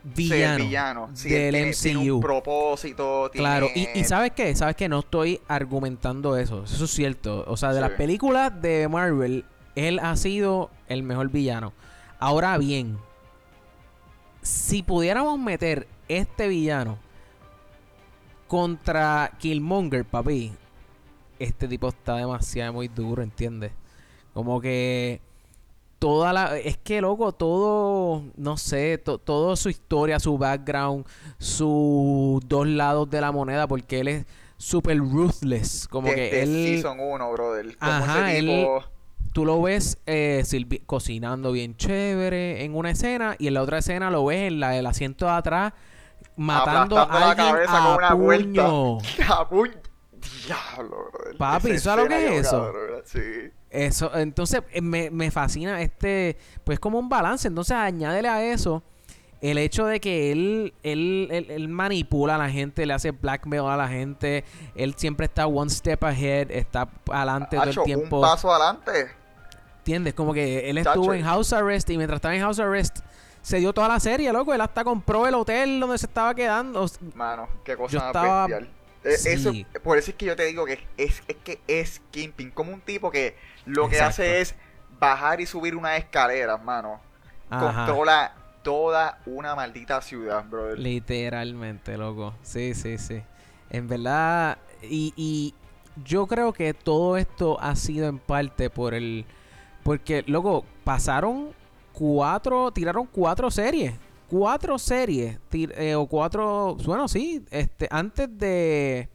villano, 0.04 0.56
el 0.58 0.64
villano. 0.64 1.10
Sí, 1.14 1.30
del 1.30 1.56
él 1.56 1.62
tiene, 1.62 1.74
tiene 1.74 1.98
un 2.00 2.06
MCU. 2.18 2.20
propósito. 2.22 3.30
Claro, 3.34 3.68
y, 3.76 4.04
¿sabes 4.04 4.32
qué? 4.32 4.56
¿Sabes 4.56 4.76
qué? 4.76 4.88
No 4.90 5.00
estoy 5.00 5.40
argumentando 5.48 6.38
eso. 6.38 6.64
Eso 6.64 6.86
es 6.86 6.92
cierto. 6.92 7.44
O 7.48 7.58
sea, 7.58 7.74
de 7.74 7.82
las 7.82 7.92
Sí. 7.92 7.98
películas 7.98 8.62
de 8.62 8.88
Marvel, 8.88 9.46
él 9.76 10.00
ha 10.00 10.16
sido 10.16 10.70
el 10.88 11.04
mejor 11.04 11.30
villano. 11.30 11.74
Ahora 12.20 12.58
bien, 12.58 12.98
si 14.42 14.82
pudiéramos 14.84 15.38
meter 15.40 15.88
este 16.08 16.48
villano 16.48 16.98
contra 18.48 19.32
Killmonger, 19.40 20.06
papi, 20.06 20.54
este 21.40 21.68
tipo 21.68 21.90
está 21.90 22.16
demasiado 22.16 22.74
muy 22.74 22.88
duro, 22.88 23.22
¿entiendes? 23.22 23.72
Como 24.34 24.62
que 24.62 25.22
toda 26.00 26.32
la 26.34 26.58
es 26.58 26.78
que 26.78 27.02
loco 27.02 27.32
todo 27.32 28.24
no 28.36 28.58
sé 28.58 28.98
to- 29.00 29.18
todo 29.18 29.56
su 29.56 29.70
historia 29.70 30.20
su 30.20 30.38
background 30.38 31.06
sus 31.40 32.42
dos 32.48 32.68
lados 32.68 33.10
de 33.10 33.20
la 33.22 33.32
moneda 33.32 33.68
porque 33.68 34.02
él 34.02 34.08
es 34.10 34.26
super 34.58 34.98
ruthless 34.98 35.88
como 35.88 36.08
que 36.10 36.16
desde 36.16 36.44
él 36.44 36.82
Season 36.82 36.98
1, 37.00 37.32
brother. 37.32 37.78
Como 37.78 37.92
Ajá, 37.92 38.32
ese 38.32 38.40
él- 38.40 38.68
tú 39.34 39.46
lo 39.46 39.62
ves 39.62 39.98
eh, 40.06 40.44
cocinando 40.86 41.52
bien 41.52 41.76
chévere 41.78 42.64
en 42.64 42.76
una 42.76 42.92
escena 42.92 43.36
y 43.40 43.48
en 43.48 43.54
la 43.56 43.62
otra 43.62 43.80
escena 43.80 44.10
lo 44.12 44.26
ves 44.26 44.48
en 44.52 44.60
la 44.60 44.72
del 44.72 44.86
asiento 44.88 45.26
de 45.26 45.32
atrás 45.32 45.74
matando 46.36 46.98
Aplastando 47.00 47.20
la 47.20 47.26
a 47.26 47.32
alguien 47.32 47.48
cabeza 47.48 47.78
a 47.78 47.86
con 47.88 47.98
una 47.98 48.14
vuelta. 48.14 48.66
puño. 48.68 48.98
Puñ- 49.50 49.78
Diablo, 50.46 51.10
brother. 51.12 51.38
Papi, 51.38 51.78
¿sabes 51.80 52.04
lo 52.06 52.10
que 52.10 52.26
es 52.40 52.46
eso? 52.48 52.62
cabrón, 52.64 53.02
Sí. 53.06 53.20
Eso, 53.70 54.16
entonces 54.18 54.62
eh, 54.72 54.82
me, 54.82 55.10
me 55.12 55.30
fascina 55.32 55.82
este, 55.82 56.38
pues 56.64 56.80
como 56.80 57.00
un 57.00 57.10
balance. 57.10 57.48
Entonces 57.48 57.76
añádele 57.76 58.30
a 58.30 58.44
eso 58.44 58.84
el 59.42 59.58
hecho 59.60 59.86
de 59.86 60.00
que 60.00 60.32
él, 60.32 60.74
él, 60.84 61.28
él, 61.32 61.46
él 61.50 61.68
manipula 61.68 62.36
a 62.36 62.38
la 62.38 62.50
gente, 62.50 62.86
le 62.86 62.94
hace 62.94 63.12
blackmail 63.12 63.66
a 63.66 63.78
la 63.78 63.88
gente. 63.88 64.44
Él 64.74 64.96
siempre 64.98 65.26
está 65.26 65.46
one 65.48 65.70
step 65.70 66.04
ahead, 66.04 66.50
está 66.50 66.88
adelante 67.12 67.58
todo 67.58 67.70
el 67.70 67.84
tiempo. 67.84 68.16
un 68.18 68.22
paso 68.24 68.52
adelante. 68.52 69.08
¿Entiendes? 69.80 70.14
Como 70.16 70.34
que 70.34 70.70
él 70.70 70.78
Chacho. 70.78 70.90
estuvo 70.90 71.14
en 71.14 71.24
house 71.24 71.54
arrest 71.54 71.90
y 71.90 71.98
mientras 71.98 72.18
estaba 72.18 72.36
en 72.36 72.42
house 72.42 72.60
arrest 72.60 73.00
se 73.42 73.58
dio 73.60 73.72
toda 73.74 73.88
la 73.88 74.00
serie, 74.00 74.34
loco. 74.34 74.54
Él 74.54 74.60
hasta 74.62 74.84
compró 74.84 75.28
el 75.28 75.36
hotel 75.36 75.80
donde 75.80 75.98
se 75.98 76.08
estaba 76.08 76.34
quedando. 76.36 76.86
Mano, 77.16 77.48
qué 77.64 77.76
cosa 77.78 77.92
Yo 77.94 78.00
estaba- 78.06 78.48
bestial. 78.48 78.70
Eh, 79.08 79.34
Eso, 79.34 79.54
por 79.84 79.98
eso 79.98 80.12
es 80.12 80.18
que 80.18 80.26
yo 80.26 80.36
te 80.36 80.44
digo 80.46 80.66
que 80.66 80.86
es, 80.98 81.24
es 81.28 81.38
que 81.38 81.60
es 81.68 82.02
Kingpin, 82.12 82.52
como 82.52 82.74
un 82.74 82.82
tipo 82.82 83.10
que 83.10 83.36
lo 83.66 83.88
que 83.90 84.02
hace 84.02 84.42
es 84.42 84.56
bajar 85.00 85.40
y 85.40 85.46
subir 85.46 85.76
una 85.76 85.96
escalera, 85.96 86.58
mano. 86.58 87.00
Ajá. 87.50 87.86
Controla 87.86 88.36
toda 88.64 89.20
una 89.26 89.56
maldita 89.56 90.02
ciudad, 90.02 90.44
brother. 90.44 90.78
Literalmente, 90.78 91.98
loco. 91.98 92.34
Sí, 92.42 92.74
sí, 92.74 92.98
sí. 92.98 93.22
En 93.70 93.88
verdad, 93.88 94.58
y, 94.82 95.14
y 95.16 95.54
yo 96.04 96.28
creo 96.28 96.52
que 96.52 96.74
todo 96.74 97.16
esto 97.16 97.58
ha 97.62 97.76
sido 97.76 98.08
en 98.08 98.20
parte 98.20 98.70
por 98.70 98.94
el... 98.94 99.26
Porque, 99.84 100.24
loco, 100.28 100.66
pasaron 100.84 101.54
cuatro, 101.94 102.72
tiraron 102.72 103.06
cuatro 103.06 103.50
series. 103.50 103.94
Cuatro 104.30 104.78
series. 104.78 105.40
eh, 105.52 105.96
o 105.96 106.06
cuatro, 106.08 106.76
bueno, 106.86 107.08
sí, 107.08 107.44
este, 107.50 107.88
antes 107.90 108.28
de, 108.38 109.10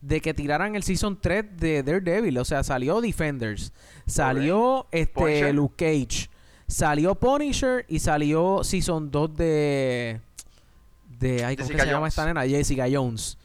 de 0.00 0.20
que 0.20 0.34
tiraran 0.34 0.74
el 0.76 0.82
Season 0.82 1.18
3 1.20 1.56
de 1.56 1.82
Daredevil. 1.82 2.38
O 2.38 2.44
sea, 2.44 2.62
salió 2.62 3.00
Defenders. 3.00 3.72
Salió 4.06 4.86
este 4.90 5.12
Punisher. 5.12 5.54
Luke 5.54 5.74
Cage. 5.76 6.30
Salió 6.66 7.14
Punisher 7.14 7.84
y 7.88 7.98
salió 7.98 8.64
Season 8.64 9.10
2 9.10 9.36
de... 9.36 10.20
de 11.18 11.44
ay, 11.44 11.56
¿cómo 11.56 11.68
que 11.68 11.78
se 11.78 11.86
llama 11.86 12.08
esta 12.08 12.26
nena? 12.26 12.46
Jessica 12.46 12.86
Jones. 12.90 13.38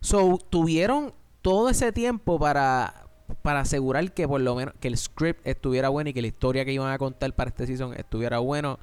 So, 0.00 0.38
tuvieron 0.50 1.12
todo 1.40 1.68
ese 1.68 1.92
tiempo 1.92 2.38
para 2.38 3.02
para 3.40 3.60
asegurar 3.60 4.12
que 4.12 4.28
por 4.28 4.40
lo 4.40 4.54
menos 4.54 4.74
que 4.78 4.88
el 4.88 4.96
script 4.96 5.46
estuviera 5.46 5.88
bueno 5.88 6.10
y 6.10 6.12
que 6.12 6.20
la 6.20 6.28
historia 6.28 6.64
que 6.64 6.72
iban 6.72 6.92
a 6.92 6.98
contar 6.98 7.32
para 7.34 7.48
este 7.48 7.66
season 7.66 7.94
estuviera 7.94 8.38
bueno. 8.38 8.78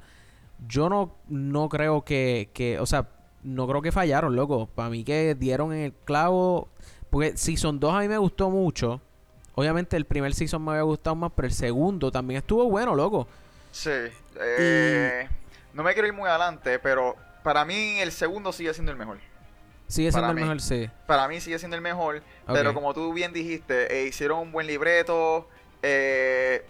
Yo 0.66 0.88
no 0.88 1.14
no 1.28 1.68
creo 1.68 2.04
que 2.04 2.50
que, 2.52 2.78
o 2.78 2.86
sea, 2.86 3.08
no 3.42 3.66
creo 3.66 3.82
que 3.82 3.92
fallaron, 3.92 4.36
loco. 4.36 4.68
Para 4.74 4.90
mí 4.90 5.04
que 5.04 5.34
dieron 5.34 5.72
en 5.72 5.80
el 5.80 5.92
clavo 5.92 6.68
porque 7.10 7.36
Season 7.36 7.80
2 7.80 7.94
a 7.94 8.00
mí 8.00 8.08
me 8.08 8.18
gustó 8.18 8.50
mucho. 8.50 9.00
Obviamente 9.56 9.96
el 9.96 10.04
primer 10.06 10.32
season 10.32 10.64
me 10.64 10.70
había 10.72 10.82
gustado 10.82 11.16
más, 11.16 11.32
pero 11.34 11.46
el 11.48 11.52
segundo 11.52 12.10
también 12.10 12.38
estuvo 12.38 12.64
bueno, 12.70 12.94
loco. 12.94 13.26
Sí. 13.72 13.90
eh, 14.40 15.28
No 15.74 15.82
me 15.82 15.92
quiero 15.92 16.08
ir 16.08 16.14
muy 16.14 16.28
adelante, 16.28 16.78
pero 16.78 17.16
para 17.42 17.64
mí 17.64 17.98
el 17.98 18.12
segundo 18.12 18.52
sigue 18.52 18.72
siendo 18.72 18.92
el 18.92 18.98
mejor. 18.98 19.18
Sigue 19.88 20.12
siendo 20.12 20.28
Para 20.28 20.28
el 20.28 20.34
mí. 20.36 20.40
mejor, 20.42 20.60
sí. 20.60 20.88
Para 21.06 21.26
mí 21.28 21.40
sigue 21.40 21.58
siendo 21.58 21.76
el 21.76 21.82
mejor, 21.82 22.22
pero 22.46 22.72
como 22.72 22.94
tú 22.94 23.12
bien 23.12 23.32
dijiste, 23.32 23.92
eh, 24.02 24.06
hicieron 24.06 24.38
un 24.38 24.52
buen 24.52 24.66
libreto 24.68 25.48
eh, 25.82 26.64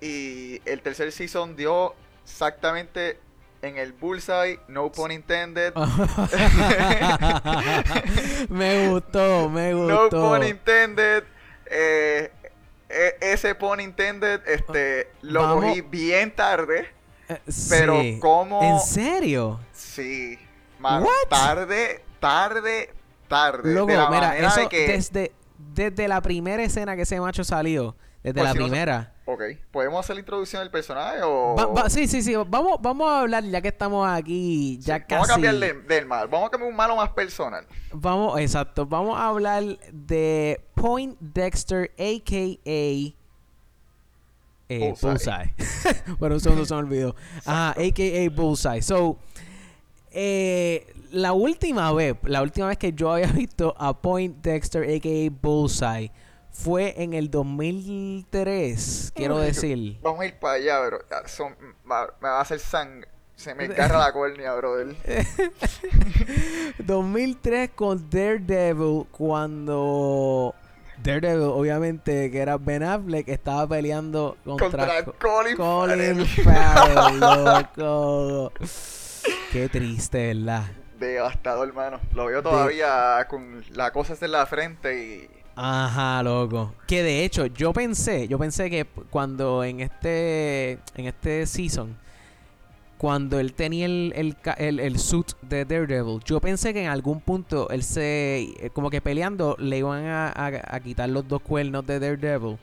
y 0.00 0.60
el 0.68 0.80
tercer 0.80 1.12
season 1.12 1.54
dio 1.54 1.94
exactamente 2.24 3.18
en 3.62 3.78
el 3.78 3.92
bullseye, 3.92 4.58
no 4.68 4.90
pun 4.92 5.10
intended. 5.12 5.72
me 8.48 8.88
gustó, 8.88 9.48
me 9.48 9.72
No 9.72 10.02
gustó. 10.02 10.30
pun 10.30 10.44
intended. 10.46 11.24
eh, 11.66 12.30
e- 12.88 13.16
ese 13.20 13.54
pun 13.54 13.80
intended, 13.80 14.40
este, 14.46 15.08
lo 15.22 15.42
Vamos. 15.42 15.64
cogí 15.64 15.80
bien 15.80 16.34
tarde. 16.34 16.88
Eh, 17.28 17.38
pero 17.70 18.00
sí. 18.00 18.18
¿cómo? 18.20 18.62
¿En 18.62 18.80
serio? 18.80 19.60
Sí, 19.72 20.38
What? 20.80 21.04
tarde, 21.30 22.04
tarde, 22.20 22.90
tarde. 23.28 23.74
Loco, 23.74 23.92
de 23.92 23.96
la 23.96 24.10
mira, 24.10 24.36
eso 24.36 24.60
de 24.60 24.68
que... 24.68 24.88
desde, 24.88 25.32
desde 25.56 26.08
la 26.08 26.20
primera 26.20 26.62
escena 26.62 26.96
que 26.96 27.02
ese 27.02 27.20
macho 27.20 27.44
salió, 27.44 27.96
desde 28.22 28.34
Pues 28.40 28.44
la 28.44 28.52
si 28.52 28.58
no 28.58 28.64
primera. 28.64 29.11
Ok, 29.24 29.40
¿podemos 29.70 30.00
hacer 30.00 30.16
la 30.16 30.20
introducción 30.20 30.62
del 30.62 30.70
personaje 30.72 31.20
o...? 31.22 31.54
Va- 31.56 31.66
va- 31.66 31.88
sí, 31.90 32.08
sí, 32.08 32.22
sí. 32.22 32.34
Vamos, 32.34 32.78
vamos 32.80 33.08
a 33.08 33.20
hablar 33.20 33.44
ya 33.44 33.60
que 33.60 33.68
estamos 33.68 34.08
aquí, 34.08 34.78
ya 34.80 34.96
Sí, 34.98 35.02
casi. 35.08 35.14
Vamos 35.14 35.28
a 35.30 35.32
cambiar 35.34 35.54
de- 35.56 35.74
del 35.82 36.06
mal, 36.06 36.26
vamos 36.26 36.48
a 36.48 36.50
cambiar 36.50 36.70
un 36.70 36.76
malo 36.76 36.96
más 36.96 37.10
personal. 37.10 37.64
Vamos, 37.92 38.40
exacto. 38.40 38.84
Vamos 38.84 39.16
a 39.16 39.28
hablar 39.28 39.62
de 39.92 40.60
Point 40.74 41.16
Dexter, 41.20 41.92
a.k.a. 41.98 43.14
Eh, 44.68 44.94
Bullseye. 45.00 45.10
Bullseye. 45.10 45.54
bueno, 46.18 46.34
un 46.36 46.40
segundo 46.40 46.64
se 46.64 46.74
me 46.74 46.80
olvidó. 46.80 47.14
Ajá, 47.44 47.70
a.k.a. 47.70 48.30
Bullseye. 48.30 48.82
So, 48.82 49.18
eh, 50.10 50.86
la 51.12 51.32
última 51.32 51.92
vez, 51.92 52.16
la 52.24 52.42
última 52.42 52.68
vez 52.68 52.78
que 52.78 52.92
yo 52.92 53.12
había 53.12 53.26
visto 53.32 53.74
a 53.78 53.92
Point 54.00 54.42
Dexter, 54.42 54.82
a.k.a. 54.82 55.30
Bullseye, 55.42 56.10
fue 56.52 56.94
en 57.02 57.14
el 57.14 57.30
2003, 57.30 59.12
quiero 59.14 59.38
decir. 59.38 59.98
Vamos 60.02 60.20
a 60.20 60.26
ir 60.26 60.38
para 60.38 60.54
allá, 60.54 60.80
bro. 60.86 60.98
Son- 61.26 61.56
va- 61.90 62.12
me 62.20 62.28
va 62.28 62.38
a 62.38 62.42
hacer 62.42 62.60
sangre. 62.60 63.08
Se 63.34 63.54
me 63.54 63.64
agarra 63.74 63.98
la 63.98 64.12
córnea, 64.12 64.54
brother. 64.54 64.94
2003 66.78 67.70
con 67.74 68.08
Daredevil 68.10 69.06
cuando 69.10 70.54
Daredevil 71.02 71.42
obviamente 71.44 72.30
que 72.30 72.38
era 72.38 72.56
Ben 72.58 72.82
Affleck 72.82 73.28
estaba 73.28 73.66
peleando 73.66 74.36
contra, 74.44 74.68
Contra 74.68 75.04
Co- 75.04 75.14
Colin 75.18 75.56
Colin 75.56 76.26
Farrell. 76.26 77.20
Loco. 77.76 78.52
Qué 79.50 79.68
triste, 79.68 80.34
¿verdad? 80.34 80.64
Devastador, 80.98 81.68
hermano. 81.68 82.00
Lo 82.14 82.26
veo 82.26 82.42
todavía 82.42 83.26
con 83.28 83.64
la 83.70 83.90
cosa 83.92 84.14
en 84.20 84.32
la 84.32 84.46
frente 84.46 85.02
y... 85.04 85.41
Ajá, 85.54 86.22
loco. 86.22 86.72
Que 86.86 87.02
de 87.02 87.24
hecho, 87.24 87.46
yo 87.46 87.72
pensé, 87.72 88.26
yo 88.26 88.38
pensé 88.38 88.70
que 88.70 88.86
cuando 89.10 89.62
en 89.64 89.80
este 89.80 90.72
en 90.96 91.06
este 91.06 91.46
season 91.46 91.96
cuando 92.98 93.40
él 93.40 93.52
tenía 93.52 93.86
el, 93.86 94.36
el, 94.58 94.78
el 94.80 94.98
suit 95.00 95.32
de 95.42 95.64
Daredevil, 95.64 96.20
yo 96.24 96.40
pensé 96.40 96.72
que 96.72 96.84
en 96.84 96.88
algún 96.88 97.20
punto 97.20 97.68
él 97.70 97.82
se, 97.82 98.42
eh, 98.42 98.70
como 98.72 98.90
que 98.90 99.00
peleando, 99.00 99.56
le 99.58 99.78
iban 99.78 100.04
a, 100.06 100.28
a- 100.28 100.76
a 100.76 100.80
quitar 100.80 101.08
los 101.08 101.26
dos 101.26 101.42
cuernos 101.42 101.84
de 101.84 101.98
Daredevil 101.98 102.58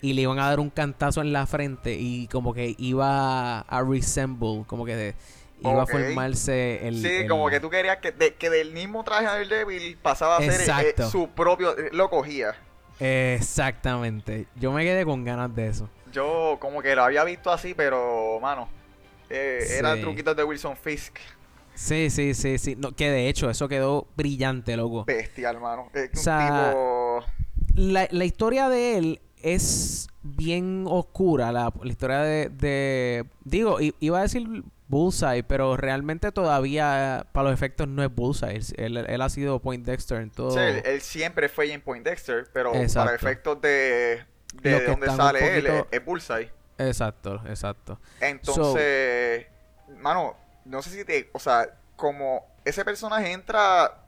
y 0.00 0.14
le 0.14 0.22
iban 0.22 0.38
a 0.38 0.48
dar 0.48 0.60
un 0.60 0.70
cantazo 0.70 1.20
en 1.20 1.30
la 1.34 1.46
frente 1.46 1.94
y 2.00 2.26
como 2.28 2.54
que 2.54 2.74
iba 2.78 3.60
a 3.60 3.82
resemble, 3.82 4.64
como 4.66 4.86
que 4.86 4.96
de- 4.96 5.14
iba 5.60 5.82
a 5.82 5.86
formarse 5.86 6.86
el... 6.86 7.00
Sí, 7.00 7.08
el- 7.08 7.28
como 7.28 7.48
que 7.48 7.60
tú 7.60 7.70
querías 7.70 7.98
que, 7.98 8.12
de- 8.12 8.34
que 8.34 8.50
del 8.50 8.72
mismo 8.72 9.04
traje 9.04 9.26
del 9.38 9.48
débil 9.48 9.96
pasaba 10.00 10.36
a 10.36 10.40
ser 10.40 10.50
eh, 10.52 10.54
Exacto. 10.56 11.10
su 11.10 11.28
propio... 11.30 11.76
eh, 11.78 11.90
Lo 11.92 12.10
cogía. 12.10 12.54
Exactamente. 13.00 14.46
Yo 14.56 14.72
me 14.72 14.84
quedé 14.84 15.04
con 15.04 15.24
ganas 15.24 15.54
de 15.54 15.68
eso. 15.68 15.88
Yo 16.12 16.56
como 16.60 16.82
que 16.82 16.94
lo 16.94 17.02
había 17.04 17.24
visto 17.24 17.50
así, 17.50 17.74
pero, 17.74 18.38
mano... 18.40 18.68
Eh, 19.28 19.58
Eran 19.78 19.96
Sí. 19.96 20.02
truquitos 20.02 20.36
de 20.36 20.44
Wilson 20.44 20.76
Fisk. 20.76 21.16
Sí, 21.74 22.10
sí, 22.10 22.32
sí, 22.32 22.58
sí. 22.58 22.76
No, 22.76 22.92
que 22.92 23.10
de 23.10 23.28
hecho, 23.28 23.50
eso 23.50 23.68
quedó 23.68 24.06
brillante, 24.16 24.76
loco. 24.76 25.04
Bestia, 25.04 25.50
hermano. 25.50 25.90
Es 25.92 26.10
un 26.12 26.18
O 26.18 26.22
sea, 26.22 26.46
tipo... 26.46 27.24
La, 27.74 28.08
la 28.10 28.24
historia 28.24 28.68
de 28.68 28.96
él 28.98 29.20
es 29.42 30.08
bien 30.22 30.84
oscura. 30.88 31.50
La, 31.52 31.72
la 31.82 31.90
historia 31.90 32.20
de, 32.20 32.48
de- 32.50 33.24
Digo, 33.44 33.78
iba 34.00 34.18
a 34.20 34.22
decir 34.22 34.46
Bullseye, 34.88 35.42
pero 35.42 35.76
realmente 35.76 36.30
todavía, 36.32 37.26
para 37.32 37.44
los 37.50 37.54
efectos, 37.54 37.88
no 37.88 38.02
es 38.04 38.14
Bullseye. 38.14 38.60
Él, 38.76 38.96
él 38.96 39.20
ha 39.22 39.28
sido 39.28 39.60
Point 39.60 39.84
Dexter 39.84 40.20
en 40.20 40.30
todo. 40.30 40.52
Sí, 40.52 40.58
él, 40.60 40.82
él 40.84 41.00
siempre 41.00 41.48
fue 41.48 41.72
en 41.72 41.80
Point 41.80 42.04
Dexter, 42.04 42.48
pero 42.52 42.74
Exacto. 42.74 43.06
para 43.06 43.16
efectos 43.16 43.60
de, 43.60 44.24
de 44.62 44.80
donde 44.86 45.06
sale 45.08 45.58
él, 45.58 45.84
es, 45.90 46.04
Bullseye. 46.04 46.52
Exacto, 46.78 47.42
exacto. 47.48 47.98
Entonces, 48.20 49.46
mano, 49.98 50.36
no 50.64 50.82
sé 50.82 50.90
si 50.90 51.04
te, 51.04 51.30
o 51.32 51.38
sea, 51.38 51.68
como 51.96 52.46
ese 52.64 52.84
personaje 52.84 53.32
entra 53.32 54.02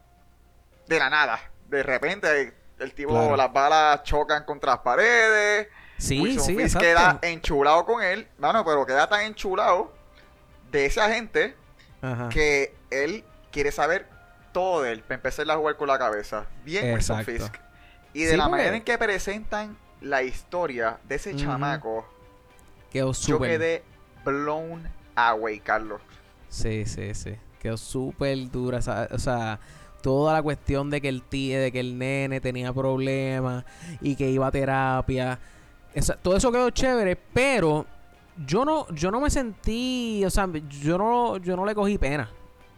de 0.86 0.98
la 0.98 1.10
nada, 1.10 1.40
de 1.68 1.82
repente 1.82 2.54
el 2.78 2.94
tipo, 2.94 3.10
Claro. 3.10 3.36
las 3.36 3.52
balas 3.52 4.02
chocan 4.04 4.44
contra 4.44 4.72
las 4.72 4.80
paredes, 4.80 5.68
Sí, 5.96 6.20
Wilson 6.20 6.44
sí, 6.46 6.54
Fisk 6.54 6.76
exacto. 6.76 6.86
queda 6.86 7.18
enchulado 7.22 7.84
con 7.84 8.00
él, 8.02 8.28
mano, 8.38 8.64
pero 8.64 8.86
queda 8.86 9.08
tan 9.08 9.22
enchulado 9.22 9.92
de 10.70 10.86
ese 10.86 11.00
agente 11.00 11.54
Ajá. 12.02 12.28
que 12.28 12.74
él 12.90 13.24
quiere 13.50 13.72
saber 13.72 14.06
todo 14.52 14.82
de 14.82 14.92
él, 14.92 15.00
para 15.02 15.16
empezar 15.16 15.50
a 15.50 15.56
jugar 15.56 15.76
con 15.76 15.88
la 15.88 15.98
cabeza. 15.98 16.46
Bien 16.64 16.94
Wilson. 16.94 17.24
Fisk. 17.24 17.54
Y 18.14 18.24
de 18.24 18.30
Sí, 18.32 18.36
la 18.36 18.44
porque- 18.44 18.58
manera 18.62 18.76
en 18.76 18.82
que 18.82 18.96
presentan 18.98 19.76
la 20.00 20.22
historia 20.22 20.98
de 21.04 21.14
ese 21.16 21.30
Ujú. 21.30 21.40
chamaco, 21.40 22.08
Quedó 22.90 23.12
yo 23.12 23.38
quedé 23.38 23.82
blown 24.24 24.88
away, 25.14 25.60
Carlos. 25.60 26.00
Sí, 26.48 26.86
sí, 26.86 27.14
sí. 27.14 27.34
Quedó 27.60 27.76
súper 27.76 28.50
dura. 28.50 28.78
esa- 28.78 29.08
O 29.12 29.18
sea, 29.18 29.60
toda 30.00 30.32
la 30.32 30.42
cuestión 30.42 30.88
de 30.88 31.00
que 31.02 31.08
el 31.08 31.22
tío, 31.22 31.60
de 31.60 31.70
que 31.70 31.80
el 31.80 31.98
nene 31.98 32.40
tenía 32.40 32.72
problemas 32.72 33.64
y 34.00 34.16
que 34.16 34.30
iba 34.30 34.46
a 34.46 34.50
terapia. 34.50 35.38
Esa- 35.92 36.16
todo 36.16 36.36
eso 36.36 36.50
quedó 36.52 36.70
chévere, 36.70 37.16
pero 37.16 37.84
yo 38.46 38.64
no, 38.64 38.88
yo 38.90 39.10
no 39.10 39.20
me 39.20 39.30
sentí, 39.30 40.22
o 40.24 40.30
sea, 40.30 40.48
yo 40.82 40.98
no, 40.98 41.38
yo 41.38 41.56
no 41.56 41.64
le 41.64 41.74
cogí 41.74 41.98
pena 41.98 42.30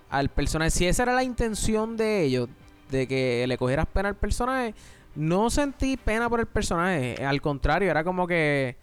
al 0.09 0.29
personaje. 0.29 0.71
Si 0.71 0.87
esa 0.87 1.05
era 1.05 1.15
la 1.15 1.23
intención 1.23 1.97
de 1.97 2.23
ellos, 2.23 2.49
de 2.91 3.07
que 3.07 3.45
le 3.47 3.59
cogieras 3.59 3.87
pena 3.87 4.09
al 4.09 4.17
personaje, 4.17 4.75
no 5.15 5.51
sentí 5.51 5.97
pena 5.97 6.29
por 6.29 6.41
el 6.41 6.47
personaje. 6.47 7.25
Al 7.25 7.41
contrario, 7.41 7.91
era 7.91 8.05
como 8.05 8.27
que, 8.27 8.77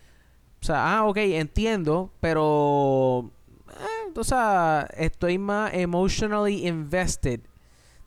o 0.62 0.66
sea, 0.66 0.98
ah, 0.98 1.06
ok, 1.06 1.18
entiendo, 1.18 2.12
pero 2.20 3.32
eh, 3.70 4.12
o 4.16 4.24
sea, 4.24 4.88
estoy 4.98 5.38
más 5.38 5.74
emotionally 5.74 6.68
invested. 6.68 7.42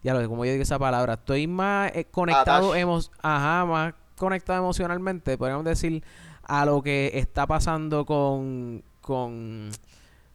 Ya 0.02 0.14
lo 0.14 0.26
como 0.28 0.44
yo 0.44 0.52
digo 0.52 0.62
esa 0.62 0.78
palabra, 0.78 1.14
estoy 1.14 1.46
más 1.46 1.92
eh, 1.94 2.06
conectado, 2.10 2.74
emo 2.74 3.00
ajá, 3.20 3.66
más 3.66 3.94
conectado 4.16 4.58
emocionalmente, 4.60 5.36
podríamos 5.36 5.64
decir, 5.64 6.02
a 6.50 6.66
lo 6.66 6.82
que 6.82 7.12
está 7.14 7.46
pasando 7.46 8.04
con 8.04 8.82
con 9.00 9.70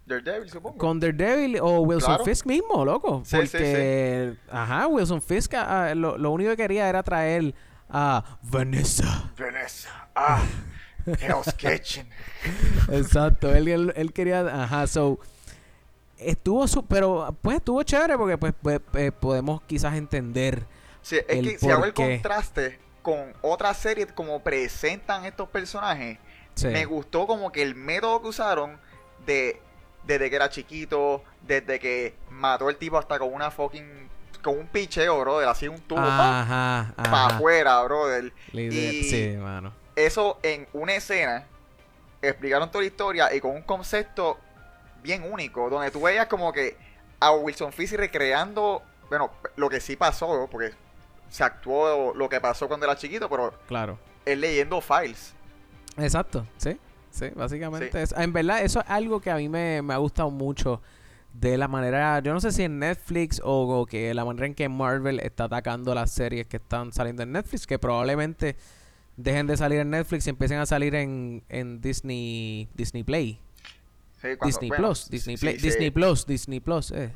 Daredevil, 0.06 0.50
supongo. 0.50 0.78
con 0.78 1.00
Daredevil 1.00 1.60
o 1.62 1.82
Wilson 1.82 2.10
Claro. 2.16 2.24
Fisk 2.26 2.46
mismo, 2.46 2.86
loco. 2.86 3.22
Sí, 3.26 3.36
sí, 3.38 3.38
porque, 3.52 4.36
ajá, 4.50 4.88
Wilson 4.88 5.22
Fisk 5.22 5.54
ah, 5.56 5.94
lo, 5.96 6.18
lo 6.18 6.32
único 6.32 6.52
que 6.52 6.58
quería 6.58 6.88
era 6.88 7.04
traer 7.04 7.54
a 7.90 8.38
Vanessa. 8.44 9.32
Vanessa. 9.38 10.08
Ah, 10.16 10.42
Hell's 11.06 11.54
Kitchen. 11.56 12.08
Exacto, 12.92 13.54
él, 13.54 13.68
él, 13.68 13.94
él 13.96 14.14
quería, 14.14 14.64
ajá, 14.64 14.88
so 14.88 15.20
estuvo 16.18 16.66
su, 16.68 16.86
pero 16.86 17.36
pues 17.42 17.58
estuvo 17.58 17.84
chévere 17.84 18.18
porque 18.18 18.38
pues, 18.38 18.54
pues, 18.62 18.80
eh, 18.94 19.12
podemos 19.12 19.62
quizás 19.64 19.96
entender 19.96 20.66
Sí, 21.02 21.18
es 21.18 21.26
El 21.28 21.50
que 21.50 21.60
si 21.60 21.70
hago 21.70 21.86
el 21.86 21.94
contraste 21.94 22.80
con 23.06 23.34
otras 23.44 23.78
series 23.78 24.12
como 24.14 24.40
presentan 24.42 25.26
estos 25.26 25.48
personajes, 25.48 26.18
sí, 26.56 26.66
me 26.70 26.86
gustó 26.86 27.28
como 27.28 27.52
que 27.52 27.62
el 27.62 27.76
método 27.76 28.24
que 28.24 28.28
usaron 28.30 28.80
de 29.28 29.62
desde 30.06 30.28
que 30.32 30.36
era 30.36 30.50
chiquito, 30.50 31.24
desde 31.44 31.80
que 31.80 32.16
mató 32.32 32.68
el 32.68 32.78
tipo 32.78 32.98
hasta 32.98 33.20
con 33.20 33.32
una 33.32 33.52
fucking. 33.52 34.10
con 34.42 34.58
un 34.58 34.66
picheo, 34.68 35.20
brother, 35.20 35.48
así 35.48 35.68
un 35.68 35.80
tubo 35.82 36.00
para 36.02 36.42
ajá. 36.42 36.94
afuera, 37.28 37.82
brother. 37.84 38.34
Y- 38.54 39.04
Sí, 39.04 39.36
mano. 39.40 39.72
Eso 39.96 40.40
en 40.42 40.68
una 40.74 40.96
escena, 40.96 41.46
explicaron 42.24 42.70
toda 42.72 42.82
la 42.82 42.88
historia 42.88 43.34
y 43.36 43.40
con 43.40 43.52
un 43.52 43.62
concepto 43.62 44.40
bien 45.04 45.32
único, 45.32 45.70
donde 45.70 45.92
tú 45.92 46.02
veías 46.02 46.26
como 46.26 46.52
que 46.52 46.76
a 47.20 47.32
Wilson 47.32 47.72
Fisk 47.72 47.94
recreando, 47.94 48.82
bueno, 49.10 49.30
lo 49.58 49.70
que 49.70 49.80
sí 49.80 49.96
pasó, 49.96 50.48
porque 50.52 50.74
se 51.30 51.44
actuó 51.44 52.14
lo 52.16 52.30
que 52.30 52.40
pasó 52.42 52.68
cuando 52.68 52.86
era 52.86 52.96
chiquito, 52.96 53.30
pero 53.30 53.54
Claro. 53.68 53.98
él 54.26 54.42
leyendo 54.42 54.82
files. 54.82 55.34
Exacto, 55.98 56.46
sí. 56.58 56.78
Sí, 57.12 57.28
básicamente. 57.34 57.92
Sí. 57.92 57.98
es- 57.98 58.12
en 58.18 58.34
verdad, 58.34 58.62
eso 58.62 58.82
es 58.82 58.86
algo 58.90 59.22
que 59.22 59.32
a 59.32 59.38
mí 59.38 59.48
me, 59.48 59.82
me 59.82 59.94
ha 59.94 59.98
gustado 59.98 60.30
mucho 60.32 60.82
de 61.34 61.58
la 61.58 61.68
manera, 61.68 62.20
yo 62.20 62.34
no 62.34 62.40
sé 62.42 62.52
si 62.52 62.64
en 62.64 62.80
Netflix 62.80 63.42
o, 63.44 63.82
o 63.82 63.86
que 63.86 64.14
la 64.14 64.24
manera 64.26 64.46
en 64.48 64.54
que 64.54 64.68
Marvel 64.70 65.20
está 65.20 65.46
atacando 65.46 65.94
las 65.96 66.12
series 66.12 66.48
que 66.48 66.58
están 66.58 66.92
saliendo 66.94 67.24
en 67.24 67.32
Netflix, 67.34 67.66
que 67.68 67.78
probablemente 67.80 68.56
dejen 69.18 69.48
de 69.48 69.56
salir 69.58 69.80
en 69.80 69.90
Netflix 69.90 70.28
y 70.28 70.30
empiecen 70.30 70.60
a 70.60 70.66
salir 70.66 70.96
en, 70.96 71.44
en 71.50 71.80
Disney 71.82 72.68
Disney 72.74 73.04
Play. 73.04 73.40
Sí, 74.22 74.28
cuando- 74.38 74.46
Disney 74.46 74.70
bueno, 74.70 74.88
Plus, 74.88 75.10
Disney 75.10 75.38
sí, 75.38 75.46
Play, 75.46 75.60
sí, 75.60 75.68
Disney 75.68 75.92
Plus, 75.92 76.26
Disney 76.26 76.60
Plus, 76.62 76.92
eh. 76.92 77.12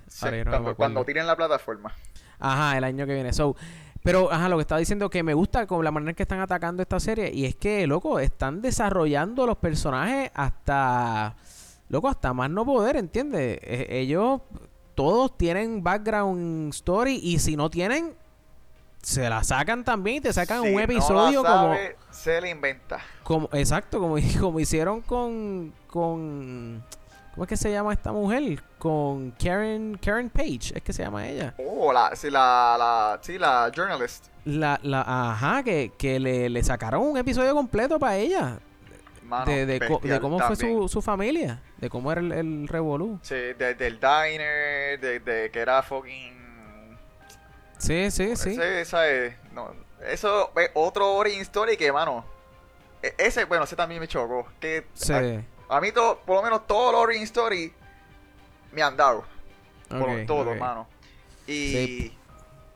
no 0.46 0.60
me 0.62 0.76
cuando, 0.76 1.04
tiren 1.06 1.26
la 1.28 1.36
plataforma. 1.36 1.94
Ajá, 2.40 2.78
el 2.78 2.84
año 2.86 3.06
que 3.06 3.14
viene. 3.14 3.34
So, 3.34 3.56
pero, 4.04 4.32
ajá, 4.32 4.48
lo 4.48 4.58
que 4.58 4.62
estaba 4.62 4.80
diciendo 4.80 5.10
que 5.10 5.24
me 5.24 5.34
gusta 5.34 5.68
con 5.68 5.84
la 5.84 5.92
manera 5.92 6.12
en 6.12 6.16
que 6.16 6.24
están 6.24 6.40
atacando 6.40 6.82
esta 6.82 7.00
serie. 7.00 7.32
Y 7.34 7.46
es 7.46 7.56
que, 7.56 7.86
loco, 7.86 8.20
están 8.20 8.62
desarrollando 8.62 9.46
los 9.46 9.58
personajes 9.58 10.32
hasta. 10.34 11.36
Loco, 11.90 12.08
hasta 12.08 12.34
más 12.34 12.50
no 12.50 12.66
poder, 12.66 12.96
¿entiendes? 12.96 13.60
Eh, 13.64 13.88
ellos 13.90 14.42
todos 14.96 15.38
tienen 15.38 15.84
background 15.84 16.74
story. 16.74 17.20
Y 17.22 17.40
si 17.40 17.58
no 17.58 17.70
tienen, 17.70 18.16
se 19.02 19.30
la 19.30 19.44
sacan 19.44 19.84
también 19.84 20.18
y 20.18 20.22
te 20.22 20.32
sacan 20.32 20.62
Si 20.62 20.68
un 20.68 20.74
no 20.74 20.80
la 20.80 20.84
episodio 20.86 21.44
como, 21.44 21.76
se 22.12 22.40
le 22.40 22.50
inventa. 22.52 23.00
como. 23.24 23.50
Exacto, 23.52 24.00
como, 24.00 24.16
como 24.40 24.60
hicieron 24.60 25.02
con. 25.02 25.74
con 25.88 26.84
¿Cómo 27.40 27.46
es 27.46 27.50
que 27.52 27.56
se 27.56 27.72
llama 27.72 27.94
esta 27.94 28.12
mujer? 28.12 28.62
Con 28.78 29.32
Karen, 29.32 29.98
Karen 30.04 30.30
Page, 30.30 30.74
es 30.76 30.84
que 30.84 30.92
se 30.92 31.04
llama 31.04 31.26
ella. 31.26 31.54
Oh, 31.58 31.94
la, 31.94 32.14
sí, 32.14 32.30
la, 32.30 32.76
la, 32.78 33.18
sí, 33.22 33.38
la 33.38 33.72
journalist. 33.74 34.26
La, 34.44 34.78
la, 34.84 35.06
ajá, 35.08 35.64
que, 35.64 35.94
que 35.98 36.20
le, 36.20 36.50
le 36.50 36.62
sacaron 36.64 37.02
un 37.02 37.18
episodio 37.18 37.54
completo 37.56 37.98
para 37.98 38.18
ella. 38.18 38.60
Mano, 39.24 39.50
de, 39.50 39.66
de, 39.66 39.80
co- 39.80 39.86
de 39.86 39.92
bestial 39.94 40.20
cómo 40.20 40.38
fue 40.42 40.58
su, 40.58 40.90
su 40.90 41.02
familia. 41.02 41.62
De 41.78 41.90
cómo 41.90 42.12
era 42.12 42.20
el, 42.20 42.34
el 42.34 42.68
revolú. 42.68 43.20
Sí, 43.22 43.36
de- 43.36 43.74
del 43.74 44.02
diner, 44.02 45.00
de, 45.00 45.22
de 45.22 45.50
que 45.50 45.60
era 45.60 45.82
fucking... 45.82 46.98
Sí, 47.78 48.12
sí, 48.12 48.36
sí. 48.36 48.50
Ese, 48.50 48.82
esa 48.82 49.08
es- 49.08 49.34
no, 49.54 49.72
eso 50.12 50.52
es 50.58 50.72
otro 50.74 51.14
origin 51.14 51.40
story 51.44 51.78
que, 51.78 51.90
mano... 51.94 52.26
e- 53.02 53.16
Ese, 53.18 53.46
bueno, 53.46 53.64
ese 53.64 53.78
también 53.78 54.02
me 54.02 54.10
chocó. 54.10 54.46
Que 54.60 54.88
Sí. 54.94 55.14
a, 55.14 55.42
a 55.70 55.80
mí, 55.82 55.92
todo, 55.92 56.20
por 56.20 56.38
lo 56.38 56.44
menos 56.44 56.68
todos 56.68 56.92
los 56.92 57.02
origin 57.02 57.24
story 57.24 57.74
me 58.72 58.82
han 58.82 58.98
dado. 58.98 59.24
Por 59.88 60.10
Ok, 60.10 60.26
todo, 60.28 60.52
ok. 60.52 60.58
mano. 60.58 60.88
Y 61.48 61.72
Sí. 61.72 62.18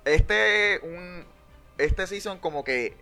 este, 0.06 0.80
un, 0.84 1.26
este 1.78 2.08
season 2.08 2.40
como 2.40 2.64
que 2.64 2.96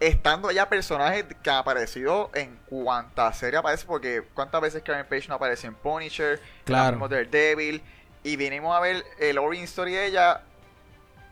estando 0.00 0.50
ya 0.50 0.68
personajes 0.68 1.24
que 1.42 1.50
han 1.50 1.56
aparecido 1.56 2.30
en 2.34 2.56
cuantas 2.66 3.38
series 3.38 3.60
aparece, 3.60 3.86
porque 3.86 4.22
cuántas 4.34 4.60
veces 4.60 4.82
Karen 4.82 5.06
Page 5.06 5.28
no 5.28 5.34
aparece 5.36 5.66
en 5.66 5.74
Punisher, 5.74 6.40
Claro. 6.64 6.92
mismo 6.92 7.08
Daredevil, 7.08 7.82
y 8.22 8.36
vinimos 8.36 8.76
a 8.76 8.80
ver 8.80 9.04
el 9.18 9.38
origin 9.38 9.64
story 9.64 9.92
de 9.92 10.06
ella 10.06 10.42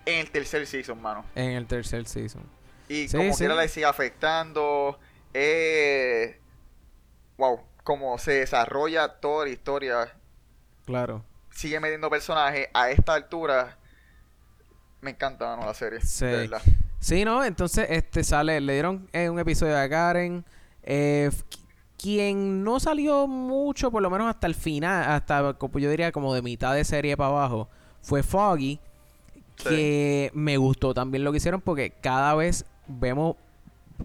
en 0.06 0.20
el 0.20 0.30
tercer 0.30 0.66
season, 0.66 1.00
mano. 1.02 1.24
En 1.34 1.50
el 1.52 1.66
tercer 1.66 2.06
season. 2.06 2.42
Y 2.88 3.08
Sí, 3.08 3.16
como 3.16 3.32
sí. 3.32 3.38
quiera 3.40 3.54
le 3.56 3.68
sigue 3.68 3.86
afectando, 3.86 4.98
eh, 5.34 6.38
wow, 7.38 7.60
como 7.84 8.16
se 8.18 8.32
desarrolla 8.32 9.08
toda 9.20 9.46
la 9.46 9.50
historia 9.50 10.12
Claro. 10.84 11.24
sigue 11.50 11.78
metiendo 11.80 12.08
personajes 12.10 12.68
a 12.74 12.90
esta 12.90 13.14
altura. 13.14 13.78
Me 15.00 15.10
encanta 15.10 15.46
mano, 15.56 15.66
la 15.66 15.74
serie. 15.74 16.00
Sí. 16.00 16.24
de 16.26 16.36
verdad. 16.36 16.62
Sí, 17.00 17.24
¿no? 17.24 17.42
Entonces, 17.44 17.86
este 17.90 18.22
sale, 18.22 18.60
le 18.60 18.74
dieron 18.74 19.08
eh, 19.12 19.28
un 19.28 19.38
episodio 19.38 19.76
a 19.78 19.88
Karen. 19.88 20.44
eh, 20.84 21.30
quien 21.98 22.64
no 22.64 22.80
salió 22.80 23.28
mucho, 23.28 23.92
por 23.92 24.02
lo 24.02 24.10
menos 24.10 24.28
hasta 24.28 24.48
el 24.48 24.56
final, 24.56 25.08
hasta 25.08 25.56
yo 25.60 25.88
diría 25.90 26.10
como 26.10 26.34
de 26.34 26.42
mitad 26.42 26.74
de 26.74 26.84
serie 26.84 27.16
para 27.16 27.30
abajo, 27.30 27.68
fue 28.00 28.24
Foggy. 28.24 28.80
Sí. 29.56 29.68
Que 29.68 30.30
me 30.34 30.56
gustó 30.56 30.94
también 30.94 31.22
lo 31.22 31.30
que 31.30 31.36
hicieron 31.36 31.60
porque 31.60 31.92
cada 32.00 32.34
vez 32.34 32.64
vemos 32.88 33.36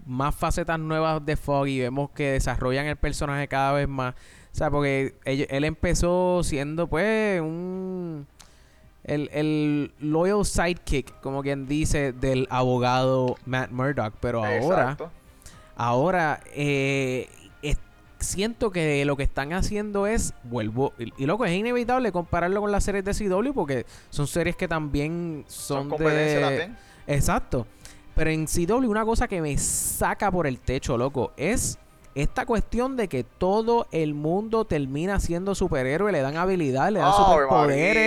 más 0.06 0.34
facetas 0.34 0.78
nuevas 0.78 1.24
de 1.24 1.36
Foggy, 1.36 1.80
vemos 1.80 2.10
que 2.10 2.32
desarrollan 2.32 2.86
el 2.86 2.96
personaje 2.96 3.48
cada 3.48 3.72
vez 3.72 3.88
más. 3.88 4.14
O 4.52 4.56
sea, 4.58 4.70
porque 4.70 5.14
él, 5.24 5.46
él 5.50 5.64
empezó 5.64 6.42
siendo 6.42 6.86
pues 6.88 7.40
un... 7.40 8.26
El, 9.04 9.30
el 9.32 9.92
loyal 10.00 10.44
sidekick, 10.44 11.20
como 11.20 11.42
quien 11.42 11.66
dice, 11.66 12.12
del 12.12 12.46
abogado 12.50 13.36
Matt 13.46 13.70
Murdock. 13.70 14.14
Pero 14.20 14.44
ahora, 14.44 14.58
Exacto. 14.58 15.10
ahora 15.76 16.40
eh, 16.54 17.28
es- 17.62 17.78
siento 18.18 18.70
que 18.70 19.04
lo 19.06 19.16
que 19.16 19.22
están 19.22 19.54
haciendo 19.54 20.06
es, 20.06 20.34
vuelvo, 20.44 20.92
y, 20.98 21.10
y 21.22 21.26
loco, 21.26 21.46
es 21.46 21.52
inevitable 21.52 22.12
compararlo 22.12 22.60
con 22.60 22.70
las 22.70 22.84
series 22.84 23.02
de 23.04 23.14
CW 23.14 23.52
porque 23.54 23.86
son 24.10 24.26
series 24.26 24.56
que 24.56 24.68
también 24.68 25.44
son, 25.46 25.78
Son 25.82 25.88
competencia 25.88 26.50
de... 26.50 26.70
Exacto. 27.06 27.66
Pero 28.18 28.30
en 28.30 28.46
CW 28.46 28.90
una 28.90 29.04
cosa 29.04 29.28
que 29.28 29.40
me 29.40 29.56
saca 29.58 30.30
por 30.32 30.46
el 30.48 30.58
techo, 30.58 30.98
loco, 30.98 31.32
es 31.36 31.78
esta 32.16 32.44
cuestión 32.46 32.96
de 32.96 33.06
que 33.08 33.22
todo 33.22 33.86
el 33.92 34.12
mundo 34.14 34.64
termina 34.64 35.20
siendo 35.20 35.54
superhéroe, 35.54 36.10
le 36.10 36.20
dan 36.20 36.36
habilidad, 36.36 36.90
le 36.90 36.98
dan 36.98 37.12
superpoderes. 37.14 38.06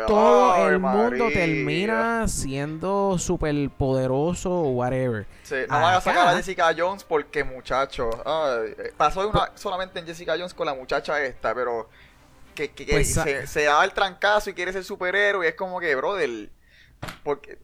María, 0.00 0.06
Todo 0.06 0.68
el 0.68 0.78
mundo 0.78 1.28
termina 1.30 2.26
siendo 2.28 3.18
superpoderoso 3.18 4.50
o 4.50 4.70
whatever. 4.70 5.26
Sí, 5.42 5.56
no 5.68 5.80
van 5.82 5.94
a 5.96 6.00
sacar 6.00 6.28
a 6.28 6.36
Jessica 6.36 6.74
Jones 6.74 7.04
porque, 7.04 7.44
muchacho. 7.44 8.08
ay, 8.24 8.70
eh, 8.78 8.92
pasó 8.96 9.28
una- 9.28 9.50
solamente 9.54 9.98
en 9.98 10.06
Jessica 10.06 10.32
Jones 10.38 10.54
con 10.54 10.64
la 10.66 10.74
muchacha 10.74 11.22
esta, 11.22 11.54
pero. 11.54 11.90
Que, 12.54 12.70
que- 12.70 12.86
que 12.86 12.92
Pues, 12.92 13.12
se, 13.12 13.46
se 13.46 13.64
da 13.64 13.84
el 13.84 13.92
trancazo 13.92 14.48
y 14.48 14.54
quiere 14.54 14.72
ser 14.72 14.82
superhéroe. 14.82 15.44
Y 15.44 15.48
es 15.50 15.54
como 15.56 15.78
que, 15.78 15.94
brother. 15.94 16.48
¿por 17.22 17.42
qué, 17.42 17.58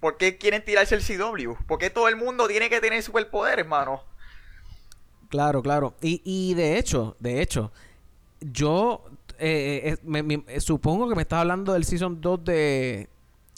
por 0.00 0.16
qué 0.16 0.38
quieren 0.38 0.64
tirarse 0.64 0.94
el 0.94 1.02
CW? 1.02 1.54
¿Por 1.66 1.78
qué 1.78 1.90
todo 1.90 2.08
el 2.08 2.16
mundo 2.16 2.48
tiene 2.48 2.70
que 2.70 2.80
tener 2.80 3.02
superpoderes, 3.02 3.60
hermano? 3.64 4.02
Claro, 5.28 5.62
claro. 5.62 5.94
Y, 6.00 6.22
y 6.24 6.54
de 6.54 6.78
hecho, 6.78 7.16
de 7.20 7.42
hecho, 7.42 7.70
yo 8.40 9.04
eh, 9.38 9.82
eh, 9.84 9.98
me- 10.04 10.22
me- 10.22 10.44
eh, 10.48 10.60
supongo 10.60 11.08
que 11.08 11.14
me 11.14 11.22
estás 11.22 11.40
hablando 11.40 11.72
del 11.74 11.84
Season 11.84 12.20
2 12.20 12.44
de, 12.44 13.08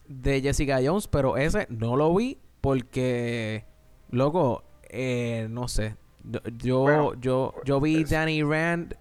de 0.09 0.41
Jessica 0.43 0.81
Jones, 0.85 1.09
pero 1.09 1.37
ese 1.37 1.67
no 1.71 1.97
lo 1.97 2.15
vi 2.15 2.39
porque, 2.61 3.65
loco, 4.11 4.65
eh, 4.89 5.47
no 5.51 5.69
sé. 5.69 5.97
Yo, 6.25 6.41
yo, 6.59 6.81
Bueno, 6.83 7.15
yo, 7.21 7.55
yo 7.65 7.81
vi 7.81 8.03
es- 8.03 8.11
Danny 8.11 8.43
Rand, 8.43 8.97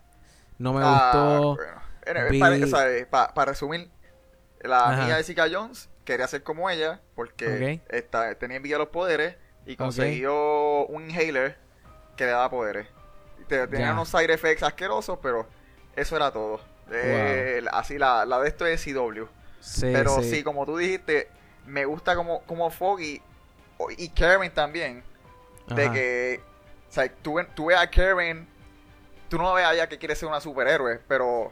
no 0.59 0.73
me 0.73 0.83
Ah, 0.83 1.39
gustó. 1.41 1.55
bueno. 1.55 2.29
Vi- 2.31 2.39
para, 2.39 2.89
eh, 2.97 3.05
pa- 3.05 3.33
para 3.33 3.51
resumir, 3.51 3.89
la 4.61 4.89
Ajá. 4.89 5.17
Jessica 5.17 5.47
Jones 5.51 5.89
quería 6.14 6.28
ser 6.28 6.43
como 6.43 6.70
ella 6.70 7.01
porque 7.16 7.80
tenía 8.39 8.57
envidia 8.57 8.76
de 8.76 8.80
los 8.84 8.89
poderes 8.89 9.36
y 9.66 9.76
consiguió 9.76 10.86
un 10.88 11.10
inhaler 11.10 11.57
que 12.16 12.26
le 12.26 12.32
daba 12.32 12.49
poderes. 12.49 12.88
Te- 13.47 13.68
Tenía 13.68 13.93
unos 13.93 14.10
side 14.10 14.34
effects 14.34 14.64
asquerosos, 14.64 15.20
pero 15.22 15.47
eso 15.95 16.16
era 16.16 16.32
todo. 16.32 16.60
Eh, 16.91 17.64
Así 17.72 17.97
la, 17.97 18.26
la 18.26 18.39
de 18.39 18.47
esto 18.49 18.66
es 18.66 18.84
CW. 18.84 19.26
Sí, 19.60 19.89
pero 19.93 20.22
sí. 20.22 20.30
sí. 20.30 20.43
como 20.43 20.66
tú 20.66 20.78
dijiste, 20.78 21.28
me 21.66 21.86
gusta 21.86 22.16
como, 22.16 22.41
como 22.43 22.70
Foggy 22.72 23.22
y 23.97 24.10
Karen 24.10 24.53
también. 24.53 25.03
De 25.68 25.91
que, 25.91 26.41
o 26.89 26.91
sea, 26.91 27.07
tú, 27.22 27.39
tú 27.55 27.68
ves 27.68 27.78
a 27.78 27.89
Karen, 27.89 28.47
tú 29.30 29.38
no 29.38 29.53
ves 29.53 29.66
a 29.66 29.74
ella 29.74 29.88
que 29.88 29.99
quiere 29.99 30.16
ser 30.16 30.28
una 30.28 30.41
superhéroe, 30.41 30.99
pero 31.07 31.51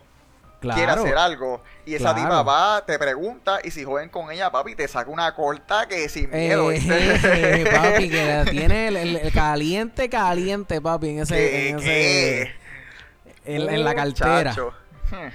quiere 0.60 0.84
Claro. 0.84 1.02
hacer 1.04 1.18
algo. 1.18 1.62
Y 1.86 1.94
esa 1.96 2.14
Claro. 2.14 2.22
tipa 2.30 2.44
va, 2.44 2.86
te 2.86 2.98
pregunta, 3.00 3.60
y 3.64 3.72
si 3.72 3.84
joden 3.84 4.10
con 4.10 4.32
ella, 4.32 4.52
papi, 4.52 4.76
te 4.76 4.88
saca 4.88 5.10
una 5.10 5.34
corta 5.36 5.88
que 5.88 6.10
sin 6.10 6.30
miedo. 6.30 6.72
Eh, 6.72 6.80
que 8.12 8.26
la 8.26 8.46
tiene 8.52 8.88
el, 8.90 8.98
el- 8.98 9.16
el 9.18 9.32
caliente, 9.32 10.10
caliente, 10.10 10.82
papi, 10.82 11.10
en 11.10 11.20
ese, 11.20 11.36
¿Qué, 11.36 11.70
en, 11.70 11.78
ese 11.80 11.86
qué? 11.86 13.56
en, 13.56 13.70
en 13.70 13.84
la 13.84 13.96
cartera. 13.96 14.52
Muchacho. 14.52 14.74
Hmm. 15.12 15.30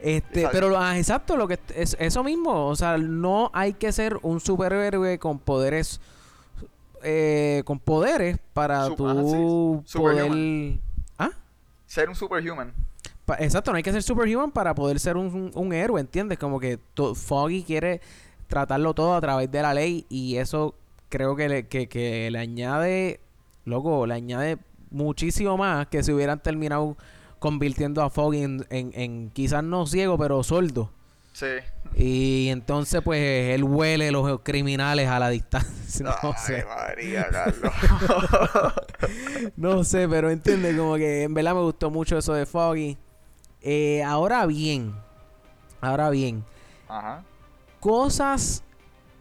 Este, 0.00 0.40
Exacto. 0.40 0.50
pero 0.52 0.78
ah, 0.78 0.98
exacto, 0.98 1.36
lo 1.38 1.48
que 1.48 1.58
es 1.74 1.96
eso 1.98 2.22
mismo, 2.22 2.66
o 2.66 2.76
sea, 2.76 2.98
no 2.98 3.50
hay 3.54 3.72
que 3.72 3.90
ser 3.90 4.18
un 4.20 4.38
superhéroe 4.40 5.18
con 5.18 5.38
poderes 5.38 5.98
eh, 7.02 7.62
con 7.64 7.78
poderes 7.78 8.38
para 8.52 8.86
Su- 8.86 8.96
tú 8.96 9.08
ah, 9.08 9.82
sí. 9.86 9.98
poder. 9.98 10.78
¿Ah? 11.18 11.30
Ser 11.86 12.08
un 12.08 12.14
superhuman. 12.14 12.72
Pa- 13.24 13.36
exacto, 13.40 13.70
no 13.70 13.76
hay 13.76 13.82
que 13.82 13.92
ser 13.92 14.02
superhuman 14.02 14.50
para 14.52 14.74
poder 14.74 14.98
ser 15.00 15.16
un, 15.16 15.26
un- 15.34 15.50
un 15.54 15.72
héroe, 15.72 16.00
¿entiendes? 16.00 16.38
Como 16.38 16.60
que 16.60 16.78
Foggy 17.14 17.62
quiere 17.62 18.00
tratarlo 18.46 18.94
todo 18.94 19.14
a 19.14 19.20
través 19.20 19.50
de 19.50 19.62
la 19.62 19.74
ley 19.74 20.06
y 20.08 20.36
eso 20.36 20.74
creo 21.08 21.34
que 21.36 21.48
le, 21.48 21.68
que, 21.68 21.88
que 21.88 22.30
le 22.30 22.38
añade, 22.38 23.20
loco, 23.64 24.06
le 24.06 24.14
añade 24.14 24.58
muchísimo 24.90 25.56
más 25.56 25.86
que 25.88 26.02
si 26.02 26.12
hubieran 26.12 26.40
terminado 26.42 26.96
convirtiendo 27.38 28.02
a 28.02 28.10
Foggy 28.10 28.42
en, 28.42 28.66
en, 28.70 28.90
en 28.94 29.30
quizás 29.30 29.64
no 29.64 29.86
ciego, 29.86 30.18
pero 30.18 30.42
sordo. 30.42 30.90
Sí. 31.32 31.46
Y 31.96 32.48
entonces, 32.50 33.00
pues, 33.02 33.20
él 33.54 33.64
huele 33.64 34.12
los 34.12 34.40
criminales 34.42 35.08
a 35.08 35.18
la 35.18 35.30
distancia. 35.30 35.70
No 36.04 36.10
Ay, 36.22 36.32
sé. 36.44 36.64
María. 36.64 37.26
No 39.56 39.84
sé, 39.84 40.08
pero 40.08 40.30
entiende, 40.30 40.76
como 40.76 40.96
que 40.96 41.22
en 41.22 41.34
verdad 41.34 41.54
me 41.54 41.60
gustó 41.60 41.90
mucho 41.90 42.18
eso 42.18 42.34
de 42.34 42.46
Foggy. 42.46 42.96
Eh, 43.66 44.02
ahora 44.04 44.44
bien, 44.46 44.94
ahora 45.80 46.10
bien, 46.10 46.44
Ajá. 46.86 47.24
cosas 47.80 48.62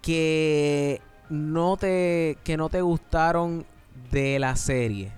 que 0.01 1.01
no 1.29 1.77
te 1.77 2.37
que 2.43 2.57
no 2.57 2.67
te 2.69 2.81
gustaron 2.81 3.65
de 4.11 4.37
la 4.39 4.55
serie. 4.57 5.11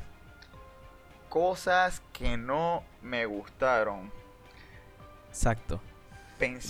Cosas 1.29 2.01
que 2.13 2.37
no 2.37 2.83
me 3.01 3.25
gustaron. 3.25 4.11
Exacto. 5.29 5.81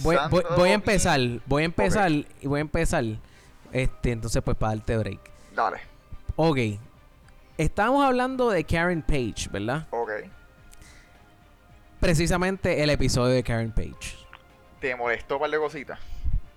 Voy, 0.01 0.15
voy- 0.29 0.43
voy 0.55 0.69
a 0.69 0.73
empezar, 0.73 1.19
voy 1.45 1.63
a 1.63 1.65
empezar 1.65 2.11
y 2.11 2.25
voy 2.47 2.59
a 2.59 2.61
empezar. 2.61 3.03
Este, 3.71 4.11
entonces 4.11 4.41
pues 4.43 4.55
para 4.55 4.75
darte 4.75 4.97
break. 4.97 5.19
Dale. 5.53 5.77
Ok. 6.37 6.57
Estábamos 7.57 8.05
hablando 8.05 8.49
de 8.49 8.63
Karen 8.63 9.01
Page, 9.01 9.49
¿verdad? 9.51 9.87
Ok. 9.91 10.09
Precisamente 12.05 12.83
el 12.83 12.91
episodio 12.91 13.33
de 13.33 13.41
Karen 13.43 13.71
Page. 13.71 14.15
¿Te 14.79 14.95
molestó 14.95 15.35
un 15.37 15.41
par 15.41 15.49
de 15.49 15.57
cositas? 15.57 15.99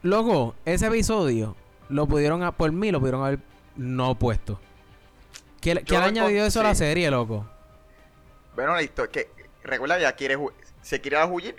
Loco, 0.02 0.54
ese 0.66 0.88
episodio 0.88 1.56
lo 1.88 2.06
pudieron, 2.06 2.42
a- 2.42 2.52
por 2.52 2.70
mí 2.70 2.90
lo 2.90 3.00
pudieron 3.00 3.24
haber 3.24 3.38
no 3.74 4.14
puesto. 4.14 4.60
¿Qué, 5.62 5.82
qué 5.86 5.96
añadió 5.96 6.42
encon- 6.42 6.46
eso 6.48 6.60
a 6.60 6.64
la 6.64 6.74
serie, 6.74 7.10
loco? 7.10 7.46
Bueno, 8.54 8.76
listo. 8.76 9.08
Que, 9.08 9.30
recuerda, 9.64 9.98
ya 9.98 10.12
quiere 10.12 10.36
¿Se 10.82 11.00
quiere 11.00 11.24
huir? 11.24 11.56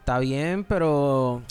Está 0.00 0.18
bien, 0.18 0.64
pero... 0.64 1.42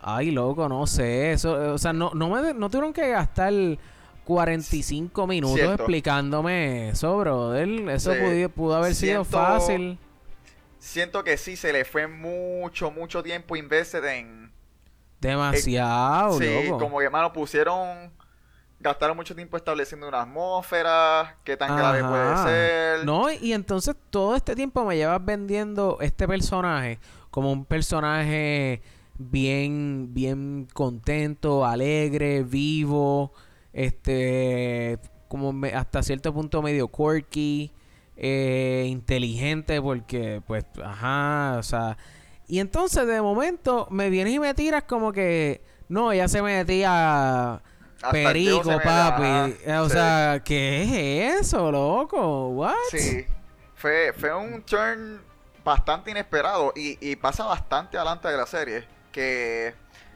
Ay, 0.00 0.30
loco, 0.30 0.70
no 0.70 0.86
sé. 0.86 1.32
Eso, 1.32 1.74
o 1.74 1.76
sea, 1.78 1.92
no, 1.92 2.12
no, 2.14 2.30
me, 2.30 2.54
no 2.54 2.70
tuvieron 2.70 2.94
que 2.94 3.10
gastar 3.10 3.52
45 4.24 5.26
minutos 5.26 5.56
Cierto. 5.56 5.74
explicándome 5.74 6.90
eso, 6.90 7.16
brother. 7.18 7.68
Eso 7.90 8.12
Sí. 8.12 8.18
pudo, 8.20 8.48
pudo 8.48 8.76
haber 8.76 8.94
sido 8.94 9.24
fácil. 9.24 9.98
Siento 10.78 11.22
que 11.24 11.36
sí, 11.36 11.56
se 11.56 11.72
le 11.72 11.84
fue 11.84 12.06
mucho, 12.08 12.90
mucho 12.90 13.22
tiempo 13.22 13.56
invested 13.56 14.04
en... 14.04 14.52
Demasiado, 15.20 16.38
sí, 16.38 16.64
loco. 16.68 16.78
como 16.78 16.98
que, 16.98 17.08
mano, 17.10 17.32
pusieron... 17.32 18.10
Gastaron 18.80 19.16
mucho 19.16 19.36
tiempo 19.36 19.56
estableciendo 19.56 20.08
una 20.08 20.22
atmósfera, 20.22 21.36
qué 21.44 21.56
tan 21.56 21.76
grave 21.76 22.02
puede 22.02 22.36
ser. 22.38 23.04
No, 23.06 23.30
y 23.30 23.52
entonces 23.52 23.94
todo 24.10 24.34
este 24.34 24.56
tiempo 24.56 24.84
me 24.84 24.96
llevas 24.96 25.24
vendiendo 25.24 25.98
este 26.00 26.26
personaje 26.26 26.98
como 27.30 27.52
un 27.52 27.64
personaje 27.64 28.82
bien, 29.18 30.08
bien 30.12 30.66
contento, 30.74 31.64
alegre, 31.64 32.42
vivo, 32.42 33.32
este, 33.72 34.98
como 35.28 35.52
me- 35.52 35.72
hasta 35.74 36.02
cierto 36.02 36.32
punto 36.32 36.62
medio 36.62 36.88
quirky, 36.88 37.72
eh, 38.16 38.84
inteligente, 38.88 39.80
porque, 39.80 40.42
pues, 40.46 40.64
ajá, 40.84 41.56
o 41.58 41.62
sea, 41.62 41.96
y 42.46 42.58
entonces 42.60 43.06
de 43.06 43.20
momento 43.22 43.88
me 43.90 44.10
vienes 44.10 44.34
y 44.34 44.38
me 44.38 44.52
tiras 44.54 44.84
como 44.84 45.12
que, 45.12 45.62
no, 45.88 46.12
ella 46.12 46.28
se 46.28 46.42
metía 46.42 47.62
perico, 48.10 48.64
se 48.64 48.78
papi, 48.78 49.22
da. 49.22 49.48
eh, 49.48 49.78
o 49.78 49.86
Sí. 49.86 49.92
sea, 49.92 50.42
¿qué 50.44 50.82
es 51.28 51.40
eso, 51.48 51.70
loco? 51.72 52.48
What? 52.48 52.74
Sí, 52.90 53.24
fue, 53.74 54.12
fue 54.16 54.34
un 54.34 54.62
turn 54.62 55.20
bastante 55.64 56.10
inesperado 56.10 56.72
y, 56.76 56.98
y 57.00 57.16
pasa 57.16 57.44
bastante 57.44 57.96
adelante 57.96 58.28
de 58.28 58.36
la 58.36 58.46
serie. 58.46 58.84
Que 59.12 59.74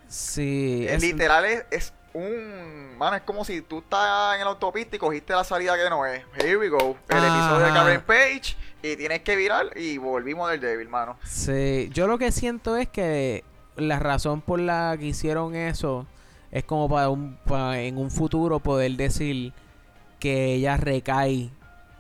Sí, 0.09 0.87
eh, 0.89 0.95
es- 0.95 1.03
literal 1.03 1.45
es, 1.45 1.65
es 1.71 1.93
un... 2.17 2.97
Mano, 2.99 3.17
es 3.17 3.23
como 3.23 3.45
si 3.45 3.61
tú 3.61 3.79
estás 3.79 4.37
en 4.37 4.41
el 4.41 4.47
autopista 4.49 4.97
y 4.97 4.99
cogiste 4.99 5.35
la 5.35 5.45
salida 5.45 5.77
que 5.77 5.91
no 5.91 6.07
es. 6.07 6.23
Here 6.39 6.57
we 6.57 6.69
go. 6.69 6.97
El 7.09 7.19
episodio 7.19 7.59
de 7.59 7.65
Ajá. 7.65 7.75
Karen 7.75 8.01
Page 8.03 8.57
y 8.83 8.97
tienes 8.97 9.21
que 9.21 9.37
virar 9.37 9.77
y 9.77 9.99
volvimos 9.99 10.51
del 10.51 10.61
débil, 10.61 10.89
mano. 10.89 11.19
Sí, 11.25 11.91
yo 11.93 12.07
lo 12.07 12.19
que 12.19 12.33
siento 12.33 12.77
es 12.77 12.89
que 12.89 13.45
la 13.77 13.99
razón 13.99 14.41
por 14.41 14.61
la 14.61 14.97
que 14.99 15.07
hicieron 15.07 15.55
eso 15.55 16.07
es 16.51 16.65
como 16.65 16.89
para, 16.89 17.11
un, 17.11 17.37
para 17.45 17.81
en 17.81 17.99
un 17.99 18.11
futuro 18.11 18.61
poder 18.61 18.93
decir 18.93 19.53
que 20.19 20.55
ella 20.55 20.77
recae 20.79 21.51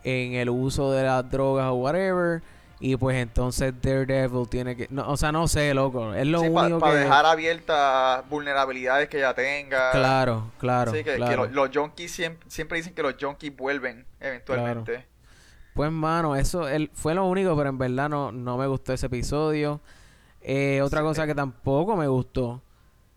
en 0.02 0.34
el 0.34 0.48
uso 0.48 0.92
de 0.92 1.02
las 1.02 1.30
drogas 1.30 1.66
o 1.66 1.74
whatever 1.74 2.42
y 2.78 2.96
pues 2.96 3.16
entonces 3.16 3.72
Daredevil 3.80 4.48
tiene 4.48 4.76
que 4.76 4.86
no, 4.90 5.08
o 5.10 5.16
sea 5.16 5.32
no 5.32 5.48
sé 5.48 5.72
loco 5.74 6.12
es 6.14 6.26
lo 6.26 6.52
Para 6.52 6.68
único 6.68 6.80
que 6.82 6.90
dejar 6.90 7.24
abiertas 7.26 8.28
vulnerabilidades 8.28 9.08
que 9.08 9.18
ella 9.18 9.34
tenga. 9.34 9.90
claro 9.92 10.52
claro 10.58 10.92
Sí, 10.92 10.98
que, 10.98 11.04
que 11.04 11.16
claro 11.16 11.46
los, 11.46 11.50
los 11.52 11.70
junkies 11.74 12.12
siempre, 12.12 12.48
siempre 12.50 12.78
dicen 12.78 12.94
que 12.94 13.02
los 13.02 13.14
junkies 13.20 13.56
vuelven 13.56 14.06
eventualmente. 14.20 15.06
Pues, 15.74 15.90
mano, 15.92 16.36
eso 16.36 16.68
él, 16.68 16.90
fue 16.94 17.14
lo 17.14 17.26
único, 17.26 17.54
pero 17.56 17.68
en 17.68 17.78
verdad 17.78 18.08
no, 18.08 18.32
no 18.32 18.56
me 18.56 18.66
gustó 18.66 18.92
ese 18.94 19.06
episodio. 19.06 19.80
Eh, 20.40 20.80
otra 20.82 21.00
Sí. 21.00 21.04
cosa 21.04 21.26
que 21.26 21.34
tampoco 21.34 21.96
me 21.96 22.08
gustó 22.08 22.62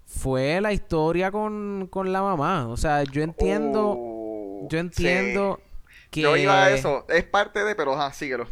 fue 0.06 0.60
la 0.62 0.74
historia 0.74 1.32
con, 1.32 1.88
con 1.92 2.12
la 2.14 2.22
mamá. 2.22 2.68
O 2.68 2.78
sea, 2.78 3.04
yo 3.04 3.22
entiendo, 3.24 4.02
Uh, 4.02 4.68
yo 4.70 4.80
entiendo 4.80 5.62
que... 6.12 6.22
Yo 6.22 6.36
iba 6.38 6.66
a 6.66 6.72
eso. 6.72 7.06
Es 7.10 7.24
parte 7.26 7.64
de, 7.64 7.76
pero 7.76 7.94
ajá, 7.94 8.14
síguelo. 8.14 8.48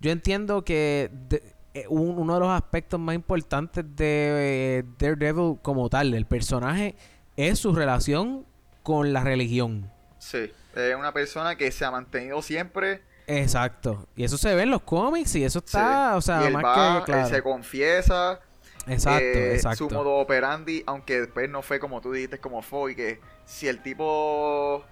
Yo 0.00 0.10
entiendo 0.10 0.64
que 0.64 1.10
de- 1.28 1.42
eh, 1.74 1.86
un- 1.88 2.18
uno 2.18 2.34
de 2.34 2.40
los 2.40 2.48
aspectos 2.50 2.98
más 3.00 3.14
importantes 3.14 3.84
de 3.96 4.78
eh, 4.78 4.84
Daredevil 4.98 5.58
como 5.62 5.88
tal, 5.88 6.14
el 6.14 6.26
personaje, 6.26 6.94
es 7.36 7.58
su 7.58 7.74
relación 7.74 8.46
con 8.82 9.12
la 9.12 9.22
religión. 9.22 9.90
Sí. 10.18 10.50
Es 10.74 10.94
una 10.94 11.12
persona 11.12 11.56
que 11.56 11.70
se 11.70 11.84
ha 11.84 11.90
mantenido 11.90 12.40
siempre. 12.42 13.02
Exacto. 13.26 14.06
Y 14.14 14.24
eso 14.24 14.38
se 14.38 14.54
ve 14.54 14.62
en 14.62 14.70
los 14.70 14.82
cómics 14.82 15.34
y 15.34 15.44
eso 15.44 15.58
está, 15.58 16.10
sí. 16.12 16.16
o 16.18 16.20
sea, 16.20 16.42
y 16.42 16.46
él 16.46 16.52
más 16.52 16.64
va, 16.64 17.04
que 17.04 17.12
él 17.12 17.26
se 17.26 17.42
confiesa. 17.42 18.40
Exacto, 18.86 19.20
eh, 19.38 19.54
exacto. 19.54 19.88
Su 19.88 19.90
modo 19.94 20.14
operandi, 20.14 20.84
aunque 20.86 21.22
después 21.22 21.50
no 21.50 21.60
fue 21.62 21.80
como 21.80 22.00
tú 22.00 22.12
dijiste, 22.12 22.38
como 22.38 22.62
fue. 22.62 22.92
Y 22.92 22.94
que 22.94 23.20
si 23.44 23.66
el 23.66 23.82
tipo 23.82 24.84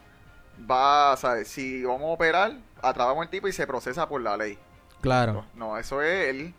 va, 0.69 1.17
¿sabes? 1.17 1.49
Si 1.49 1.85
vamos 1.85 2.03
a 2.03 2.13
operar, 2.15 2.57
atrapamos 2.83 3.23
al 3.25 3.31
tipo 3.31 3.47
y 3.47 3.53
se 3.53 3.67
procesa 3.67 4.09
por 4.09 4.21
la 4.21 4.37
ley. 4.37 4.59
Claro. 5.05 5.47
No, 5.55 5.79
eso 5.79 6.03
es 6.03 6.29
él. 6.31 6.55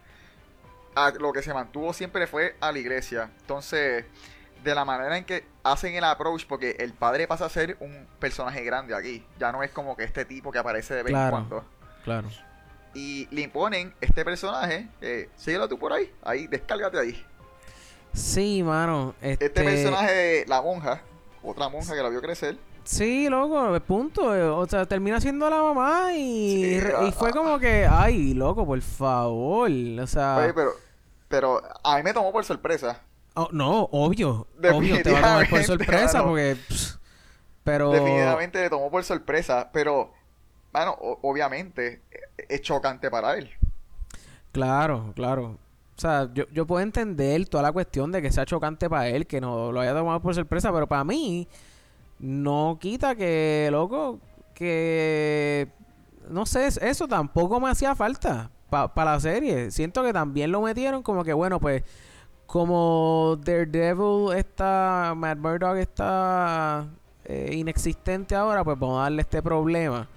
a- 0.97 1.11
lo 1.19 1.33
que 1.33 1.41
se 1.41 1.53
mantuvo 1.53 1.91
siempre 1.91 2.25
fue 2.25 2.55
a 2.61 2.71
la 2.71 2.79
iglesia. 2.79 3.29
Entonces, 3.41 4.05
de 4.63 4.73
la 4.75 4.85
manera 4.85 5.17
en 5.17 5.25
que 5.25 5.43
hacen 5.63 5.93
el 5.93 6.03
approach, 6.05 6.45
porque 6.47 6.77
el 6.79 6.93
padre 6.93 7.27
pasa 7.27 7.45
a 7.45 7.49
ser 7.49 7.75
un 7.81 8.07
personaje 8.19 8.63
grande 8.63 8.95
aquí. 8.95 9.25
Ya 9.37 9.51
no 9.51 9.61
es 9.61 9.71
como 9.71 9.97
que 9.97 10.05
este 10.05 10.23
tipo 10.23 10.51
que 10.53 10.57
aparece 10.59 10.93
de 10.95 11.03
vez 11.03 11.11
Claro. 11.11 11.25
en 11.39 11.45
cuando. 11.49 11.65
Claro. 12.05 12.29
Y 12.93 13.27
le 13.35 13.41
imponen 13.41 13.93
este 13.99 14.23
personaje. 14.23 14.87
Eh, 15.01 15.29
síguelo 15.35 15.67
tú 15.67 15.77
por 15.77 15.91
ahí. 15.91 16.09
Ahí, 16.23 16.47
descárgate 16.47 16.97
ahí. 16.97 17.25
Sí, 18.13 18.63
mano. 18.63 19.15
Este, 19.21 19.47
Este 19.47 19.63
personaje 19.65 20.13
de 20.13 20.45
la 20.47 20.61
monja, 20.61 21.01
otra 21.43 21.67
monja 21.67 21.93
que 21.93 22.01
la 22.01 22.07
vio 22.07 22.21
crecer. 22.21 22.57
Sí, 22.85 23.27
loco, 23.29 23.79
punto. 23.81 24.35
eh, 24.35 24.43
O 24.43 24.65
sea, 24.67 24.85
termina 24.85 25.19
siendo 25.19 25.49
la 25.49 25.61
mamá 25.61 26.13
y, 26.13 26.79
Sí, 26.79 26.79
y 27.07 27.11
fue 27.11 27.29
ah. 27.29 27.33
como 27.33 27.59
que, 27.59 27.87
ay, 27.89 28.33
loco, 28.33 28.65
por 28.65 28.81
favor. 28.81 29.69
O 30.01 30.07
sea, 30.07 30.37
Oye, 30.37 30.53
pero, 30.53 30.71
pero 31.27 31.61
a 31.83 31.97
mí 31.97 32.03
me 32.03 32.13
tomó 32.13 32.31
por 32.31 32.45
sorpresa. 32.45 33.01
oh, 33.35 33.49
no, 33.51 33.83
obvio. 33.91 34.47
Obvio, 34.71 35.01
te 35.01 35.11
va 35.11 35.19
a 35.19 35.23
tomar 35.23 35.49
por 35.49 35.63
sorpresa 35.63 36.23
porque. 36.23 36.55
pss, 36.69 36.99
pero. 37.63 37.91
Definitivamente 37.91 38.59
le 38.61 38.69
tomó 38.69 38.91
por 38.91 39.03
sorpresa. 39.03 39.69
Pero, 39.73 40.13
bueno, 40.73 40.95
obviamente 40.99 42.03
eh, 42.11 42.45
es 42.49 42.61
chocante 42.61 43.09
para 43.11 43.35
él. 43.37 43.49
Claro, 44.51 45.11
claro. 45.15 45.57
O 45.97 46.01
sea, 46.01 46.29
yo, 46.33 46.45
yo 46.51 46.65
puedo 46.65 46.81
entender 46.83 47.47
toda 47.47 47.63
la 47.63 47.71
cuestión 47.71 48.11
de 48.11 48.21
que 48.21 48.31
sea 48.31 48.45
chocante 48.45 48.89
para 48.89 49.07
él, 49.09 49.27
que 49.27 49.41
no 49.41 49.71
lo 49.71 49.79
haya 49.81 49.93
tomado 49.93 50.21
por 50.21 50.35
sorpresa, 50.35 50.71
pero 50.73 50.87
para 50.87 51.03
mí 51.03 51.47
no 52.19 52.77
quita 52.79 53.15
que, 53.15 53.69
loco, 53.71 54.19
que... 54.53 55.67
No 56.29 56.45
sé, 56.45 56.65
es- 56.67 56.77
eso 56.77 57.07
tampoco 57.07 57.59
me 57.59 57.69
hacía 57.69 57.93
falta 57.95 58.49
para 58.69 59.11
la 59.13 59.19
serie. 59.19 59.69
Siento 59.71 60.03
que 60.03 60.11
también 60.11 60.51
lo 60.51 60.61
metieron 60.61 61.03
como 61.03 61.23
que, 61.23 61.33
bueno, 61.33 61.59
pues, 61.59 61.83
como 62.45 63.37
Daredevil 63.43 64.35
está, 64.35 65.13
Matt 65.15 65.37
Murdock 65.37 65.77
está 65.77 66.87
eh, 67.25 67.51
inexistente 67.53 68.35
ahora, 68.35 68.63
pues 68.63 68.77
vamos 68.79 68.99
a 68.99 69.03
darle 69.03 69.21
este 69.21 69.41
problema. 69.41 70.07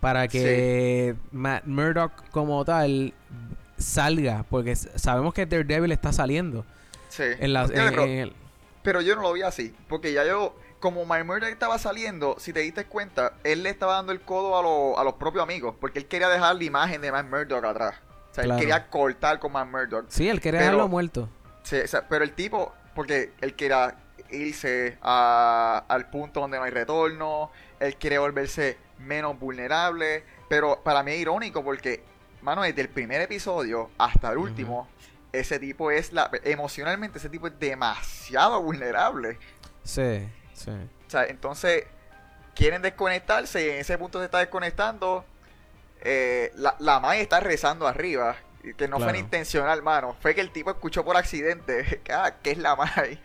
para 0.00 0.26
que 0.26 1.14
Matt 1.30 1.64
Murdock 1.64 2.28
como 2.30 2.64
tal 2.64 3.14
salga, 3.78 4.44
porque 4.50 4.74
sabemos 4.74 5.32
que 5.34 5.46
Daredevil 5.46 5.92
está 5.92 6.12
saliendo. 6.12 6.64
Sí. 7.08 7.22
En 7.38 7.52
la, 7.52 7.64
en- 7.66 7.98
en 8.00 8.10
el- 8.18 8.32
pero 8.82 9.00
yo 9.00 9.14
no 9.16 9.22
lo 9.22 9.32
vi 9.32 9.42
así. 9.42 9.72
Porque 9.88 10.12
ya 10.12 10.24
yo, 10.26 10.56
como 10.82 11.06
My 11.06 11.22
Murdock 11.24 11.48
estaba 11.48 11.78
saliendo, 11.78 12.36
si 12.38 12.52
te 12.52 12.60
diste 12.60 12.84
cuenta, 12.84 13.32
él 13.44 13.62
le 13.62 13.70
estaba 13.70 13.94
dando 13.94 14.12
el 14.12 14.20
codo 14.20 14.58
a, 14.58 14.62
lo- 14.62 14.98
a 14.98 15.04
los 15.04 15.14
propios 15.14 15.42
amigos. 15.42 15.74
Porque 15.80 15.98
él 16.00 16.06
quería 16.06 16.28
dejar 16.28 16.56
la 16.56 16.64
imagen 16.64 17.00
de 17.00 17.10
Matt 17.10 17.26
Murdock 17.30 17.64
atrás. 17.64 17.94
O 18.30 18.34
sea, 18.34 18.44
Claro. 18.44 18.58
él 18.58 18.60
quería 18.60 18.88
cortar 18.90 19.38
con 19.38 19.52
Matt 19.52 19.68
Murdock. 19.68 20.06
sí, 20.08 20.28
él 20.28 20.40
quería 20.40 20.60
pero- 20.60 20.72
dejarlo 20.72 20.88
muerto. 20.88 21.28
Sí, 21.62 21.76
o 21.78 21.86
sea, 21.88 22.06
pero 22.08 22.24
el 22.24 22.32
tipo, 22.34 22.74
porque 22.94 23.32
él 23.40 23.54
quería 23.54 23.94
irse 24.30 24.98
a- 25.02 25.84
al 25.88 26.10
punto 26.10 26.40
donde 26.40 26.58
no 26.58 26.64
hay 26.64 26.70
retorno, 26.70 27.50
él 27.78 27.96
quiere 27.96 28.18
volverse 28.18 28.76
menos 28.98 29.38
vulnerable, 29.38 30.24
pero 30.48 30.80
para 30.82 31.02
mí 31.02 31.12
es 31.12 31.18
irónico 31.20 31.62
porque, 31.62 32.02
mano, 32.40 32.62
desde 32.62 32.80
el 32.80 32.88
primer 32.88 33.20
episodio 33.20 33.90
hasta 33.98 34.32
el 34.32 34.38
último, 34.38 34.88
ese 35.32 35.58
tipo 35.58 35.90
es, 35.90 36.12
la 36.12 36.30
emocionalmente, 36.44 37.18
ese 37.18 37.28
tipo 37.28 37.46
es 37.46 37.58
demasiado 37.58 38.60
vulnerable. 38.62 39.38
Sí, 39.84 40.28
sí. 40.52 40.70
O 40.70 41.10
sea, 41.10 41.24
entonces 41.24 41.84
quieren 42.54 42.82
desconectarse 42.82 43.66
y 43.66 43.70
en 43.70 43.76
ese 43.78 43.98
punto 43.98 44.18
se 44.18 44.26
está 44.26 44.38
desconectando. 44.38 45.24
Eh, 46.04 46.52
la, 46.56 46.74
la 46.80 47.00
Mai 47.00 47.20
está 47.20 47.40
rezando 47.40 47.86
arriba. 47.86 48.36
Que 48.76 48.86
no 48.88 48.96
fue 48.98 49.06
Claro. 49.06 49.18
intencional, 49.18 49.82
mano. 49.82 50.16
Fue 50.20 50.34
que 50.34 50.40
el 50.40 50.50
tipo 50.52 50.70
escuchó 50.70 51.04
por 51.04 51.16
accidente. 51.16 52.00
Ah, 52.10 52.34
¿Qué 52.42 52.52
es 52.52 52.58
la 52.58 52.76
Mai? 52.76 53.20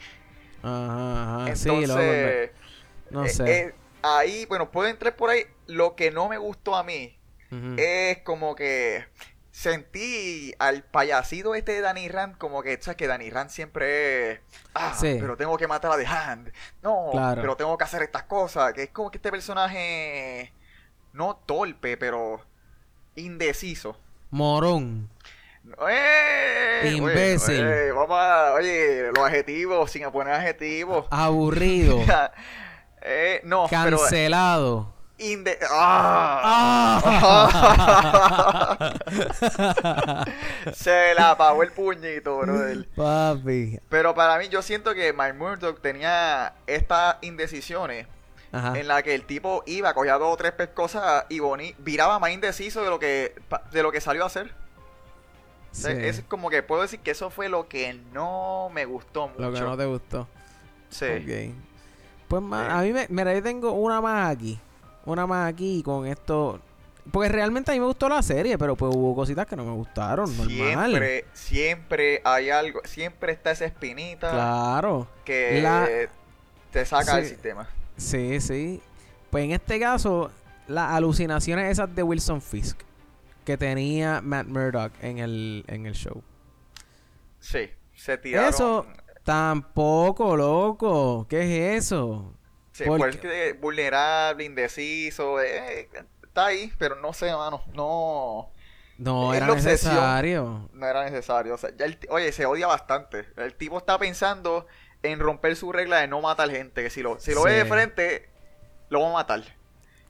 Ajá, 0.63 1.43
ajá. 1.45 1.55
sí, 1.55 1.69
Entonces, 1.69 2.51
no 3.11 3.25
eh, 3.25 3.29
sé. 3.29 3.59
eh, 3.67 3.75
ahí, 4.01 4.45
bueno, 4.47 4.71
puedo 4.71 4.87
entrar 4.89 5.15
por 5.15 5.29
ahí. 5.29 5.43
Lo 5.67 5.95
que 5.95 6.11
no 6.11 6.27
me 6.29 6.37
gustó 6.37 6.75
a 6.75 6.83
mí 6.83 7.17
es 7.77 8.19
como 8.19 8.55
que 8.55 9.05
sentí 9.57 10.53
al 10.59 10.83
payasito 10.83 11.55
este 11.55 11.71
de 11.71 11.81
Danny 11.81 12.09
Rand 12.09 12.37
como 12.37 12.61
que, 12.61 12.77
¿sabes? 12.79 12.95
Que 12.95 13.07
Danny 13.07 13.31
Rand 13.31 13.49
siempre 13.49 14.31
es, 14.33 14.39
ah, 14.75 14.93
Sí. 14.95 15.17
pero 15.19 15.35
tengo 15.35 15.57
que 15.57 15.65
matar 15.67 15.91
a 15.91 15.97
The 15.97 16.05
Hand. 16.05 16.51
No, 16.83 17.09
Claro. 17.11 17.41
pero 17.41 17.55
tengo 17.57 17.75
que 17.75 17.83
hacer 17.83 18.03
estas 18.03 18.21
cosas. 18.23 18.71
Que 18.73 18.83
es 18.83 18.89
como 18.91 19.09
que 19.09 19.17
este 19.17 19.31
personaje, 19.31 20.53
no 21.11 21.37
torpe, 21.47 21.97
pero 21.97 22.39
indeciso. 23.15 23.99
Morón. 24.29 25.09
¡Eh! 25.89 26.93
Imbécil. 26.95 27.65
Oye, 27.65 27.81
oye, 27.81 27.91
vamos 27.93 28.17
a, 28.19 28.53
oye, 28.53 29.11
los 29.11 29.25
adjetivos, 29.25 29.89
sin 29.89 30.03
poner 30.11 30.33
adjetivos. 30.35 31.07
Aburrido. 31.09 31.97
Eh, 33.09 33.39
no, 33.45 33.67
pero 33.69 33.97
cancelado. 35.17 35.33
inde- 35.33 35.57
¡Ah! 35.69 36.97
Se 40.73 41.13
le 41.15 41.21
apagó 41.21 41.63
el 41.63 41.71
puñito, 41.71 42.37
brother. 42.39 42.87
Papi. 42.95 43.79
Pero 43.89 44.13
para 44.15 44.37
mí, 44.37 44.47
yo 44.49 44.61
siento 44.61 44.93
que 44.93 45.13
Mike 45.13 45.33
Murdock 45.33 45.81
tenía 45.81 46.53
estas 46.67 47.17
indecisiones 47.21 48.07
Ajá. 48.51 48.77
en 48.79 48.87
la 48.87 49.01
que 49.03 49.13
el 49.15 49.25
tipo 49.25 49.63
iba, 49.65 49.93
cogía 49.93 50.17
dos 50.17 50.33
o 50.33 50.37
tres 50.37 50.53
cosas 50.73 51.25
y 51.29 51.39
Bonnie 51.39 51.75
viraba 51.79 52.19
más 52.19 52.31
indeciso 52.31 52.83
de 52.83 52.89
lo 52.89 52.99
que 52.99 53.35
de 53.71 53.83
lo 53.83 53.91
que 53.91 54.01
salió 54.01 54.23
a 54.23 54.27
hacer. 54.27 54.53
Sí. 55.71 55.89
Es 55.91 56.21
como 56.27 56.49
que 56.49 56.63
puedo 56.63 56.81
decir 56.81 56.99
que 57.01 57.11
eso 57.11 57.29
fue 57.29 57.49
lo 57.49 57.67
que 57.67 57.93
no 58.13 58.69
me 58.73 58.85
gustó 58.85 59.27
mucho. 59.27 59.41
Lo 59.41 59.51
que 59.53 59.59
no 59.61 59.77
te 59.77 59.85
gustó. 59.85 60.27
Sí. 60.89 61.05
Pues 62.27 62.41
Sí. 62.43 62.49
a 62.51 62.81
mí 62.81 62.93
me, 62.93 63.05
mira, 63.09 63.33
yo 63.33 63.43
tengo 63.43 63.71
una 63.73 64.01
más 64.01 64.31
aquí. 64.35 64.59
Una 65.07 65.25
más 65.25 65.51
aquí 65.51 65.81
con 65.83 66.05
esto. 66.05 66.59
Porque 67.11 67.29
realmente 67.29 67.71
a 67.71 67.73
mí 67.73 67.79
me 67.79 67.85
gustó 67.85 68.09
la 68.09 68.21
serie, 68.21 68.57
pero 68.57 68.75
pues 68.75 68.93
hubo 68.93 69.15
cositas 69.15 69.45
que 69.47 69.55
no 69.55 69.63
me 69.63 69.71
gustaron. 69.71 70.29
Normal. 70.37 70.89
Siempre, 70.89 71.25
siempre 71.33 72.21
hay 72.25 72.49
algo, 72.49 72.81
siempre 72.83 73.31
está 73.31 73.51
esa 73.51 73.63
espinita 73.65 74.29
Claro. 74.31 75.07
que 75.23 75.61
La- 75.61 75.87
te 76.71 76.85
saca 76.85 77.15
del 77.15 77.25
sistema. 77.25 77.67
Sí, 77.95 78.41
sí. 78.41 78.81
Pues 79.31 79.45
en 79.45 79.51
este 79.53 79.79
caso, 79.79 80.29
las 80.67 80.91
alucinaciones 80.91 81.71
esas 81.71 81.95
de 81.95 82.03
Wilson 82.03 82.41
Fisk 82.41 82.77
que 83.45 83.55
tenía 83.57 84.19
Matt 84.21 84.47
Murdock 84.47 84.91
en 85.01 85.19
el, 85.19 85.63
en 85.67 85.85
el 85.85 85.93
show. 85.93 86.21
Sí, 87.39 87.69
se 87.95 88.17
tiraron. 88.17 88.49
Eso 88.49 88.85
tampoco, 89.23 90.35
loco. 90.35 91.25
¿Qué 91.29 91.75
es 91.77 91.85
eso? 91.85 92.33
Porque- 92.85 92.99
pues 92.99 93.15
es 93.15 93.21
que 93.21 93.53
vulnerable, 93.53 94.43
indeciso, 94.43 95.41
eh, 95.41 95.89
está 96.23 96.47
ahí, 96.47 96.71
pero 96.77 96.95
no 96.95 97.13
sé, 97.13 97.31
mano, 97.33 97.63
no, 97.73 98.51
No 98.97 99.33
era 99.33 99.47
necesario. 99.47 100.69
no 100.73 100.85
era 100.87 101.03
necesario. 101.05 101.53
O 101.53 101.57
sea, 101.57 101.71
ya 101.77 101.85
el 101.85 101.97
oye, 102.09 102.31
se 102.31 102.45
odia 102.45 102.67
bastante. 102.67 103.25
El 103.37 103.53
tipo 103.55 103.77
está 103.77 103.97
pensando 103.97 104.65
en 105.03 105.19
romper 105.19 105.55
su 105.55 105.71
regla 105.71 105.97
de 105.99 106.07
no 106.07 106.21
matar 106.21 106.49
gente, 106.49 106.81
que 106.83 106.89
si 106.89 107.01
lo, 107.01 107.19
si 107.19 107.33
lo 107.33 107.43
ve 107.43 107.53
de 107.53 107.65
frente, 107.65 108.29
lo 108.89 109.01
va 109.01 109.09
a 109.09 109.13
matar. 109.13 109.43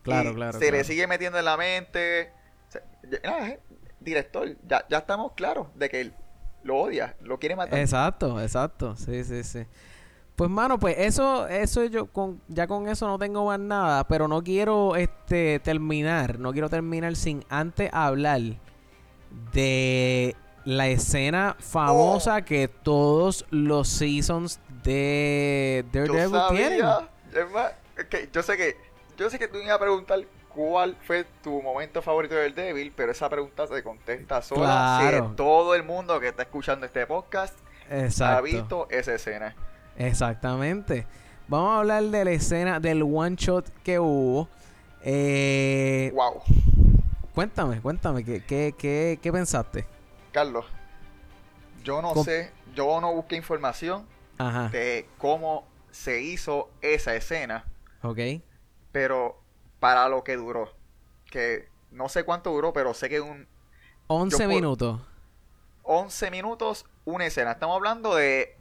Claro, 0.03 0.32
Y 0.32 0.36
claro. 0.36 0.53
Se 0.53 0.59
claro. 0.59 0.78
le 0.78 0.84
sigue 0.86 1.05
metiendo 1.07 1.38
en 1.38 1.45
la 1.45 1.57
mente. 1.57 2.32
O 2.70 2.72
sea, 2.72 2.82
ya- 3.09 3.20
nada, 3.30 3.47
eh, 3.49 3.59
director, 3.99 4.55
ya, 4.65 4.86
ya 4.89 4.99
estamos 4.99 5.34
claros 5.34 5.68
de 5.76 5.89
que 5.89 5.99
él 6.01 6.13
lo 6.63 6.78
odia, 6.78 7.15
lo 7.22 7.39
quiere 7.39 7.55
matar. 7.57 7.78
Exacto, 7.80 8.41
exacto. 8.41 8.95
Sí, 8.95 9.24
sí, 9.26 9.43
sí. 9.43 9.65
Pues 10.38 10.51
mano, 10.51 10.77
pues 10.77 10.95
eso, 10.99 11.47
eso 11.47 11.83
yo 11.85 12.05
con, 12.05 12.39
ya 12.47 12.67
con 12.67 12.88
eso 12.88 13.07
no 13.07 13.17
tengo 13.17 13.43
más 13.47 13.57
nada, 13.59 14.07
pero 14.07 14.27
no 14.27 14.43
quiero 14.43 14.95
este 14.95 15.59
terminar, 15.59 16.38
no 16.38 16.51
quiero 16.51 16.69
terminar 16.69 17.15
sin 17.15 17.43
antes 17.49 17.89
hablar 17.91 18.41
de 19.51 20.35
la 20.63 20.89
escena 20.89 21.55
famosa 21.59 22.43
que 22.43 22.67
todos 22.67 23.47
los 23.49 23.88
seasons 23.88 24.59
de 24.83 25.83
yo 25.91 26.05
Daredevil 26.05 26.41
tienen. 26.51 26.85
es 27.33 27.51
más, 27.51 27.71
yo 28.31 28.43
sé 28.43 28.57
que, 28.57 28.77
yo 29.17 29.31
sé 29.31 29.39
que 29.39 29.47
tú 29.47 29.57
me 29.57 29.63
ibas 29.63 29.77
a 29.77 29.79
preguntar 29.79 30.19
cuál 30.49 30.95
fue 31.01 31.25
tu 31.41 31.63
momento 31.63 32.03
favorito 32.03 32.35
del 32.35 32.53
Devil, 32.53 32.93
pero 32.95 33.11
esa 33.11 33.27
pregunta 33.27 33.65
se 33.65 33.81
contesta 33.81 34.43
sola 34.43 34.99
Claro. 35.01 35.29
si 35.29 35.35
todo 35.35 35.73
el 35.73 35.81
mundo 35.81 36.19
que 36.19 36.27
está 36.27 36.43
escuchando 36.43 36.85
este 36.85 37.07
podcast 37.07 37.57
ha 38.21 38.39
visto 38.41 38.88
esa 38.91 39.15
escena. 39.15 39.55
Exactamente. 39.98 41.06
Vamos 41.48 41.70
a 41.72 41.80
hablar 41.80 42.04
de 42.04 42.26
la 42.26 42.32
escena 42.32 42.80
del 42.80 43.04
one 43.04 43.36
shot 43.36 43.68
que 43.84 44.00
hubo. 44.00 44.48
Eh, 45.02 46.12
Wow, 46.14 46.41
Cuéntame, 47.34 47.80
cuéntame, 47.82 48.24
¿qué, 48.26 48.43
qué, 48.43 48.74
qué, 48.78 49.20
qué 49.22 49.32
pensaste? 49.32 49.86
Carlos, 50.32 50.66
yo 51.84 52.02
no 52.02 52.14
Com- 52.14 52.26
sé, 52.26 52.52
yo 52.74 53.00
no 53.00 53.14
busqué 53.14 53.36
información 53.36 54.06
Ajá, 54.39 54.70
de 54.70 55.08
cómo 55.20 55.66
se 55.91 56.22
hizo 56.22 56.70
esa 56.82 57.16
escena, 57.16 57.66
ok. 58.02 58.20
pero 58.91 59.39
para 59.80 60.10
lo 60.10 60.24
que 60.24 60.36
duró, 60.36 60.74
que 61.30 61.70
no 61.91 62.10
sé 62.10 62.24
cuánto 62.24 62.52
duró, 62.52 62.74
pero 62.74 62.93
sé 62.95 63.08
que 63.08 63.22
un 63.22 63.48
11 64.08 64.38
puedo- 64.38 64.50
minutos. 64.50 65.00
11 65.84 66.32
minutos, 66.32 66.86
una 67.06 67.26
escena. 67.28 67.52
Estamos 67.52 67.76
hablando 67.78 68.16
de 68.16 68.57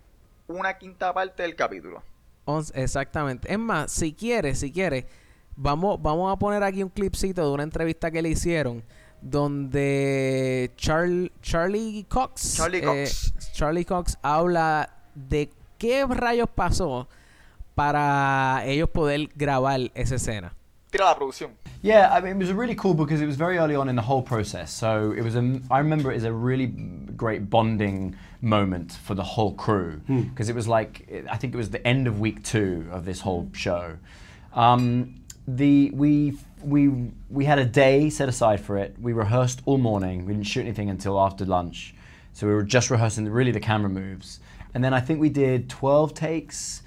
una 0.49 0.79
quinta 0.79 1.13
parte 1.13 1.43
del 1.43 1.55
capítulo. 1.57 2.03
11, 2.45 2.81
exactamente. 2.81 3.53
Es 3.53 3.59
más, 3.59 3.91
si 3.91 4.13
quieres, 4.13 4.61
si 4.61 4.71
quieres, 4.73 5.05
vamos, 5.57 6.01
vamos 6.01 6.33
a 6.33 6.39
poner 6.39 6.63
aquí 6.63 6.83
un 6.83 6.91
clipcito 6.91 7.45
de 7.47 7.53
una 7.53 7.63
entrevista 7.65 8.11
que 8.11 8.23
le 8.23 8.29
hicieron 8.31 8.85
donde 9.21 10.71
Charl- 10.77 11.33
Charlie 11.43 12.05
Cox, 12.09 12.57
Charlie 12.57 12.79
eh, 12.79 12.83
Cox. 12.85 13.33
Charlie 13.53 13.85
Cox 13.85 14.19
habla 14.23 14.91
de 15.15 15.51
qué 15.79 16.05
rayos 16.07 16.49
pasó 16.55 17.09
para 17.75 18.63
ellos 18.67 18.89
poder 18.91 19.29
grabar 19.35 19.81
esa 19.95 20.15
escena. 20.17 20.55
Tira 20.91 21.07
la 21.07 21.17
producción. 21.17 21.53
Yeah, 21.83 22.17
I 22.17 22.23
mean, 22.23 22.41
it 22.41 22.47
was 22.47 22.53
really 22.57 22.77
cool 22.77 22.95
because 22.95 23.21
it 23.21 23.27
was 23.27 23.37
very 23.37 23.59
early 23.59 23.75
on 23.77 23.89
in 23.89 23.97
the 23.97 24.03
whole 24.03 24.23
process. 24.23 24.71
So 24.71 25.13
it 25.13 25.23
was 25.23 25.35
a, 25.35 25.41
I 25.71 25.79
remember 25.81 26.13
it 26.13 26.17
as 26.17 26.25
a 26.25 26.33
really 26.33 26.69
great 27.17 27.51
bonding 27.51 28.15
moment 28.41 28.93
for 28.93 29.15
the 29.15 29.23
whole 29.23 29.55
crew 29.55 30.01
because 30.07 30.49
it 30.49 30.55
was 30.55 30.69
like, 30.69 31.09
I 31.31 31.37
think 31.37 31.55
it 31.55 31.57
was 31.57 31.71
the 31.71 31.87
end 31.87 32.07
of 32.07 32.21
week 32.21 32.43
two 32.43 32.87
of 32.93 33.05
this 33.05 33.21
whole 33.21 33.49
show. 33.53 33.97
Um, 34.53 35.21
the 35.49 35.91
we 35.95 36.37
we 36.63 36.89
we 37.31 37.45
had 37.45 37.59
a 37.59 37.65
day 37.65 38.11
set 38.11 38.29
aside 38.29 38.61
for 38.61 38.77
it. 38.79 38.97
We 39.01 39.13
rehearsed 39.13 39.63
all 39.65 39.79
morning. 39.79 40.27
We 40.27 40.33
didn't 40.33 40.47
shoot 40.47 40.63
anything 40.63 40.91
until 40.91 41.21
after 41.21 41.45
lunch, 41.45 41.95
so 42.33 42.47
we 42.47 42.55
were 42.55 42.63
just 42.65 42.91
rehearsing 42.91 43.29
really 43.29 43.53
the 43.53 43.61
camera 43.61 43.89
moves. 43.91 44.41
And 44.75 44.83
then 44.83 44.93
I 44.93 45.01
think 45.01 45.21
we 45.21 45.29
did 45.31 45.69
12 45.71 46.13
takes. 46.15 46.83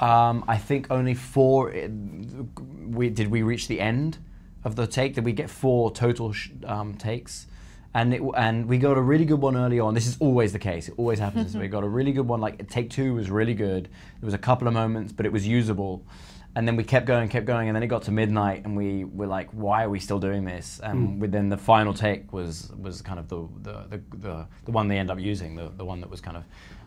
Um, 0.00 0.44
I 0.46 0.56
think 0.56 0.90
only 0.90 1.14
four. 1.14 1.72
We 2.86 3.10
did 3.10 3.28
we 3.28 3.42
reach 3.42 3.66
the 3.68 3.80
end 3.80 4.18
of 4.62 4.76
the 4.76 4.86
take? 4.86 5.14
Did 5.14 5.24
we 5.24 5.32
get 5.32 5.50
four 5.50 5.90
total 5.90 6.32
sh- 6.32 6.50
um, 6.64 6.94
takes? 6.94 7.46
And 7.94 8.12
it, 8.12 8.22
and 8.36 8.66
we 8.66 8.78
got 8.78 8.98
a 8.98 9.00
really 9.00 9.24
good 9.24 9.40
one 9.40 9.56
early 9.56 9.78
on. 9.78 9.94
This 9.94 10.06
is 10.08 10.16
always 10.18 10.52
the 10.52 10.58
case. 10.58 10.88
It 10.88 10.94
always 10.96 11.20
happens. 11.20 11.46
this 11.46 11.54
way. 11.54 11.62
we 11.62 11.68
got 11.68 11.84
a 11.84 11.88
really 11.88 12.12
good 12.12 12.26
one. 12.26 12.40
Like 12.40 12.68
take 12.68 12.90
two 12.90 13.14
was 13.14 13.30
really 13.30 13.54
good. 13.54 13.84
There 14.20 14.26
was 14.26 14.34
a 14.34 14.38
couple 14.38 14.66
of 14.66 14.74
moments, 14.74 15.12
but 15.12 15.26
it 15.26 15.32
was 15.32 15.46
usable. 15.46 16.04
and 16.56 16.66
then 16.68 16.76
we 16.76 16.84
kept 16.84 17.06
going, 17.06 17.28
kept 17.28 17.46
going, 17.46 17.68
and 17.68 17.74
then 17.74 17.82
it 17.82 17.88
got 17.88 18.02
to 18.02 18.12
midnight, 18.12 18.64
and 18.64 18.76
we 18.76 19.04
were 19.04 19.26
like, 19.26 19.48
"Why 19.50 19.84
are 19.84 19.90
we 19.90 19.98
still 20.00 20.20
doing 20.20 20.44
this?" 20.44 20.80
And 20.82 21.20
within 21.20 21.48
the 21.48 21.56
final 21.56 21.92
take 21.92 22.32
was 22.32 22.70
was 22.80 23.02
kind 23.02 23.18
of 23.18 23.28
the 23.28 23.48
the 23.62 23.72
the, 23.90 24.16
the, 24.18 24.46
the 24.64 24.70
one 24.70 24.88
they 24.88 24.98
end 24.98 25.10
up 25.10 25.18
using, 25.18 25.56
the, 25.56 25.70
the 25.76 25.84
one 25.84 26.00
that 26.00 26.10
was 26.10 26.20
kind 26.20 26.36
of 26.36 26.44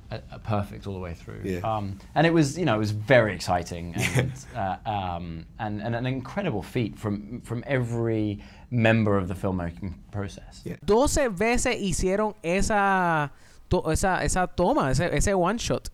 uh, 0.09 0.19
uh, 0.31 0.37
perfect 0.37 0.87
all 0.87 0.93
the 0.93 0.99
way 0.99 1.13
through. 1.13 1.41
Yeah. 1.43 1.59
Um, 1.59 1.99
and 2.15 2.25
it 2.25 2.33
was, 2.33 2.57
you 2.57 2.63
know, 2.63 2.75
it 2.75 2.79
was 2.79 2.91
very 2.91 3.35
exciting 3.35 3.93
and 4.15 4.31
uh, 4.55 4.77
um, 4.85 5.45
and, 5.59 5.81
and 5.81 5.95
an 5.95 6.05
incredible 6.05 6.63
feat 6.63 6.97
from 6.97 7.41
from 7.41 7.61
every 7.67 8.41
member 8.69 9.17
of 9.17 9.27
the 9.27 9.35
filmmaking 9.35 9.95
process. 10.11 10.63
Yeah. 10.63 10.77
12 10.85 11.29
veces 11.29 11.77
hicieron 11.79 12.35
esa, 12.43 13.31
to- 13.69 13.91
esa, 13.91 14.23
esa 14.23 14.47
toma, 14.47 14.91
ese, 14.91 15.15
ese 15.15 15.33
one 15.33 15.57
shot. 15.57 15.89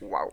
Wow. 0.00 0.32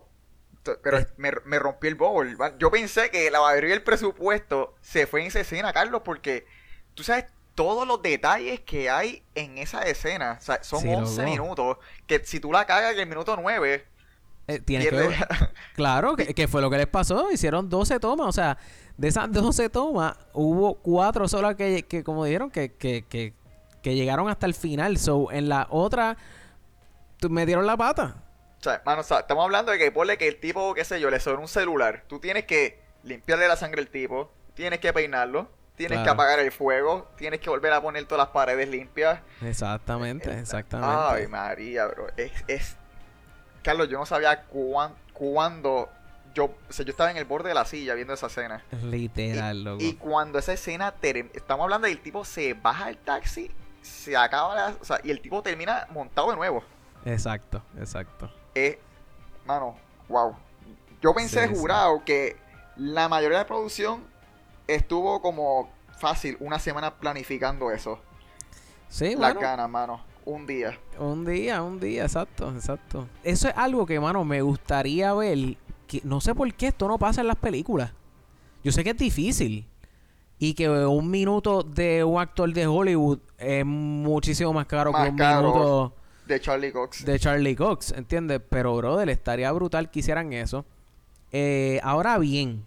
Pero 0.82 0.98
me, 1.16 1.30
me 1.44 1.58
rompió 1.60 1.88
el 1.88 1.94
bowl. 1.94 2.36
Yo 2.58 2.70
pensé 2.72 3.08
que 3.10 3.30
la 3.30 3.40
mayoría 3.40 3.70
del 3.70 3.82
presupuesto 3.84 4.74
se 4.80 5.06
fue 5.06 5.20
en 5.20 5.28
esa 5.28 5.40
escena, 5.40 5.72
Carlos, 5.72 6.02
porque 6.04 6.44
tú 6.94 7.04
sabes 7.04 7.26
todos 7.54 7.86
los 7.86 8.02
detalles 8.02 8.60
que 8.60 8.90
hay 8.90 9.22
en 9.36 9.58
esa 9.58 9.82
escena. 9.82 10.38
O 10.40 10.42
sea, 10.42 10.62
son 10.64 10.80
Sí, 10.80 10.88
11 10.88 11.22
loco. 11.22 11.30
minutos. 11.30 11.76
Que 12.06 12.24
si 12.24 12.40
tú 12.40 12.52
la 12.52 12.64
cagas 12.66 12.94
en 12.94 12.98
el 13.00 13.06
minuto 13.06 13.36
9, 13.40 13.86
Eh, 14.48 14.60
tienes 14.60 14.88
que 14.88 14.96
pierde. 14.96 15.16
Claro, 15.74 16.16
que, 16.16 16.34
que 16.34 16.48
fue 16.48 16.60
lo 16.62 16.70
que 16.70 16.78
les 16.78 16.86
pasó. 16.86 17.30
Hicieron 17.30 17.68
12 17.68 18.00
tomas. 18.00 18.28
O 18.28 18.32
sea, 18.32 18.56
de 18.96 19.08
esas 19.08 19.30
12 19.32 19.68
tomas, 19.68 20.16
hubo 20.32 20.74
cuatro 20.74 21.28
solas 21.28 21.56
que, 21.56 21.82
que 21.84 22.02
como 22.02 22.24
dijeron, 22.24 22.50
que, 22.50 22.74
que, 22.74 23.04
que, 23.08 23.34
que 23.82 23.94
llegaron 23.94 24.28
hasta 24.28 24.46
el 24.46 24.54
final. 24.54 24.98
So, 24.98 25.30
en 25.32 25.48
la 25.48 25.66
otra, 25.70 26.16
me 27.28 27.44
dieron 27.46 27.66
la 27.66 27.76
pata. 27.76 28.22
O 28.58 28.62
sea, 28.62 28.82
mano, 28.84 29.02
o 29.02 29.04
sea, 29.04 29.20
estamos 29.20 29.44
hablando 29.44 29.72
de 29.72 29.78
que 29.78 29.90
ponle 29.92 30.16
que 30.16 30.28
el 30.28 30.40
tipo, 30.40 30.74
qué 30.74 30.84
sé 30.84 31.00
yo, 31.00 31.10
le 31.10 31.20
sobra 31.20 31.40
un 31.40 31.48
celular. 31.48 32.04
Tú 32.06 32.20
tienes 32.20 32.44
que 32.46 32.80
limpiarle 33.02 33.48
la 33.48 33.56
sangre 33.56 33.80
al 33.80 33.88
tipo, 33.88 34.32
tienes 34.54 34.80
que 34.80 34.92
peinarlo, 34.92 35.50
tienes 35.76 36.00
que 36.00 36.08
apagar 36.08 36.40
el 36.40 36.50
fuego, 36.50 37.08
tienes 37.16 37.40
que 37.40 37.50
volver 37.50 37.72
a 37.72 37.82
poner 37.82 38.04
todas 38.06 38.26
las 38.26 38.32
paredes 38.32 38.68
limpias. 38.68 39.20
Exactamente, 39.42 40.30
Ay, 40.30 40.40
exactamente. 40.40 41.28
María, 41.28 41.86
bro. 41.86 42.08
Es, 42.16 42.32
es... 42.48 42.76
Carlos, 43.66 43.88
yo 43.88 43.98
no 43.98 44.06
sabía 44.06 44.44
cuán, 44.44 44.94
cuándo... 45.12 45.90
Yo, 46.34 46.44
o 46.46 46.72
sea, 46.72 46.84
yo 46.84 46.90
estaba 46.90 47.10
en 47.10 47.16
el 47.16 47.24
borde 47.24 47.48
de 47.48 47.54
la 47.54 47.64
silla 47.64 47.94
viendo 47.94 48.12
esa 48.14 48.26
escena. 48.28 48.62
Literal, 48.82 49.64
loco. 49.64 49.82
Y 49.82 49.94
cuando 49.94 50.38
esa 50.38 50.52
escena 50.52 50.94
term- 51.00 51.30
estamos 51.34 51.64
hablando 51.64 51.86
del 51.88 51.98
tipo 52.00 52.24
se 52.24 52.54
baja 52.54 52.86
del 52.86 52.98
taxi, 52.98 53.50
se 53.82 54.16
acaba 54.16 54.54
la, 54.54 54.76
o 54.80 54.84
sea, 54.84 55.00
y 55.02 55.10
el 55.10 55.20
tipo 55.20 55.42
termina 55.42 55.86
montado 55.90 56.30
de 56.30 56.36
nuevo. 56.36 56.62
Exacto, 57.06 57.62
exacto. 57.78 58.30
Es, 58.54 58.76
mano, 59.46 59.76
wow. 60.08 60.36
Yo 61.00 61.14
pensé 61.14 61.46
Sí, 61.48 61.54
sí. 61.54 61.58
jurado 61.60 62.04
que 62.04 62.36
la 62.76 63.08
mayoría 63.08 63.38
de 63.38 63.44
la 63.44 63.48
producción 63.48 64.04
estuvo 64.66 65.22
como 65.22 65.70
fácil 65.98 66.36
una 66.40 66.58
semana 66.58 66.94
planificando 66.96 67.70
eso. 67.70 67.98
Sí, 68.88 69.10
Las 69.16 69.32
bueno. 69.34 69.40
ganas, 69.40 69.70
mano. 69.70 70.04
Un 70.26 70.44
día. 70.46 70.78
Un 70.98 71.24
día, 71.24 71.62
un 71.62 71.80
día, 71.80 72.02
exacto, 72.02 72.50
exacto. 72.52 73.06
Eso 73.22 73.48
es 73.48 73.54
algo 73.56 73.86
que, 73.86 73.98
mano, 74.00 74.24
me 74.24 74.42
gustaría 74.42 75.14
ver. 75.14 75.56
Que 75.86 76.00
no 76.04 76.20
sé 76.20 76.34
por 76.34 76.52
qué 76.52 76.66
esto 76.68 76.88
no 76.88 76.98
pasa 76.98 77.20
en 77.22 77.28
las 77.28 77.36
películas. 77.36 77.92
Yo 78.64 78.72
sé 78.72 78.82
que 78.84 78.90
es 78.90 78.96
difícil. 78.98 79.64
Y 80.38 80.52
que 80.54 80.68
un 80.68 81.10
minuto 81.10 81.62
de 81.62 82.04
un 82.04 82.20
actor 82.20 82.52
de 82.52 82.66
Hollywood 82.66 83.20
es 83.38 83.64
muchísimo 83.64 84.52
más 84.52 84.66
caro 84.66 84.92
Más 84.92 85.04
que 85.04 85.10
un 85.12 85.16
caro. 85.16 85.40
minuto 85.48 85.94
De 86.26 86.40
Charlie 86.40 86.72
Cox. 86.72 87.04
de 87.06 87.18
Charlie 87.18 87.56
Cox, 87.56 87.92
¿entiendes? 87.92 88.42
Pero, 88.50 88.76
brother, 88.76 89.08
estaría 89.08 89.50
brutal 89.52 89.90
que 89.90 90.00
hicieran 90.00 90.32
eso. 90.34 90.66
Eh, 91.32 91.80
ahora 91.84 92.18
bien, 92.18 92.64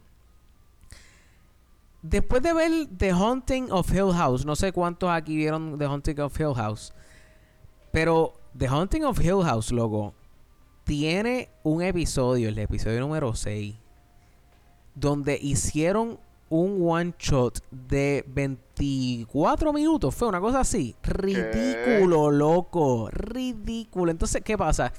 después 2.02 2.42
de 2.42 2.54
ver 2.54 2.72
The 2.98 3.12
Haunting 3.12 3.72
of 3.72 3.92
Hill 3.94 4.14
House, 4.14 4.46
no 4.46 4.56
sé 4.56 4.72
cuántos 4.72 5.10
aquí 5.12 5.36
vieron 5.36 5.78
The 5.78 5.86
Haunting 5.86 6.20
of 6.22 6.40
Hill 6.40 6.54
House, 6.56 6.94
pero 7.92 8.34
The 8.58 8.68
Haunting 8.68 9.06
of 9.06 9.20
Hill 9.20 9.44
House, 9.44 9.72
loco, 9.72 10.14
tiene 10.84 11.50
un 11.64 11.82
episodio, 11.82 12.50
el 12.50 12.58
episodio 12.58 13.00
número 13.00 13.36
6, 13.36 13.76
donde 14.96 15.38
hicieron 15.42 16.20
un 16.50 16.80
one 16.90 17.14
shot 17.20 17.60
de 17.70 18.26
24 18.28 19.72
minutos, 19.72 20.16
fue 20.16 20.28
una 20.28 20.42
cosa 20.42 20.62
así, 20.62 20.96
ridículo, 21.04 22.32
loco, 22.32 23.10
ridículo. 23.12 24.12
Entonces, 24.12 24.42
¿qué 24.44 24.58
pasa? 24.58 24.92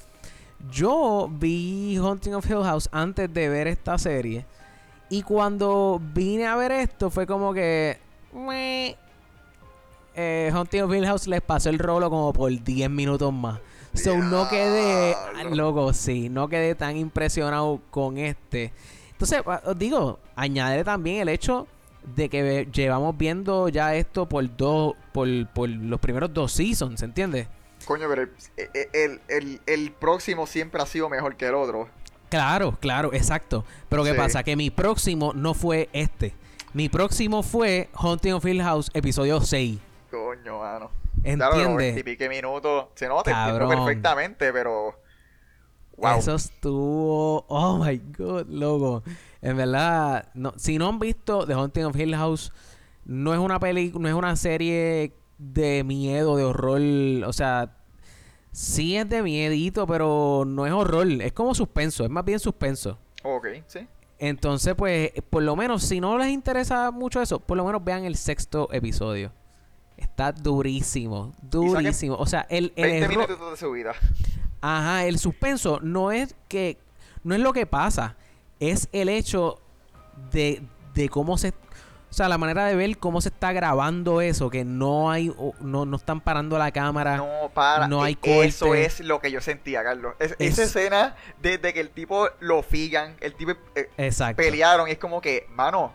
Yo 0.71 1.29
vi 1.31 1.97
Haunting 1.97 2.35
of 2.35 2.49
Hill 2.49 2.63
House 2.63 2.87
antes 2.91 3.33
de 3.33 3.49
ver 3.49 3.67
esta 3.67 3.97
serie. 3.97 4.45
Y 5.09 5.23
cuando 5.23 6.01
vine 6.13 6.45
a 6.47 6.55
ver 6.55 6.71
esto, 6.71 7.09
fue 7.09 7.27
como 7.27 7.53
que. 7.53 7.97
Eh, 10.15 10.49
Haunting 10.53 10.81
of 10.83 10.93
Hill 10.93 11.05
House 11.05 11.27
les 11.27 11.41
pasó 11.41 11.69
el 11.69 11.79
rolo 11.79 12.09
como 12.09 12.33
por 12.33 12.51
10 12.51 12.89
minutos 12.89 13.31
más. 13.33 13.59
So 13.93 14.17
no 14.17 14.47
quedé. 14.49 15.15
Loco, 15.51 15.93
sí, 15.93 16.29
no 16.29 16.47
quedé 16.47 16.75
tan 16.75 16.95
impresionado 16.97 17.81
con 17.91 18.17
este. 18.17 18.71
Entonces, 19.11 19.41
ah, 19.45 19.61
os 19.65 19.77
digo, 19.77 20.19
añadiré 20.35 20.83
también 20.83 21.21
el 21.21 21.29
hecho 21.29 21.67
de 22.15 22.29
que 22.29 22.67
llevamos 22.73 23.17
viendo 23.17 23.69
ya 23.69 23.93
esto 23.95 24.27
por 24.27 24.55
dos. 24.55 24.95
Por, 25.11 25.27
por 25.53 25.69
los 25.69 25.99
primeros 25.99 26.33
dos 26.33 26.51
seasons, 26.53 27.01
¿entiendes? 27.03 27.47
Coño, 27.85 28.07
pero 28.09 28.21
el, 28.23 28.31
el, 28.93 29.21
el- 29.27 29.61
el 29.65 29.91
próximo 29.91 30.47
siempre 30.47 30.81
ha 30.81 30.85
sido 30.85 31.09
mejor 31.09 31.35
que 31.35 31.47
el 31.47 31.55
otro. 31.55 31.89
Claro, 32.29 32.77
claro, 32.79 33.13
exacto. 33.13 33.65
Pero 33.89 34.03
¿qué 34.05 34.11
Sí. 34.11 34.17
pasa? 34.17 34.43
Que 34.43 34.55
mi 34.55 34.69
próximo 34.69 35.33
no 35.35 35.53
fue 35.53 35.89
este. 35.91 36.33
Mi 36.73 36.87
próximo 36.87 37.43
fue 37.43 37.89
Haunting 37.93 38.33
of 38.33 38.45
Hill 38.45 38.61
House, 38.63 38.89
episodio 38.93 39.41
6. 39.41 39.79
Coño, 40.31 40.59
mano. 40.59 40.91
¿Entiendes? 41.17 41.49
Claro, 41.49 41.69
90 41.71 41.99
y 41.99 42.03
pique 42.03 42.29
minutos. 42.29 42.85
Se 42.95 43.09
nota, 43.09 43.31
entiendo 43.31 43.67
Cabrón. 43.67 43.85
perfectamente, 43.85 44.53
pero. 44.53 44.97
Wow. 45.97 46.19
Eso 46.19 46.35
estuvo. 46.35 47.45
Oh 47.49 47.77
my 47.77 47.97
god, 48.17 48.47
loco. 48.47 49.03
En 49.41 49.57
verdad, 49.57 50.29
no, 50.33 50.53
si 50.55 50.77
no 50.77 50.87
han 50.87 50.99
visto 50.99 51.45
The 51.45 51.53
Haunting 51.53 51.83
of 51.83 51.97
Hill 51.97 52.15
House, 52.15 52.53
no 53.03 53.33
es 53.33 53.39
una 53.39 53.59
peli, 53.59 53.91
no 53.93 54.07
es 54.07 54.13
una 54.13 54.37
serie 54.37 55.13
de 55.37 55.83
miedo, 55.83 56.37
de 56.37 56.45
horror. 56.45 56.81
O 57.27 57.33
sea, 57.33 57.75
sí 58.53 58.95
es 58.95 59.09
de 59.09 59.23
miedito, 59.23 59.85
pero 59.85 60.45
no 60.47 60.65
es 60.65 60.71
horror. 60.71 61.11
Es 61.21 61.33
como 61.33 61.53
suspenso, 61.53 62.05
es 62.05 62.09
más 62.09 62.23
bien 62.23 62.39
suspenso. 62.39 62.97
Ok, 63.23 63.47
sí. 63.67 63.85
Entonces, 64.17 64.75
pues, 64.75 65.11
por 65.29 65.43
lo 65.43 65.57
menos, 65.57 65.83
si 65.83 65.99
no 65.99 66.17
les 66.17 66.29
interesa 66.29 66.89
mucho 66.91 67.21
eso, 67.21 67.41
por 67.41 67.57
lo 67.57 67.65
menos 67.65 67.83
vean 67.83 68.05
el 68.05 68.15
sexto 68.15 68.69
episodio. 68.71 69.33
Está 70.01 70.31
durísimo, 70.31 71.31
durísimo. 71.41 72.15
O 72.15 72.25
sea, 72.25 72.45
el, 72.49 72.73
el 72.75 72.83
20 72.83 72.97
error- 73.05 73.09
minutos 73.27 73.51
de 73.51 73.57
su 73.57 73.71
vida. 73.71 73.93
Ajá, 74.61 75.05
el 75.05 75.17
suspenso 75.19 75.79
no 75.81 76.11
es 76.11 76.35
que 76.47 76.77
no 77.23 77.33
es 77.35 77.41
lo 77.41 77.53
que 77.53 77.65
pasa, 77.65 78.15
es 78.59 78.89
el 78.91 79.09
hecho 79.09 79.59
de, 80.31 80.61
de 80.93 81.09
cómo 81.09 81.37
se 81.37 81.49
o 82.09 82.13
sea, 82.13 82.27
la 82.27 82.37
manera 82.37 82.65
de 82.65 82.75
ver 82.75 82.97
cómo 82.97 83.21
se 83.21 83.29
está 83.29 83.53
grabando 83.53 84.19
eso, 84.19 84.49
que 84.49 84.65
no 84.65 85.09
hay 85.09 85.33
no, 85.61 85.85
no 85.85 85.95
están 85.95 86.19
parando 86.19 86.57
la 86.57 86.69
cámara. 86.71 87.15
No 87.15 87.49
para. 87.53 87.87
no 87.87 88.03
hay 88.03 88.17
E- 88.23 88.43
Eso 88.47 88.65
corte. 88.65 88.83
es 88.85 88.99
lo 88.99 89.21
que 89.21 89.31
yo 89.31 89.39
sentía, 89.39 89.81
Carlos. 89.81 90.15
Es- 90.19 90.35
Es- 90.37 90.59
Esa 90.59 90.63
escena, 90.63 91.15
desde 91.41 91.73
que 91.73 91.79
el 91.79 91.89
tipo 91.89 92.27
lo 92.41 92.63
figan, 92.63 93.15
el 93.21 93.33
tipo 93.35 93.51
eh, 93.75 93.89
Exacto. 93.97 94.35
pelearon, 94.43 94.89
es 94.89 94.97
como 94.97 95.21
que, 95.21 95.47
mano, 95.51 95.93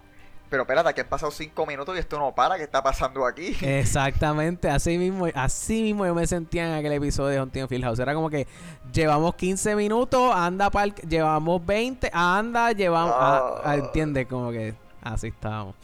pero 0.49 0.62
espérate, 0.62 0.94
que 0.94 1.01
han 1.01 1.09
pasado 1.09 1.30
5 1.32 1.66
minutos 1.66 1.97
y 1.97 1.99
esto 1.99 2.18
no 2.18 2.34
para, 2.34 2.57
¿qué 2.57 2.64
está 2.64 2.82
pasando 2.82 3.26
aquí? 3.26 3.57
Exactamente, 3.61 4.68
así 4.68 4.99
mismo, 4.99 5.26
así 5.34 5.82
mismo 5.82 6.07
yo 6.07 6.14
me 6.14 6.26
sentía 6.26 6.66
en 6.68 6.74
aquel 6.74 6.92
episodio 6.92 7.30
de 7.30 7.38
Haunting 7.38 7.62
of 7.64 7.72
Hill 7.72 7.82
House. 7.82 7.99
Era 7.99 8.14
como 8.14 8.30
que 8.30 8.47
llevamos 8.92 9.34
15 9.34 9.76
minutos, 9.76 10.32
anda 10.34 10.70
para 10.70 10.94
llevamos 10.94 11.64
20, 11.64 12.11
anda, 12.12 12.72
llevamos, 12.72 13.14
ah, 13.18 13.74
entiendes, 13.76 14.26
como 14.26 14.51
que 14.51 14.74
así 15.03 15.28
estábamos. 15.28 15.74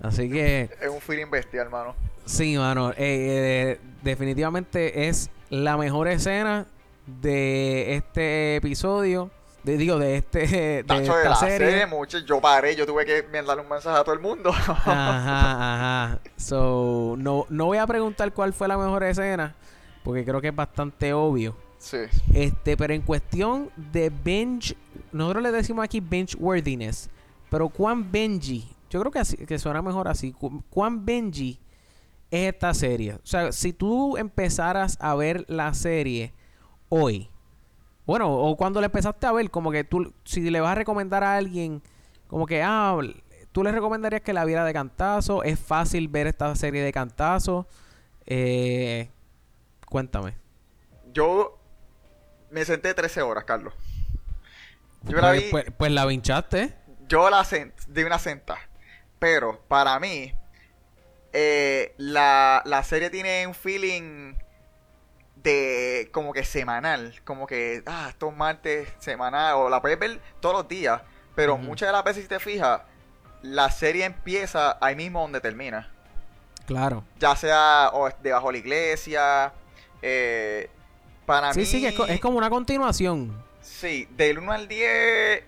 Así 0.00 0.30
que 0.30 0.70
Es 0.80 0.88
un 0.88 1.00
feeling 1.00 1.30
bestial, 1.30 1.70
mano. 1.70 1.94
Sí, 2.24 2.56
mano. 2.58 2.90
eh, 2.90 2.94
eh, 2.98 3.80
definitivamente 4.02 5.08
es 5.08 5.30
la 5.48 5.76
mejor 5.76 6.08
escena 6.08 6.66
de 7.06 7.96
este 7.96 8.56
episodio. 8.56 9.30
De, 9.66 9.76
digo, 9.76 9.98
de 9.98 10.16
este 10.18 10.46
de 10.46 10.84
Tacho 10.84 11.18
esta 11.18 11.28
de 11.30 11.50
serie. 11.52 11.70
serie, 11.70 11.86
mucho, 11.86 12.18
yo 12.20 12.40
paré, 12.40 12.74
yo 12.76 12.86
tuve 12.86 13.04
que 13.04 13.24
mandarle 13.32 13.62
un 13.62 13.68
mensaje 13.68 13.98
a 13.98 14.04
todo 14.04 14.14
el 14.14 14.20
mundo. 14.20 14.50
Ajá, 14.50 16.06
ajá. 16.06 16.20
So, 16.36 17.16
no, 17.18 17.46
no 17.48 17.66
voy 17.66 17.78
a 17.78 17.86
preguntar 17.86 18.32
cuál 18.32 18.52
fue 18.52 18.68
la 18.68 18.78
mejor 18.78 19.02
escena. 19.04 19.54
Porque 20.04 20.24
creo 20.24 20.40
que 20.40 20.48
es 20.48 20.54
bastante 20.56 21.12
obvio. 21.12 21.56
sí. 21.78 21.98
Este, 22.32 22.76
pero 22.76 22.94
en 22.94 23.02
cuestión 23.02 23.70
de 23.76 24.10
binge, 24.10 24.76
nosotros 25.12 25.42
le 25.42 25.50
decimos 25.50 25.84
aquí 25.84 26.00
binge 26.00 26.36
worthiness. 26.38 27.10
Pero 27.50 27.68
cuán 27.68 28.10
Benji, 28.10 28.68
yo 28.90 29.00
creo 29.00 29.10
que, 29.12 29.18
así, 29.20 29.36
que 29.36 29.58
suena 29.58 29.82
mejor 29.82 30.08
así. 30.08 30.32
cu- 30.32 30.62
¿Cuán 30.70 31.04
Benji 31.04 31.58
es 32.30 32.52
esta 32.54 32.72
serie? 32.74 33.14
O 33.14 33.20
sea, 33.24 33.50
si 33.52 33.72
tú 33.72 34.16
empezaras 34.16 34.96
a 35.00 35.14
ver 35.16 35.44
la 35.48 35.72
serie 35.74 36.32
hoy, 36.88 37.28
bueno, 38.06 38.32
o 38.32 38.56
cuando 38.56 38.80
la 38.80 38.86
empezaste 38.86 39.26
a 39.26 39.32
ver, 39.32 39.50
como 39.50 39.70
que 39.72 39.84
tú, 39.84 40.12
si 40.24 40.48
le 40.50 40.60
vas 40.60 40.72
a 40.72 40.74
recomendar 40.76 41.24
a 41.24 41.36
alguien 41.36 41.82
como 42.28 42.46
que, 42.46 42.62
ah, 42.62 42.98
¿tú 43.52 43.62
le 43.64 43.72
recomendarías 43.72 44.22
que 44.22 44.32
la 44.32 44.44
viera 44.44 44.64
de 44.64 44.72
cantazo? 44.72 45.42
¿Es 45.42 45.58
fácil 45.60 46.08
ver 46.08 46.26
esta 46.26 46.54
serie 46.56 46.82
de 46.82 46.92
cantazo? 46.92 47.66
Eh, 48.26 49.10
cuéntame. 49.88 50.34
Yo 51.12 51.58
me 52.50 52.64
senté 52.64 52.94
13 52.94 53.22
horas, 53.22 53.44
Carlos. 53.44 53.74
Yo 55.02 55.20
la 55.20 55.32
Pues, 55.32 55.32
vi, 55.32 55.50
pues, 55.50 55.64
pues 55.76 55.90
la 55.92 56.04
vinchaste. 56.06 56.74
yo 57.08 57.30
la 57.30 57.46
di 57.88 58.02
una 58.02 58.18
senta. 58.18 58.58
Pero 59.18 59.60
para 59.68 59.98
mí, 60.00 60.32
eh, 61.32 61.94
la, 61.98 62.62
la 62.64 62.82
serie 62.82 63.10
tiene 63.10 63.46
un 63.46 63.54
feeling 63.54 64.34
de 65.50 66.10
como 66.12 66.32
que 66.32 66.44
semanal. 66.44 67.14
Como 67.24 67.46
que, 67.46 67.82
ah, 67.86 68.06
estos 68.10 68.34
martes 68.36 68.88
semanal. 68.98 69.54
O 69.54 69.68
la 69.70 69.80
puedes 69.80 69.98
ver 69.98 70.20
todos 70.40 70.54
los 70.56 70.68
días. 70.68 71.00
Pero 71.34 71.56
muchas 71.56 71.88
de 71.88 71.92
las 71.92 72.04
veces, 72.04 72.22
si 72.24 72.28
te 72.28 72.38
fijas, 72.40 72.80
la 73.42 73.70
serie 73.70 74.04
empieza 74.04 74.76
ahí 74.80 74.96
mismo 74.96 75.20
donde 75.22 75.40
termina. 75.40 75.90
Claro. 76.66 77.04
Ya 77.20 77.36
sea 77.36 77.90
o 77.92 78.08
debajo 78.22 78.48
de 78.48 78.52
la 78.54 78.58
iglesia. 78.58 79.52
eh, 80.02 80.68
para 81.26 81.52
Sí, 81.52 81.60
mí. 81.60 81.66
sí, 81.66 81.80
que 81.80 81.88
es, 81.88 81.94
co- 81.94 82.06
es 82.06 82.20
como 82.20 82.38
una 82.38 82.48
continuación. 82.50 83.42
Sí, 83.60 84.08
del 84.12 84.38
1 84.38 84.52
al 84.52 84.68
10 84.68 85.42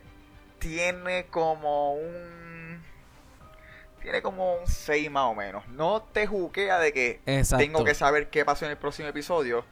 tiene 0.58 1.26
como 1.26 1.94
un... 1.94 2.82
Tiene 4.02 4.22
como 4.22 4.54
un 4.56 4.66
6 4.66 5.10
más 5.10 5.24
o 5.24 5.34
menos. 5.34 5.66
No 5.68 6.02
te 6.02 6.26
juquea 6.26 6.78
de 6.78 6.92
que 6.92 7.20
Exacto. 7.26 7.64
tengo 7.64 7.84
que 7.84 7.94
saber 7.94 8.28
qué 8.30 8.44
pasó 8.44 8.64
en 8.64 8.72
el 8.72 8.76
próximo 8.76 9.08
episodio. 9.08 9.64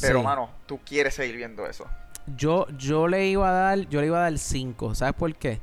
Pero, 0.00 0.18
Sí. 0.20 0.24
mano, 0.24 0.50
tú 0.66 0.78
quieres 0.84 1.14
seguir 1.14 1.36
viendo 1.36 1.66
eso. 1.66 1.84
Yo, 2.36 2.66
yo 2.76 3.08
le 3.08 3.26
iba 3.28 3.48
a 3.48 3.52
dar, 3.52 3.78
yo 3.88 4.00
le 4.00 4.06
iba 4.08 4.18
a 4.18 4.22
dar 4.30 4.38
5. 4.38 4.94
¿Sabes 4.94 5.14
por 5.14 5.34
qué? 5.34 5.54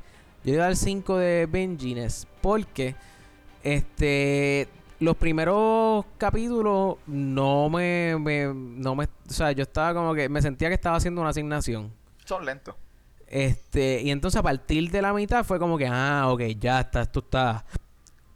Yo 0.44 0.50
le 0.50 0.52
iba 0.54 0.64
a 0.64 0.66
dar 0.68 0.76
5 0.76 1.16
de 1.18 1.46
Benjines. 1.46 2.26
Porque 2.40 2.94
este 3.62 4.68
los 4.98 5.14
primeros 5.16 6.06
capítulos 6.16 6.96
no 7.06 7.68
me, 7.68 8.16
me- 8.18 8.50
no 8.54 8.94
me, 8.94 9.04
o 9.04 9.08
sea, 9.32 9.52
yo 9.52 9.62
estaba 9.64 9.92
como 9.92 10.14
que 10.14 10.28
me 10.30 10.40
sentía 10.40 10.68
que 10.68 10.74
estaba 10.74 10.96
haciendo 10.96 11.20
una 11.20 11.30
asignación. 11.30 11.92
Son 12.24 12.46
lentos. 12.46 12.74
Este, 13.26 14.00
y 14.02 14.10
entonces 14.10 14.38
a 14.38 14.42
partir 14.42 14.90
de 14.90 15.02
la 15.02 15.12
mitad 15.12 15.44
fue 15.44 15.58
como 15.58 15.76
que, 15.76 15.86
ah, 15.86 16.28
ok, 16.28 16.40
ya 16.58 16.80
está, 16.80 17.02
esto 17.02 17.18
está 17.20 17.64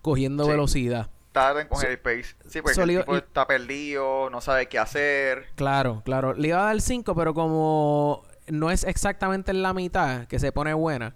cogiendo 0.03 0.45
Sí. 0.45 0.51
velocidad. 0.51 1.09
Tardan 1.33 1.69
con 1.69 1.81
So- 1.81 1.87
el 1.87 1.99
pace. 1.99 2.35
Sí, 2.49 2.61
porque 2.61 2.81
el 2.81 2.99
tipo 3.01 3.17
está 3.17 3.47
perdido, 3.47 4.29
no 4.31 4.41
sabe 4.41 4.67
qué 4.67 4.79
hacer. 4.79 5.47
Claro, 5.55 6.03
claro. 6.05 6.35
Le 6.35 6.49
iba 6.49 6.61
a 6.61 6.65
dar 6.67 6.81
5, 6.81 7.15
pero 7.15 7.35
como 7.35 8.25
no 8.49 8.71
es 8.71 8.83
exactamente 8.85 9.53
en 9.53 9.63
la 9.63 9.73
mitad 9.73 10.27
que 10.27 10.39
se 10.41 10.51
pone 10.51 10.75
buena, 10.75 11.15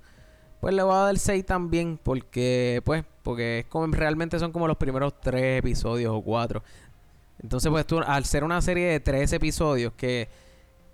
pues 0.61 0.73
le 0.73 0.83
voy 0.85 0.95
a 0.95 0.99
dar 0.99 1.19
6 1.19 1.45
también, 1.45 1.99
porque, 2.03 2.81
pues, 2.85 3.05
porque 3.25 3.61
es 3.61 3.67
como, 3.67 3.87
realmente 3.93 4.39
son 4.39 4.53
como 4.53 4.69
los 4.69 4.77
primeros 4.77 5.19
3 5.21 5.59
episodios 5.59 6.13
o 6.15 6.23
4. 6.23 6.63
Entonces, 7.43 7.71
pues 7.71 7.85
tú, 7.87 7.99
al 7.99 8.25
ser 8.25 8.45
una 8.45 8.63
serie 8.63 8.87
de 8.87 9.01
3 9.01 9.33
episodios 9.33 9.93
que 9.97 10.29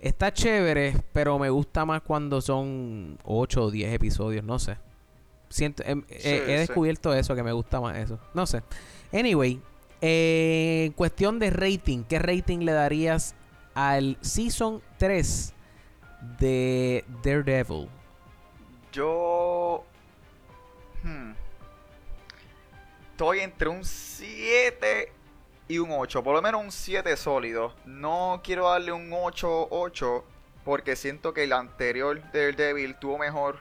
está 0.01 0.33
chévere, 0.33 0.97
pero 1.13 1.39
me 1.39 1.51
gusta 1.51 1.85
más 1.85 2.01
cuando 2.01 2.41
son 2.41 3.19
8 3.25 3.65
o 3.65 3.71
10 3.71 3.93
episodios, 3.93 4.43
no 4.43 4.59
sé. 4.59 4.79
Siento, 5.51 5.83
em, 5.85 6.05
he- 6.09 6.21
Sí, 6.21 6.29
he 6.29 6.45
sí. 6.47 6.53
descubierto 6.53 7.13
eso, 7.13 7.35
que 7.35 7.43
me 7.43 7.53
gusta 7.53 7.81
más 7.81 7.99
eso. 7.99 8.19
No 8.35 8.47
sé. 8.47 8.63
Anyway, 9.13 9.61
eh, 10.01 10.85
en 10.87 10.93
cuestión 10.93 11.39
de 11.39 11.51
rating, 11.51 12.05
¿qué 12.05 12.19
rating 12.19 12.61
le 12.61 12.73
darías 12.73 13.35
al 13.75 14.17
Season 14.21 14.83
3 14.99 15.53
de 16.39 17.05
Daredevil? 17.23 17.89
Yo... 18.93 19.85
hmm, 21.03 21.33
Estoy 23.13 23.41
entre 23.41 23.69
un 23.69 23.85
7 23.85 25.13
y 25.69 25.79
un 25.79 25.91
8. 25.91 26.23
Por 26.23 26.35
lo 26.35 26.41
menos 26.41 26.63
un 26.63 26.73
7 26.73 27.17
sólido. 27.17 27.75
No 27.85 28.41
quiero 28.43 28.71
darle 28.71 28.93
un 28.93 29.11
8-8 29.11 30.23
porque 30.65 30.97
siento 30.97 31.35
que 31.35 31.45
el 31.45 31.53
anterior 31.53 32.23
Daredevil 32.33 32.95
tuvo 32.97 33.19
mejor. 33.19 33.59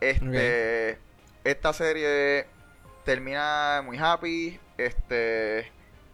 Este... 0.00 0.98
Esta 1.42 1.72
serie 1.72 2.46
termina 3.04 3.82
muy 3.84 3.98
happy. 3.98 4.58
Este... 4.76 5.70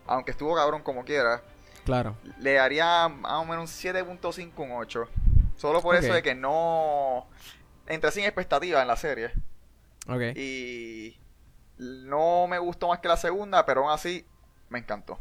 Aunque 0.06 0.30
estuvo 0.30 0.54
cabrón 0.54 0.82
como 0.82 1.04
quiera. 1.04 1.42
Claro. 1.84 2.16
Le 2.38 2.54
daría 2.54 3.08
más 3.08 3.32
o 3.32 3.44
menos 3.44 3.84
un 3.84 3.92
7.5, 3.92 4.52
un 4.56 4.72
8. 4.72 5.08
Solo 5.56 5.80
por 5.82 5.96
eso 5.96 6.12
de 6.12 6.22
que 6.22 6.34
no... 6.34 7.26
Entré 7.86 8.10
sin 8.10 8.24
expectativa 8.24 8.82
en 8.82 8.88
la 8.88 8.96
serie. 8.96 9.30
Ok. 10.08 10.36
Y 10.36 11.16
no 11.78 12.46
me 12.46 12.58
gustó 12.58 12.88
más 12.88 12.98
que 13.00 13.08
la 13.08 13.16
segunda, 13.16 13.64
pero 13.64 13.82
aún 13.82 13.92
así 13.92 14.24
me 14.68 14.78
encantó. 14.78 15.18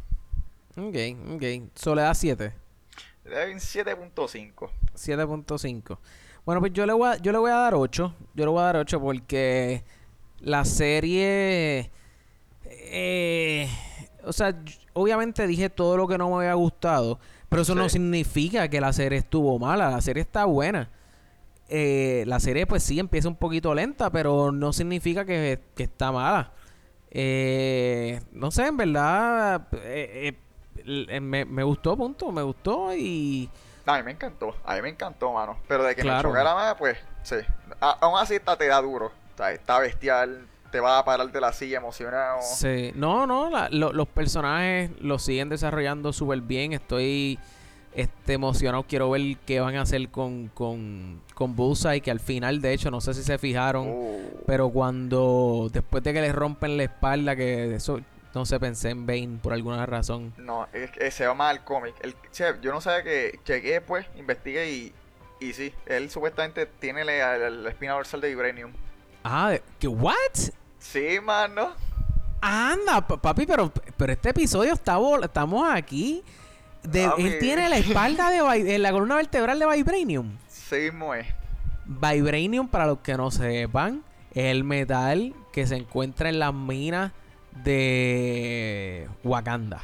Ok, 0.78 0.96
ok. 1.36 1.44
Soledad 1.76 2.14
7. 2.14 2.54
Le 3.26 3.36
doy 3.36 3.54
un 3.54 3.60
7.5. 3.60 4.70
7.5. 4.96 5.98
Bueno, 6.46 6.62
pues 6.62 6.74
yo 6.74 6.86
le, 6.86 6.94
voy 6.94 7.10
a, 7.10 7.18
yo 7.18 7.32
le 7.32 7.38
voy 7.38 7.52
a 7.52 7.56
dar 7.56 7.74
8. 7.74 8.16
Yo 8.36 8.46
le 8.46 8.52
voy 8.52 8.60
a 8.62 8.66
dar 8.66 8.78
8 8.78 9.00
porque 9.00 9.84
la 10.46 10.64
serie... 10.64 11.92
eh, 12.64 13.68
o 14.24 14.32
sea, 14.34 14.56
obviamente 14.94 15.46
dije 15.48 15.70
todo 15.70 15.98
lo 15.98 16.08
que 16.08 16.18
no 16.18 16.30
me 16.30 16.36
había 16.38 16.54
gustado, 16.54 17.20
pero 17.50 17.64
eso 17.64 17.76
no 17.76 17.90
significa 17.90 18.68
que 18.70 18.80
la 18.80 18.94
serie 18.94 19.18
estuvo 19.20 19.58
mala. 19.60 19.90
La 19.90 20.02
serie 20.02 20.22
está 20.22 20.46
buena. 20.46 20.90
Eh, 21.68 22.24
la 22.28 22.40
serie 22.40 22.68
pues 22.68 22.84
sí 22.84 23.00
empieza 23.00 23.28
un 23.28 23.36
poquito 23.36 23.74
lenta, 23.74 24.12
pero 24.12 24.52
no 24.52 24.72
significa 24.72 25.26
que, 25.26 25.60
que 25.76 25.84
está 25.84 26.12
mala. 26.12 26.52
Eh, 27.12 28.22
no 28.34 28.52
sé, 28.52 28.68
en 28.68 28.78
verdad 28.78 29.68
eh, 29.74 30.34
me, 31.22 31.46
me 31.46 31.64
gustó, 31.64 31.96
punto. 31.98 32.32
Me 32.32 32.42
gustó 32.44 32.96
y... 32.96 33.50
A 33.88 33.98
mí 33.98 34.04
me 34.04 34.12
encantó, 34.12 34.56
a 34.66 34.76
mí 34.76 34.82
me 34.82 34.90
encantó, 34.90 35.32
mano. 35.32 35.58
Pero 35.68 35.84
de 35.84 35.96
que 35.96 36.02
Claro. 36.02 36.30
me 36.30 36.34
chocara 36.34 36.56
más, 36.56 36.76
pues 36.76 36.98
sí. 37.24 37.36
A- 37.80 37.98
aún 38.02 38.18
así 38.20 38.36
está, 38.36 38.58
te 38.58 38.68
da 38.68 38.82
duro. 38.82 39.12
O 39.36 39.38
sea, 39.38 39.52
está 39.52 39.80
bestial, 39.80 40.48
te 40.72 40.80
va 40.80 40.98
a 41.00 41.06
parar 41.06 41.32
de 41.32 41.40
la 41.42 41.54
silla 41.54 41.78
emocionado. 41.78 42.40
Sí, 42.42 42.92
no, 42.96 43.28
no, 43.28 43.50
la- 43.50 43.70
lo- 43.70 43.94
los 43.94 44.08
personajes 44.08 44.90
los 45.00 45.24
siguen 45.24 45.50
desarrollando 45.50 46.12
súper 46.14 46.42
bien. 46.42 46.74
Estoy 46.74 47.38
este, 47.94 48.34
emocionado, 48.34 48.84
quiero 48.84 49.10
ver 49.10 49.38
qué 49.46 49.60
van 49.62 49.76
a 49.76 49.82
hacer 49.84 50.10
con, 50.10 50.48
con, 50.50 51.22
con 51.34 51.56
Bullseye, 51.56 52.02
que 52.02 52.12
al 52.12 52.20
final, 52.20 52.62
de 52.62 52.74
hecho, 52.74 52.92
no 52.92 53.00
sé 53.02 53.14
si 53.14 53.24
se 53.24 53.38
fijaron, 53.38 53.88
Uh, 53.90 54.22
pero 54.46 54.70
cuando, 54.70 55.70
después 55.72 56.04
de 56.04 56.14
que 56.14 56.22
le 56.22 56.32
rompen 56.34 56.76
la 56.78 56.84
espalda, 56.84 57.36
que 57.38 57.76
eso, 57.76 58.02
no 58.34 58.46
sé, 58.46 58.60
pensé 58.60 58.90
en 58.90 59.06
Bane 59.06 59.40
por 59.42 59.54
alguna 59.54 59.86
razón. 59.86 60.34
no, 60.38 60.68
es 60.74 60.92
que 60.92 61.10
se 61.12 61.26
va 61.26 61.34
mal 61.34 61.56
el 61.58 61.64
cómic. 61.64 61.96
El, 62.02 62.16
che, 62.34 62.46
yo 62.62 62.74
no 62.74 62.82
sabía 62.82 63.04
que 63.04 63.40
llegué 63.46 63.80
pues, 63.80 64.06
investigué 64.18 64.70
y, 64.72 64.94
y 65.40 65.54
sí, 65.54 65.74
él 65.86 66.10
supuestamente 66.10 66.66
tiene 66.66 67.06
la, 67.06 67.38
la- 67.38 67.50
la 67.50 67.70
espina 67.70 67.94
dorsal 67.94 68.20
de 68.20 68.28
Vibranium. 68.30 68.72
Ah, 69.28 69.58
¿qué? 69.80 69.88
¿What? 69.88 70.14
Sí, 70.78 71.20
mano. 71.24 71.72
Anda, 72.42 73.02
pa- 73.08 73.18
papi, 73.20 73.48
pero, 73.48 73.72
pero 73.98 74.14
este 74.14 74.30
episodio 74.30 74.74
está 74.74 74.98
estamos 75.24 75.68
aquí. 75.68 76.24
De, 76.84 77.10
él 77.18 77.40
tiene 77.40 77.68
la 77.68 77.78
espalda 77.78 78.30
de 78.30 78.76
eh, 78.76 78.78
la 78.78 78.92
columna 78.92 79.16
vertebral 79.16 79.58
de 79.58 79.66
Vibranium. 79.66 80.38
Sí 80.48 80.76
mismo 80.76 81.16
es. 81.16 81.26
Vibranium, 81.86 82.68
para 82.68 82.86
los 82.86 83.00
que 83.00 83.18
no 83.18 83.32
sepan, 83.32 84.04
es 84.32 84.46
el 84.46 84.64
metal 84.64 85.34
que 85.52 85.66
se 85.66 85.76
encuentra 85.76 86.30
en 86.30 86.38
las 86.38 86.54
minas 86.54 87.12
de 87.64 89.10
Wakanda. 89.24 89.82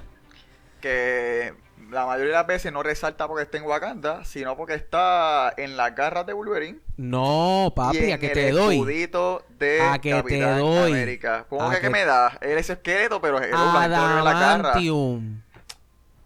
Que 0.81 1.55
la 1.91 2.05
mayoría 2.05 2.27
de 2.31 2.37
las 2.37 2.47
veces 2.47 2.71
no 2.73 2.81
resalta 2.81 3.27
porque 3.27 3.43
está 3.43 3.57
en 3.57 3.63
Wakanda, 3.65 4.23
sino 4.25 4.55
porque 4.57 4.73
está 4.75 5.53
en 5.57 5.77
las 5.77 5.93
garras 5.93 6.25
de 6.25 6.33
Wolverine. 6.33 6.79
No, 6.97 7.67
y 7.67 7.71
papi, 7.75 7.97
en 7.97 8.13
a 8.13 8.17
que 8.17 8.27
el 8.27 8.33
te 8.33 8.51
doy. 8.51 8.75
escudito 8.77 9.43
de 9.59 9.81
A 9.81 9.99
que 9.99 10.09
te 10.11 10.17
Capitán 10.21 10.59
doy. 10.59 10.91
América. 10.91 11.45
¿Cómo 11.49 11.69
A 11.69 11.75
que, 11.75 11.81
que 11.81 11.89
me 11.89 12.05
da? 12.05 12.37
Él 12.41 12.57
es 12.57 12.69
esqueleto, 12.69 13.19
pero 13.21 13.37
es 13.39 13.45
el 13.45 13.51
blanco 13.51 13.77
en 14.17 14.23
la 14.23 14.33
garra. 14.33 14.73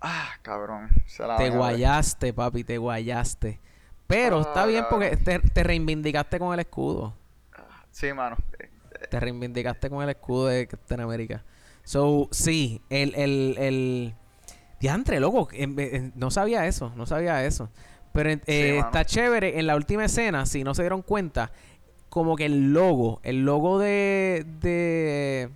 Ah, 0.02 0.30
cabrón. 0.42 0.90
Se 1.08 1.24
la 1.26 1.36
Te 1.38 1.50
guayaste, 1.50 2.32
papi, 2.34 2.64
te 2.64 2.78
guayaste. 2.78 3.60
Pero 4.08 4.38
Ah, 4.38 4.42
está 4.42 4.66
bien 4.68 4.84
cabrón. 4.84 5.00
porque 5.02 5.18
te, 5.18 5.40
te 5.40 5.64
reivindicaste 5.64 6.38
con 6.38 6.54
el 6.54 6.60
escudo. 6.60 7.14
Sí, 7.92 8.14
mano. 8.14 8.38
Te 9.10 9.20
reivindicaste 9.20 9.90
con 9.90 10.04
el 10.04 10.10
escudo 10.10 10.48
de 10.48 10.68
Captain 10.68 11.02
América. 11.02 11.44
So, 11.84 12.28
sí, 12.32 12.82
el, 12.90 13.16
el, 13.16 13.56
el... 13.58 14.16
Diantre, 14.86 15.20
loco, 15.20 15.48
en- 15.52 15.80
en- 15.80 16.14
no 16.16 16.30
sabía 16.30 16.68
eso, 16.68 16.92
no 16.96 17.06
sabía 17.06 17.44
eso. 17.46 17.70
Pero 18.14 18.30
eh, 18.30 18.78
está 18.78 19.04
chévere, 19.04 19.60
en 19.60 19.66
la 19.68 19.76
última 19.76 20.06
escena, 20.06 20.46
si 20.46 20.64
no 20.64 20.74
se 20.76 20.84
dieron 20.84 21.02
cuenta, 21.02 21.52
como 22.10 22.36
que 22.36 22.46
el 22.46 22.72
logo, 22.74 23.20
el 23.24 23.44
logo 23.46 23.80
de... 23.80 24.46
de 24.62 25.50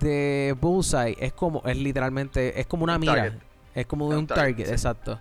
de 0.00 0.54
Bullseye 0.60 1.16
es 1.20 1.32
como, 1.32 1.62
es 1.64 1.76
literalmente, 1.76 2.58
es 2.60 2.66
como 2.66 2.84
una 2.84 2.94
Un 2.94 3.00
mira. 3.00 3.14
target. 3.14 3.34
Es 3.74 3.86
como 3.86 4.08
de 4.08 4.14
un 4.14 4.20
un 4.20 4.26
target, 4.26 4.42
target, 4.54 4.66
sí. 4.66 4.72
exacto. 4.72 5.18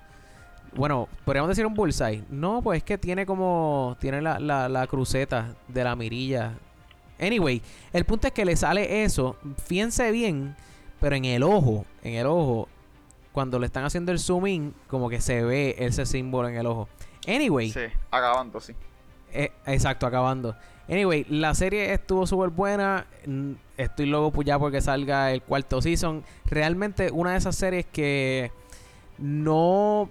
bueno, 0.76 1.08
podríamos 1.26 1.50
decir 1.50 1.66
un 1.66 1.74
bullseye. 1.74 2.24
No, 2.30 2.62
pues 2.62 2.78
es 2.78 2.84
que 2.84 2.98
tiene 2.98 3.26
como, 3.26 3.98
tiene 4.00 4.22
la, 4.22 4.40
la, 4.40 4.70
la 4.70 4.88
cruceta 4.88 5.56
de 5.68 5.84
la 5.84 5.96
mirilla. 5.96 6.54
Anyway, 7.20 7.62
el 7.92 8.06
punto 8.06 8.28
es 8.28 8.34
que 8.34 8.46
le 8.46 8.56
sale 8.56 9.04
eso, 9.04 9.36
fíjense 9.66 10.12
bien, 10.12 10.56
pero 11.00 11.16
en 11.16 11.26
el 11.26 11.44
ojo, 11.44 11.86
en 12.04 12.16
el 12.16 12.26
ojo, 12.28 12.68
cuando 13.34 13.60
le 13.60 13.66
están 13.66 13.84
haciendo 13.84 14.14
el 14.14 14.20
zoom 14.20 14.48
in, 14.48 14.74
como 14.88 15.10
que 15.10 15.20
se 15.20 15.44
ve 15.44 15.76
ese 15.80 16.06
símbolo 16.06 16.48
en 16.48 16.56
el 16.56 16.66
ojo. 16.66 16.88
Anyway, 17.28 17.70
Sí, 17.72 17.82
acabando, 18.12 18.62
sí. 18.62 18.74
eh, 19.34 19.52
exacto, 19.66 20.06
acabando. 20.06 20.56
Anyway, 20.90 21.26
la 21.30 21.54
serie 21.56 21.92
estuvo 21.94 22.28
súper 22.28 22.50
buena. 22.50 23.08
Estoy 23.78 24.06
loco 24.06 24.42
ya 24.42 24.60
porque 24.60 24.82
salga 24.82 25.32
el 25.32 25.42
cuarto 25.42 25.82
season. 25.82 26.24
Realmente 26.46 27.10
una 27.12 27.32
de 27.32 27.38
esas 27.38 27.56
series 27.56 27.86
que 27.86 28.52
no, 29.18 30.10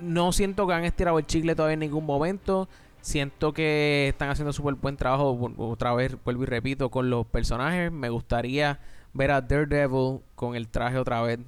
no 0.00 0.32
siento 0.32 0.66
que 0.66 0.74
han 0.74 0.84
estirado 0.84 1.18
el 1.18 1.26
chicle 1.26 1.54
todavía 1.54 1.74
en 1.74 1.80
ningún 1.80 2.04
momento. 2.06 2.68
Siento 3.00 3.54
que 3.54 4.08
están 4.08 4.28
haciendo 4.28 4.52
súper 4.52 4.74
buen 4.74 4.96
trabajo. 4.96 5.50
Otra 5.56 5.94
vez, 5.94 6.16
vuelvo 6.22 6.42
y 6.42 6.46
repito, 6.46 6.90
con 6.90 7.08
los 7.08 7.26
personajes. 7.26 7.90
Me 7.90 8.10
gustaría 8.10 8.78
ver 9.14 9.30
a 9.30 9.40
Daredevil 9.40 10.20
con 10.34 10.54
el 10.54 10.68
traje 10.68 10.98
otra 10.98 11.22
vez 11.22 11.38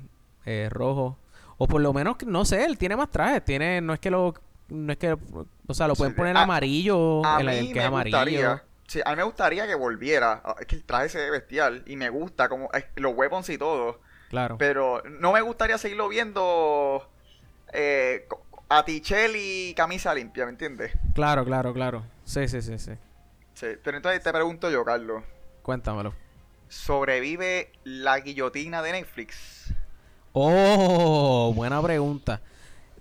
eh, 0.45 0.69
rojo. 0.71 1.19
O 1.59 1.69
por 1.69 1.81
lo 1.81 1.93
menos, 1.93 2.17
no 2.27 2.45
sé, 2.45 2.65
él 2.65 2.79
tiene 2.79 2.97
más 2.97 3.11
trajes. 3.11 3.45
Tiene, 3.45 3.81
no 3.81 3.95
es 3.95 4.01
que 4.01 4.11
lo... 4.11 4.35
No 4.69 4.93
es 4.93 4.99
que... 4.99 5.17
O 5.67 5.75
sea, 5.75 5.87
lo 5.87 5.95
pueden 5.95 6.13
Sí, 6.15 6.17
poner 6.19 6.37
a- 6.37 6.43
amarillo. 6.43 7.25
A 7.25 7.41
el, 7.41 7.47
mí 7.47 7.53
el 7.57 7.69
que 7.69 7.75
me 7.75 7.81
es 7.81 7.87
amarillo. 7.87 8.17
gustaría. 8.19 8.65
Sí, 8.87 9.01
a 9.05 9.11
mí 9.11 9.17
me 9.17 9.23
gustaría 9.23 9.67
que 9.67 9.75
volviera. 9.75 10.41
Ah, 10.45 10.57
Es 10.61 10.67
que 10.67 10.77
el 10.77 10.85
traje 10.85 11.09
se 11.11 11.19
ve 11.19 11.31
bestial 11.31 11.83
y 11.87 11.97
me 11.97 12.09
gusta 12.11 12.49
como 12.49 12.69
los 12.97 13.15
weapons 13.15 13.49
y 13.51 13.59
todo. 13.59 14.01
Claro. 14.31 14.57
Pero 14.59 15.03
no 15.05 15.33
me 15.33 15.41
gustaría 15.43 15.77
seguirlo 15.79 16.09
viendo 16.09 17.07
eh, 17.73 18.27
Tichelli 18.87 19.75
camisa 19.77 20.15
limpia, 20.15 20.45
¿me 20.47 20.53
entiendes? 20.53 20.93
Claro, 21.15 21.45
claro, 21.45 21.73
claro. 21.75 22.03
Sí, 22.25 22.49
sí, 22.49 22.63
sí, 22.63 22.79
sí. 22.79 22.93
Sí, 23.55 23.67
pero 23.85 23.99
entonces 23.99 24.23
te 24.23 24.33
pregunto 24.33 24.71
yo, 24.71 24.85
Carlos. 24.85 25.23
Cuéntamelo. 25.63 26.15
¿Sobrevive 26.69 27.71
la 27.85 28.19
guillotina 28.21 28.83
de 28.83 28.93
Netflix? 28.93 29.75
Oh, 30.33 31.53
buena 31.55 31.83
pregunta. 31.83 32.41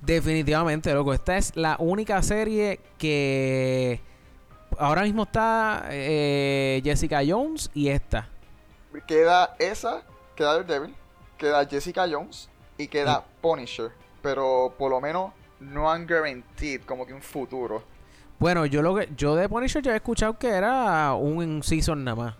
Definitivamente, 0.01 0.93
loco. 0.93 1.13
Esta 1.13 1.37
es 1.37 1.55
la 1.55 1.77
única 1.79 2.21
serie 2.23 2.79
que 2.97 4.01
ahora 4.77 5.03
mismo 5.03 5.23
está 5.23 5.85
eh, 5.89 6.81
Jessica 6.83 7.21
Jones 7.25 7.69
y 7.73 7.89
esta. 7.89 8.27
Queda 9.07 9.55
esa, 9.59 10.01
queda 10.35 10.53
Daredevil, 10.55 10.93
queda 11.37 11.65
Jessica 11.65 12.05
Jones 12.09 12.49
y 12.77 12.87
queda 12.87 13.23
Punisher. 13.41 13.91
Pero 14.21 14.73
por 14.77 14.91
lo 14.91 14.99
menos 14.99 15.31
no 15.59 15.89
han 15.89 16.05
guaranteed 16.05 16.81
como 16.81 17.05
que 17.05 17.13
un 17.13 17.21
futuro. 17.21 17.83
Bueno, 18.39 18.65
yo 18.65 18.81
lo 18.81 18.95
que 18.95 19.07
yo 19.15 19.35
de 19.35 19.47
Punisher 19.47 19.83
yo 19.83 19.91
he 19.91 19.95
escuchado 19.95 20.37
que 20.37 20.49
era 20.49 21.13
un 21.13 21.63
season 21.63 22.03
nada 22.03 22.15
más. 22.15 22.35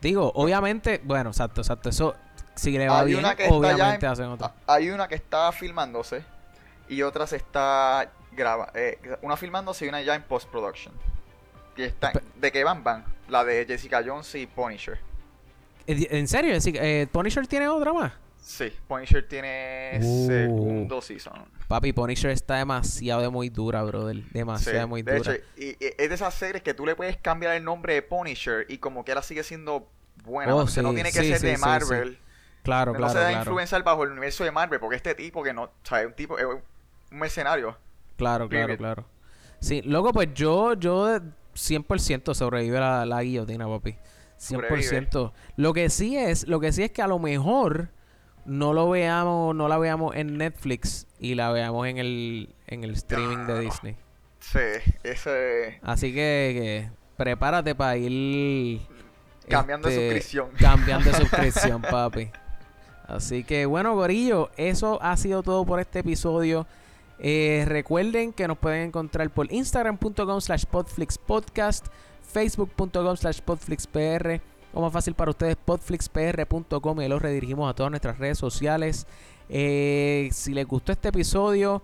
Digo, 0.00 0.32
obviamente, 0.34 1.00
bueno, 1.04 1.30
exacto, 1.30 1.60
exacto. 1.60 1.88
Eso 1.88 2.14
si 2.54 2.72
le 2.76 2.88
va 2.88 3.00
Hay 3.00 3.06
bien, 3.06 3.18
una 3.20 3.34
que 3.36 3.44
está 3.44 3.54
ya 3.54 3.58
obviamente 3.74 4.06
en- 4.06 4.12
hacen 4.12 4.24
otra. 4.26 4.52
Ah, 4.66 4.74
Hay 4.74 4.90
una 4.90 5.08
que 5.08 5.14
está 5.14 5.50
filmándose 5.52 6.24
y 6.88 7.02
otra 7.02 7.26
se 7.26 7.36
está 7.36 8.10
grabando. 8.32 8.72
una 9.22 9.36
filmándose 9.36 9.86
y 9.86 9.88
una 9.88 10.02
ya 10.02 10.14
en 10.14 10.22
post-production. 10.22 10.92
Y 11.76 11.82
está, 11.82 12.12
¿De 12.36 12.52
qué 12.52 12.62
van? 12.64 12.82
Van. 12.84 13.04
La 13.28 13.44
de 13.44 13.64
Jessica 13.66 14.02
Jones 14.04 14.34
y 14.34 14.46
Punisher. 14.46 14.98
Eh, 15.86 16.06
¿En 16.10 16.28
serio? 16.28 16.54
Eh, 16.56 17.06
¿Punisher 17.10 17.46
tiene 17.46 17.68
otra 17.68 17.92
más? 17.92 18.12
Sí, 18.42 18.72
Punisher 18.88 19.26
tiene 19.28 19.98
Uh. 20.02 20.26
segundo 20.26 21.00
season. 21.00 21.44
Papi, 21.68 21.92
Punisher 21.92 22.30
está 22.32 22.56
demasiado 22.56 23.22
de 23.22 23.28
muy 23.28 23.48
dura, 23.48 23.82
brother. 23.84 24.16
Demasiado 24.32 24.72
Sí, 24.76 24.80
de 24.80 24.86
muy 24.86 25.02
de 25.02 25.16
dura. 25.18 25.34
hecho, 25.34 25.44
y, 25.56 25.64
y 25.68 25.76
es 25.96 26.08
de 26.08 26.14
esas 26.14 26.34
series 26.34 26.62
que 26.62 26.74
tú 26.74 26.84
le 26.84 26.96
puedes 26.96 27.16
cambiar 27.18 27.54
el 27.54 27.62
nombre 27.64 27.94
de 27.94 28.02
Punisher 28.02 28.66
y 28.68 28.78
como 28.78 29.04
que 29.04 29.12
ahora 29.12 29.22
sigue 29.22 29.44
siendo 29.44 29.88
buena. 30.24 30.54
Oh, 30.54 30.64
no 30.64 30.94
tiene 30.94 31.12
que 31.12 31.20
sí, 31.20 31.28
ser 31.28 31.40
de 31.40 31.56
Marvel. 31.58 32.18
Claro, 32.70 32.92
no 32.92 32.98
claro, 32.98 33.12
se 33.12 33.18
da 33.18 33.28
claro. 33.28 33.40
influenciar 33.40 33.82
bajo 33.82 34.04
el 34.04 34.10
universo 34.10 34.44
de 34.44 34.50
Marvel 34.50 34.80
porque 34.80 34.96
este 34.96 35.14
tipo 35.14 35.42
que 35.42 35.52
no, 35.52 35.70
¿sabes? 35.82 36.06
Un 36.06 36.14
tipo, 36.14 36.38
es 36.38 36.44
un 36.44 36.62
mercenario. 37.18 37.76
Claro, 38.16 38.48
claro, 38.48 38.66
Period. 38.66 38.78
claro. 38.78 39.04
Sí, 39.60 39.82
loco, 39.82 40.12
pues 40.12 40.28
yo, 40.34 40.74
yo 40.74 41.06
de 41.06 41.20
100% 41.54 42.34
sobrevive 42.34 42.78
la, 42.78 43.04
la 43.04 43.22
guillotina, 43.22 43.66
papi. 43.66 43.96
100%. 44.38 45.32
Lo 45.56 45.72
que 45.74 45.90
sí 45.90 46.16
es, 46.16 46.46
lo 46.48 46.60
que 46.60 46.72
sí 46.72 46.82
es 46.82 46.90
que 46.90 47.02
a 47.02 47.06
lo 47.06 47.18
mejor 47.18 47.90
no 48.46 48.72
lo 48.72 48.88
veamos, 48.88 49.54
no 49.54 49.68
la 49.68 49.76
veamos 49.78 50.16
en 50.16 50.38
Netflix 50.38 51.06
y 51.18 51.34
la 51.34 51.52
veamos 51.52 51.86
en 51.88 51.98
el, 51.98 52.54
en 52.66 52.84
el 52.84 52.92
streaming 52.92 53.46
de 53.46 53.54
No. 53.54 53.58
Disney. 53.58 53.96
Sí, 54.38 54.58
ese... 55.02 55.78
Así 55.82 56.14
que, 56.14 56.52
que 56.54 56.90
prepárate 57.16 57.74
para 57.74 57.98
ir 57.98 58.80
Cambiando 59.50 59.88
de 59.88 59.94
este, 59.94 60.06
suscripción. 60.06 60.50
Cambiando 60.58 61.10
de 61.10 61.16
suscripción, 61.18 61.82
papi. 61.82 62.30
Así 63.16 63.44
que 63.44 63.66
bueno, 63.66 63.94
Gorillo, 63.94 64.50
eso 64.56 64.98
ha 65.02 65.16
sido 65.16 65.42
todo 65.42 65.64
por 65.64 65.80
este 65.80 66.00
episodio. 66.00 66.66
Eh, 67.18 67.64
recuerden 67.66 68.32
que 68.32 68.46
nos 68.48 68.56
pueden 68.56 68.88
encontrar 68.88 69.28
por 69.30 69.52
instagram.com 69.52 70.40
slash 70.40 70.64
podflixpodcast, 70.64 71.86
facebook.com 72.32 73.16
slash 73.16 73.40
podflixpr, 73.40 74.40
o 74.72 74.80
más 74.80 74.92
fácil 74.92 75.14
para 75.14 75.30
ustedes, 75.32 75.56
podflixpr.com 75.56 77.00
y 77.02 77.08
los 77.08 77.20
redirigimos 77.20 77.68
a 77.70 77.74
todas 77.74 77.90
nuestras 77.90 78.18
redes 78.18 78.38
sociales. 78.38 79.06
Eh, 79.48 80.28
si 80.32 80.54
les 80.54 80.66
gustó 80.66 80.92
este 80.92 81.08
episodio, 81.08 81.82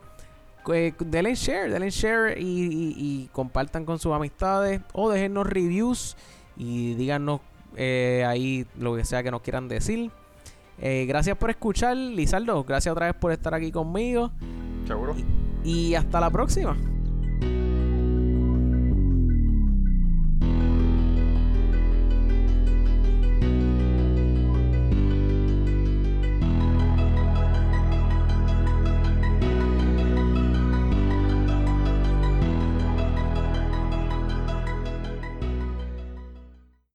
eh, 0.73 0.95
denle 1.01 1.35
share, 1.35 1.71
denle 1.71 1.91
share 1.91 2.39
y, 2.41 2.95
y- 2.97 3.29
compartan 3.33 3.85
con 3.85 3.99
sus 3.99 4.13
amistades 4.15 4.81
o 4.93 5.11
déjennos 5.11 5.47
reviews 5.47 6.17
y 6.57 6.95
díganos 6.95 7.41
eh, 7.77 8.25
ahí 8.27 8.67
lo 8.79 8.97
que 8.97 9.05
sea 9.05 9.23
que 9.23 9.31
nos 9.31 9.43
quieran 9.43 9.69
decir. 9.69 10.11
Eh, 10.79 11.07
gracias 11.07 11.37
por 11.37 11.51
escuchar, 11.51 11.97
Lizardo. 11.97 12.65
Gracias 12.65 12.93
otra 12.93 13.07
vez 13.07 13.17
por 13.17 13.33
estar 13.33 13.55
aquí 13.55 13.73
conmigo. 13.73 14.31
Seguro. 14.87 15.15
Y 15.65 15.95
hasta 15.95 16.21
la 16.21 16.31
próxima. 16.31 16.77